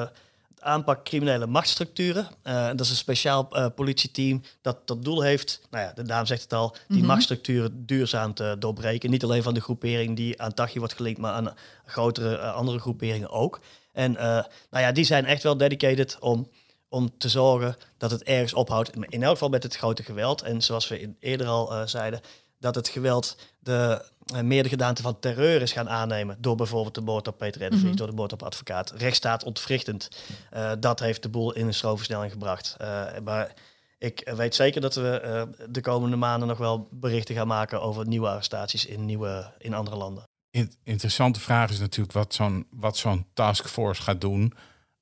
het 0.50 0.62
aanpak 0.62 1.04
criminele 1.04 1.48
machtsstructuren. 1.48 2.28
Dat 2.44 2.80
is 2.80 2.90
een 2.90 2.96
speciaal 2.96 3.72
politieteam 3.76 4.42
dat 4.62 4.78
tot 4.86 5.04
doel 5.04 5.22
heeft, 5.22 5.62
nou 5.70 5.84
ja, 5.86 5.94
de 5.94 6.04
naam 6.04 6.26
zegt 6.26 6.42
het 6.42 6.54
al, 6.54 6.70
die 6.72 6.82
mm 6.88 6.98
-hmm. 6.98 7.06
machtsstructuren 7.06 7.86
duurzaam 7.86 8.34
te 8.34 8.56
doorbreken. 8.60 9.10
Niet 9.10 9.24
alleen 9.24 9.44
van 9.44 9.54
de 9.54 9.62
groepering 9.62 10.16
die 10.16 10.42
aan 10.42 10.54
Tachi 10.54 10.80
wordt 10.80 10.94
gelinkt, 10.94 11.20
maar 11.20 11.34
aan 11.34 11.54
grotere 11.86 12.38
andere 12.38 12.80
groeperingen 12.80 13.30
ook. 13.30 13.60
En 13.94 14.12
nou 14.12 14.46
ja, 14.70 14.92
die 14.92 15.06
zijn 15.06 15.26
echt 15.26 15.44
wel 15.44 15.58
dedicated 15.58 16.18
om 16.20 16.50
om 16.90 17.18
te 17.18 17.30
zorgen 17.30 17.76
dat 17.98 18.12
het 18.12 18.24
ergens 18.24 18.54
ophoudt. 18.54 18.90
In 18.96 19.24
elk 19.24 19.32
geval 19.32 19.50
met 19.50 19.64
het 19.64 19.76
grote 19.76 20.04
geweld. 20.04 20.42
En 20.42 20.62
zoals 20.62 20.88
we 20.88 21.14
eerder 21.20 21.48
al 21.48 21.88
zeiden, 21.88 22.22
dat 22.60 22.76
het 22.76 22.88
geweld 22.88 23.38
de, 23.60 24.06
meer 24.42 24.64
de 24.64 24.70
gedaante 24.70 25.02
van 25.02 25.20
terreur 25.20 25.62
is 25.62 25.72
gaan 25.72 25.90
aannemen. 25.90 26.38
Door 26.40 26.56
bijvoorbeeld 26.56 26.96
de 26.96 27.02
moord 27.02 27.28
op 27.28 27.38
Peter 27.38 27.62
R. 27.66 27.70
de 27.70 27.76
Vries, 27.78 27.88
Mhm. 27.90 27.96
door 27.96 28.08
de 28.08 28.14
moord 28.14 28.34
op 28.34 28.44
advocaat. 28.44 28.92
Rechtsstaat 28.92 29.44
ontwrichtend. 29.44 30.08
Eh, 30.50 30.72
dat 30.80 31.00
heeft 31.00 31.22
de 31.24 31.30
boel 31.30 31.54
in 31.54 31.68
een 31.68 31.74
stroomversnelling 31.74 32.32
gebracht. 32.32 32.76
Eh, 32.78 33.04
maar 33.24 33.54
ik 33.98 34.32
weet 34.36 34.56
zeker 34.56 34.82
dat 34.82 34.96
we 34.96 35.20
eh, 35.20 35.44
de 35.70 35.82
komende 35.82 36.16
maanden 36.16 36.48
nog 36.48 36.58
wel 36.58 36.88
berichten 36.92 37.36
gaan 37.36 37.48
maken 37.48 37.82
over 37.82 38.08
nieuwe 38.08 38.28
arrestaties 38.28 38.86
in, 38.86 39.06
nieuwe, 39.06 39.52
in 39.58 39.74
andere 39.74 39.96
landen. 39.98 40.24
In- 40.52 40.74
interessante 40.84 41.40
vraag 41.40 41.70
is 41.70 41.80
natuurlijk 41.80 42.14
wat 42.14 42.34
zo'n 42.34 42.66
wat 42.70 42.98
zo'n 42.98 43.26
taskforce 43.34 44.02
gaat 44.02 44.22
doen 44.22 44.54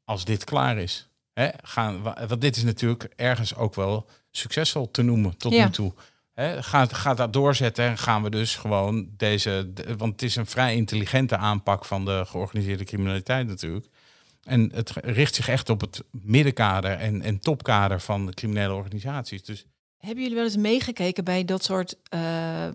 als 0.04 0.26
dit 0.26 0.44
klaar 0.44 0.78
is. 0.78 1.08
Hè, 1.34 1.50
gaan, 1.63 2.02
wa- 2.02 2.26
want 2.28 2.42
dit 2.42 2.56
is 2.56 2.63
natuurlijk 2.63 3.10
ergens 3.15 3.56
ook 3.56 3.76
wel 3.76 4.06
succesvol 4.32 4.92
te 4.92 5.02
noemen 5.02 5.38
tot 5.38 5.54
Ja. 5.54 5.65
nu 5.65 5.72
toe. 5.72 5.94
Hè, 6.39 6.63
gaat, 6.63 6.93
gaat 6.93 7.17
dat 7.17 7.34
doorzetten 7.34 7.86
en 7.86 7.97
gaan 7.97 8.23
we 8.23 8.30
dus 8.30 8.56
gewoon 8.56 9.10
deze... 9.17 9.71
de- 9.73 9.97
want 9.97 10.12
het 10.12 10.21
is 10.21 10.36
een 10.36 10.45
vrij 10.45 10.75
intelligente 10.75 11.38
aanpak 11.38 11.86
van 11.86 12.06
de 12.06 12.23
georganiseerde 12.25 12.84
criminaliteit 12.84 13.47
natuurlijk. 13.47 13.88
En 14.43 14.71
het 14.73 14.91
richt 14.91 15.36
zich 15.36 15.47
echt 15.49 15.69
op 15.69 15.82
het 15.82 16.04
middenkader 16.12 16.91
en, 16.91 17.21
en 17.21 17.39
topkader 17.39 18.02
van 18.02 18.25
de 18.25 18.34
criminele 18.34 18.73
organisaties. 18.73 19.43
Dus 19.43 19.65
Hebben 19.97 20.21
jullie 20.21 20.38
wel 20.38 20.45
eens 20.45 20.58
meegekeken 20.58 21.23
bij 21.23 21.45
dat 21.45 21.63
soort 21.63 21.95
eh 22.10 22.67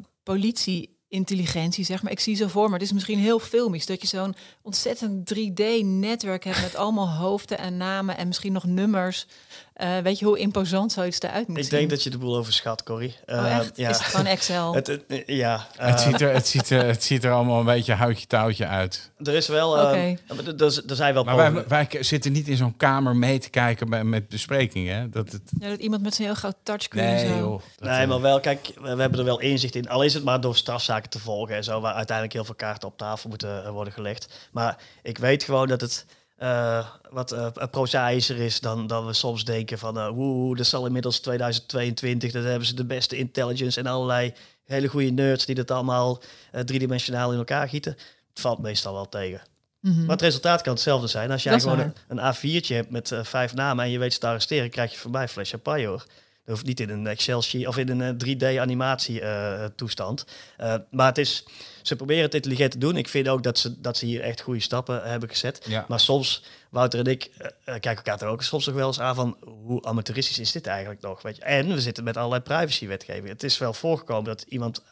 politie-intelligentie, 1.22 1.84
zeg 1.84 2.02
maar? 2.02 2.12
Ik 2.12 2.20
zie 2.20 2.36
zo 2.36 2.46
voor 2.48 2.66
me, 2.68 2.72
het 2.74 2.82
is 2.82 2.92
misschien 2.92 3.18
heel 3.18 3.38
filmisch, 3.38 3.86
dat 3.86 4.00
je 4.00 4.06
zo'n 4.06 4.34
ontzettend 4.62 5.34
3D-netwerk 5.34 6.44
hebt 6.44 6.60
met 6.62 6.76
allemaal 6.76 7.08
hoofden 7.10 7.58
en 7.58 7.76
namen 7.76 8.16
en 8.16 8.26
misschien 8.26 8.52
nog 8.52 8.64
nummers. 8.64 9.26
Eh, 9.74 9.98
weet 9.98 10.18
je 10.18 10.24
hoe 10.24 10.38
imposant 10.38 10.92
zoiets 10.92 11.20
eruit 11.20 11.48
moet 11.48 11.56
Ik 11.56 11.62
zien? 11.64 11.72
denk 11.78 11.90
dat 11.90 12.02
je 12.02 12.10
de 12.10 12.18
boel 12.18 12.36
overschat, 12.36 12.82
Corrie. 12.82 13.14
Oh, 13.26 13.34
Eh, 13.46 13.58
echt? 13.58 13.76
ja. 13.76 13.88
Is 13.90 13.96
het 13.98 14.06
gewoon 14.06 14.26
Excel? 14.26 14.74
Het, 14.74 14.86
het- 14.86 15.04
ja, 15.26 15.66
het, 15.76 16.00
eh, 16.00 16.06
ziet 16.06 16.20
er, 16.20 16.32
het, 16.32 16.46
ziet 16.46 16.70
er, 16.70 16.86
het 16.86 17.02
ziet 17.04 17.24
er 17.24 17.32
allemaal 17.32 17.58
een 17.60 17.64
beetje 17.66 17.92
houtje 17.94 18.26
touwtje 18.26 18.66
uit. 18.66 19.10
er 19.18 19.34
is 19.34 19.46
wel. 19.48 19.78
eh, 19.78 19.82
Oké. 19.88 20.16
maar 20.34 20.54
er- 20.86 20.96
zijn 20.96 21.14
wel. 21.14 21.24
Maar 21.24 21.36
wij, 21.36 21.64
wij 21.68 21.88
zitten 22.00 22.32
niet 22.32 22.48
in 22.48 22.56
zo'n 22.56 22.76
kamer 22.76 23.16
mee 23.16 23.38
te 23.38 23.50
kijken 23.50 23.88
bij, 23.90 24.04
met 24.04 24.28
besprekingen. 24.28 24.96
Hè? 24.96 25.08
Dat 25.08 25.32
het, 25.32 25.42
Ja, 25.60 25.68
dat 25.68 25.78
iemand 25.80 26.02
met 26.02 26.14
zo'n 26.14 26.24
heel 26.24 26.34
groot 26.34 26.56
touchscreen 26.62 27.04
nee, 27.14 27.26
zo. 27.26 27.36
joh. 27.36 27.60
Nee, 27.78 28.00
eh, 28.02 28.08
maar 28.08 28.20
wel, 28.20 28.40
kijk, 28.40 28.70
we 28.80 28.94
we 28.94 29.00
hebben 29.00 29.18
er 29.18 29.24
wel 29.24 29.40
inzicht 29.40 29.74
in. 29.74 29.88
Al 29.88 30.02
is 30.02 30.14
het 30.14 30.24
maar 30.24 30.40
door 30.40 30.56
strafzaken 30.56 31.03
te 31.10 31.18
volgen 31.18 31.56
en 31.56 31.64
zo, 31.64 31.80
waar 31.80 31.94
uiteindelijk 31.94 32.36
heel 32.36 32.44
veel 32.44 32.54
kaarten 32.54 32.88
op 32.88 32.98
tafel 32.98 33.28
moeten 33.28 33.64
eh, 33.64 33.70
worden 33.70 33.92
gelegd. 33.92 34.48
Maar 34.52 34.78
ik 35.02 35.18
weet 35.18 35.42
gewoon 35.42 35.68
dat 35.68 35.80
het 35.80 36.06
eh, 36.36 36.86
wat 37.10 37.36
prozaïscher 37.70 38.36
is 38.36 38.60
dan, 38.60 38.86
dan 38.86 39.06
we 39.06 39.12
soms 39.12 39.44
denken 39.44 39.78
van, 39.78 39.98
eh 39.98 40.08
woe, 40.08 40.56
dat 40.56 40.66
zal 40.66 40.86
inmiddels 40.86 41.18
2022, 41.18 42.32
dan 42.32 42.42
hebben 42.42 42.66
ze 42.66 42.74
de 42.74 42.84
beste 42.84 43.16
intelligence 43.16 43.80
en 43.80 43.86
allerlei 43.86 44.34
hele 44.64 44.88
goede 44.88 45.10
nerds 45.10 45.46
die 45.46 45.54
dat 45.54 45.70
allemaal 45.70 46.22
eh, 46.52 46.60
driedimensionaal 46.60 47.32
in 47.32 47.38
elkaar 47.38 47.68
gieten. 47.68 47.92
Het 48.28 48.40
valt 48.40 48.58
meestal 48.58 48.92
wel 48.92 49.08
tegen. 49.08 49.40
Mhm. 49.80 50.00
Maar 50.00 50.10
het 50.10 50.20
resultaat 50.20 50.62
kan 50.62 50.72
hetzelfde 50.72 51.06
zijn. 51.06 51.30
Als 51.30 51.42
jij 51.42 51.52
Dat 51.52 51.62
gewoon 51.62 51.78
een, 51.78 51.94
een 52.08 52.34
A4'tje 52.34 52.74
hebt 52.74 52.90
met 52.90 53.12
vijf 53.22 53.54
namen 53.54 53.84
en 53.84 53.90
je 53.90 53.98
weet 53.98 54.12
ze 54.12 54.18
te 54.18 54.26
arresteren, 54.26 54.70
krijg 54.70 54.92
je 54.92 54.98
voorbij 54.98 55.28
fles 55.28 55.50
champagne 55.50 55.86
hoor. 55.86 56.06
Dat 56.44 56.54
hoeft 56.54 56.66
niet 56.66 56.80
in 56.80 56.90
een 56.90 57.06
Excel-sheet 57.06 57.66
of 57.66 57.76
in 57.76 58.00
een 58.00 58.18
3D-animatie-toestand. 58.26 60.26
Eh, 60.56 60.74
maar 60.90 61.06
het 61.06 61.18
is, 61.18 61.44
ze 61.82 61.96
proberen 61.96 62.22
het 62.22 62.34
intelligent 62.34 62.70
te 62.70 62.78
doen. 62.78 62.96
Ik 62.96 63.08
vind 63.08 63.28
ook 63.28 63.42
dat 63.42 63.58
ze, 63.58 63.80
dat 63.80 63.96
ze 63.96 64.06
hier 64.06 64.20
echt 64.20 64.40
goede 64.40 64.60
stappen 64.60 65.02
hebben 65.02 65.28
gezet. 65.28 65.64
ja. 65.68 65.84
Maar 65.88 66.00
soms, 66.00 66.42
Wouter 66.70 66.98
en 66.98 67.06
ik, 67.06 67.30
eh, 67.38 67.46
eh, 67.46 67.52
kijken 67.64 67.94
elkaar 67.94 68.22
er 68.22 68.28
ook 68.28 68.42
soms 68.42 68.66
nog 68.66 68.74
wel 68.74 68.86
eens 68.86 69.00
aan 69.00 69.14
van 69.14 69.36
hoe 69.64 69.84
amateuristisch 69.84 70.38
is 70.38 70.52
dit 70.52 70.66
eigenlijk 70.66 71.00
nog? 71.00 71.22
Weet 71.22 71.36
je? 71.36 71.42
En 71.42 71.68
we 71.68 71.80
zitten 71.80 72.04
met 72.04 72.16
allerlei 72.16 72.42
privacy-wetgeving. 72.42 73.28
Het 73.28 73.42
is 73.42 73.58
wel 73.58 73.72
voorgekomen 73.72 74.24
dat 74.24 74.44
iemand 74.48 74.82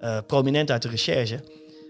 eh, 0.00 0.18
prominent 0.26 0.70
uit 0.70 0.82
de 0.82 0.88
recherche 0.88 1.40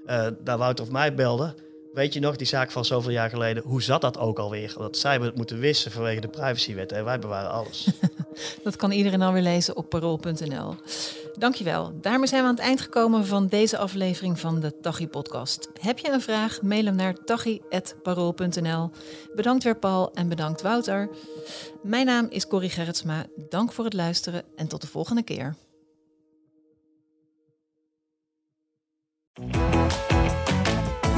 eh 0.07 0.27
naar 0.45 0.59
Wouter 0.59 0.85
of 0.85 0.91
mij 0.91 1.15
belde. 1.15 1.55
Weet 1.93 2.15
je 2.15 2.21
nog, 2.21 2.37
die 2.37 2.47
zaak 2.47 2.71
van 2.71 2.85
zoveel 2.85 3.11
jaar 3.11 3.31
geleden, 3.31 3.63
hoe 3.63 3.83
zat 3.83 4.01
dat 4.01 4.19
ook 4.19 4.39
alweer? 4.39 4.75
Dat 4.79 4.97
zij 4.97 5.19
het 5.19 5.37
moeten 5.37 5.59
wissen 5.59 5.91
vanwege 5.91 6.21
de 6.21 6.29
privacywet 6.29 6.93
en 6.93 7.05
wij 7.05 7.19
bewaren 7.19 7.51
alles. 7.51 7.89
Dat 8.63 8.77
kan 8.77 8.91
iedereen 8.91 9.23
alweer 9.23 9.43
lezen 9.43 9.77
op 9.77 9.89
parool.nl. 9.89 10.75
Dankjewel. 11.39 11.93
Daarmee 12.01 12.29
zijn 12.29 12.43
we 12.43 12.49
aan 12.49 12.55
het 12.55 12.65
eind 12.65 12.81
gekomen 12.81 13.27
van 13.27 13.47
deze 13.47 13.79
aflevering 13.79 14.41
van 14.41 14.61
de 14.61 14.81
Tachi 14.81 15.09
podcast. 15.09 15.69
Heb 15.81 15.99
je 15.99 16.11
een 16.11 16.21
vraag? 16.21 16.63
Mail 16.63 16.85
hem 16.85 16.97
naar 16.97 17.15
tachi.parool.nl. 17.25 18.91
Bedankt 19.35 19.65
weer 19.65 19.79
Paul 19.79 20.13
en 20.15 20.29
bedankt 20.29 20.63
Wouter. 20.63 21.09
Mijn 21.83 22.07
naam 22.07 22.27
is 22.31 22.47
Corrie 22.47 22.71
Gerritsma. 22.71 23.27
Dank 23.49 23.73
voor 23.73 23.85
het 23.85 23.95
luisteren 23.95 24.43
en 24.57 24.69
tot 24.69 24.81
de 24.81 24.87
volgende 24.87 25.23
keer. 25.23 25.57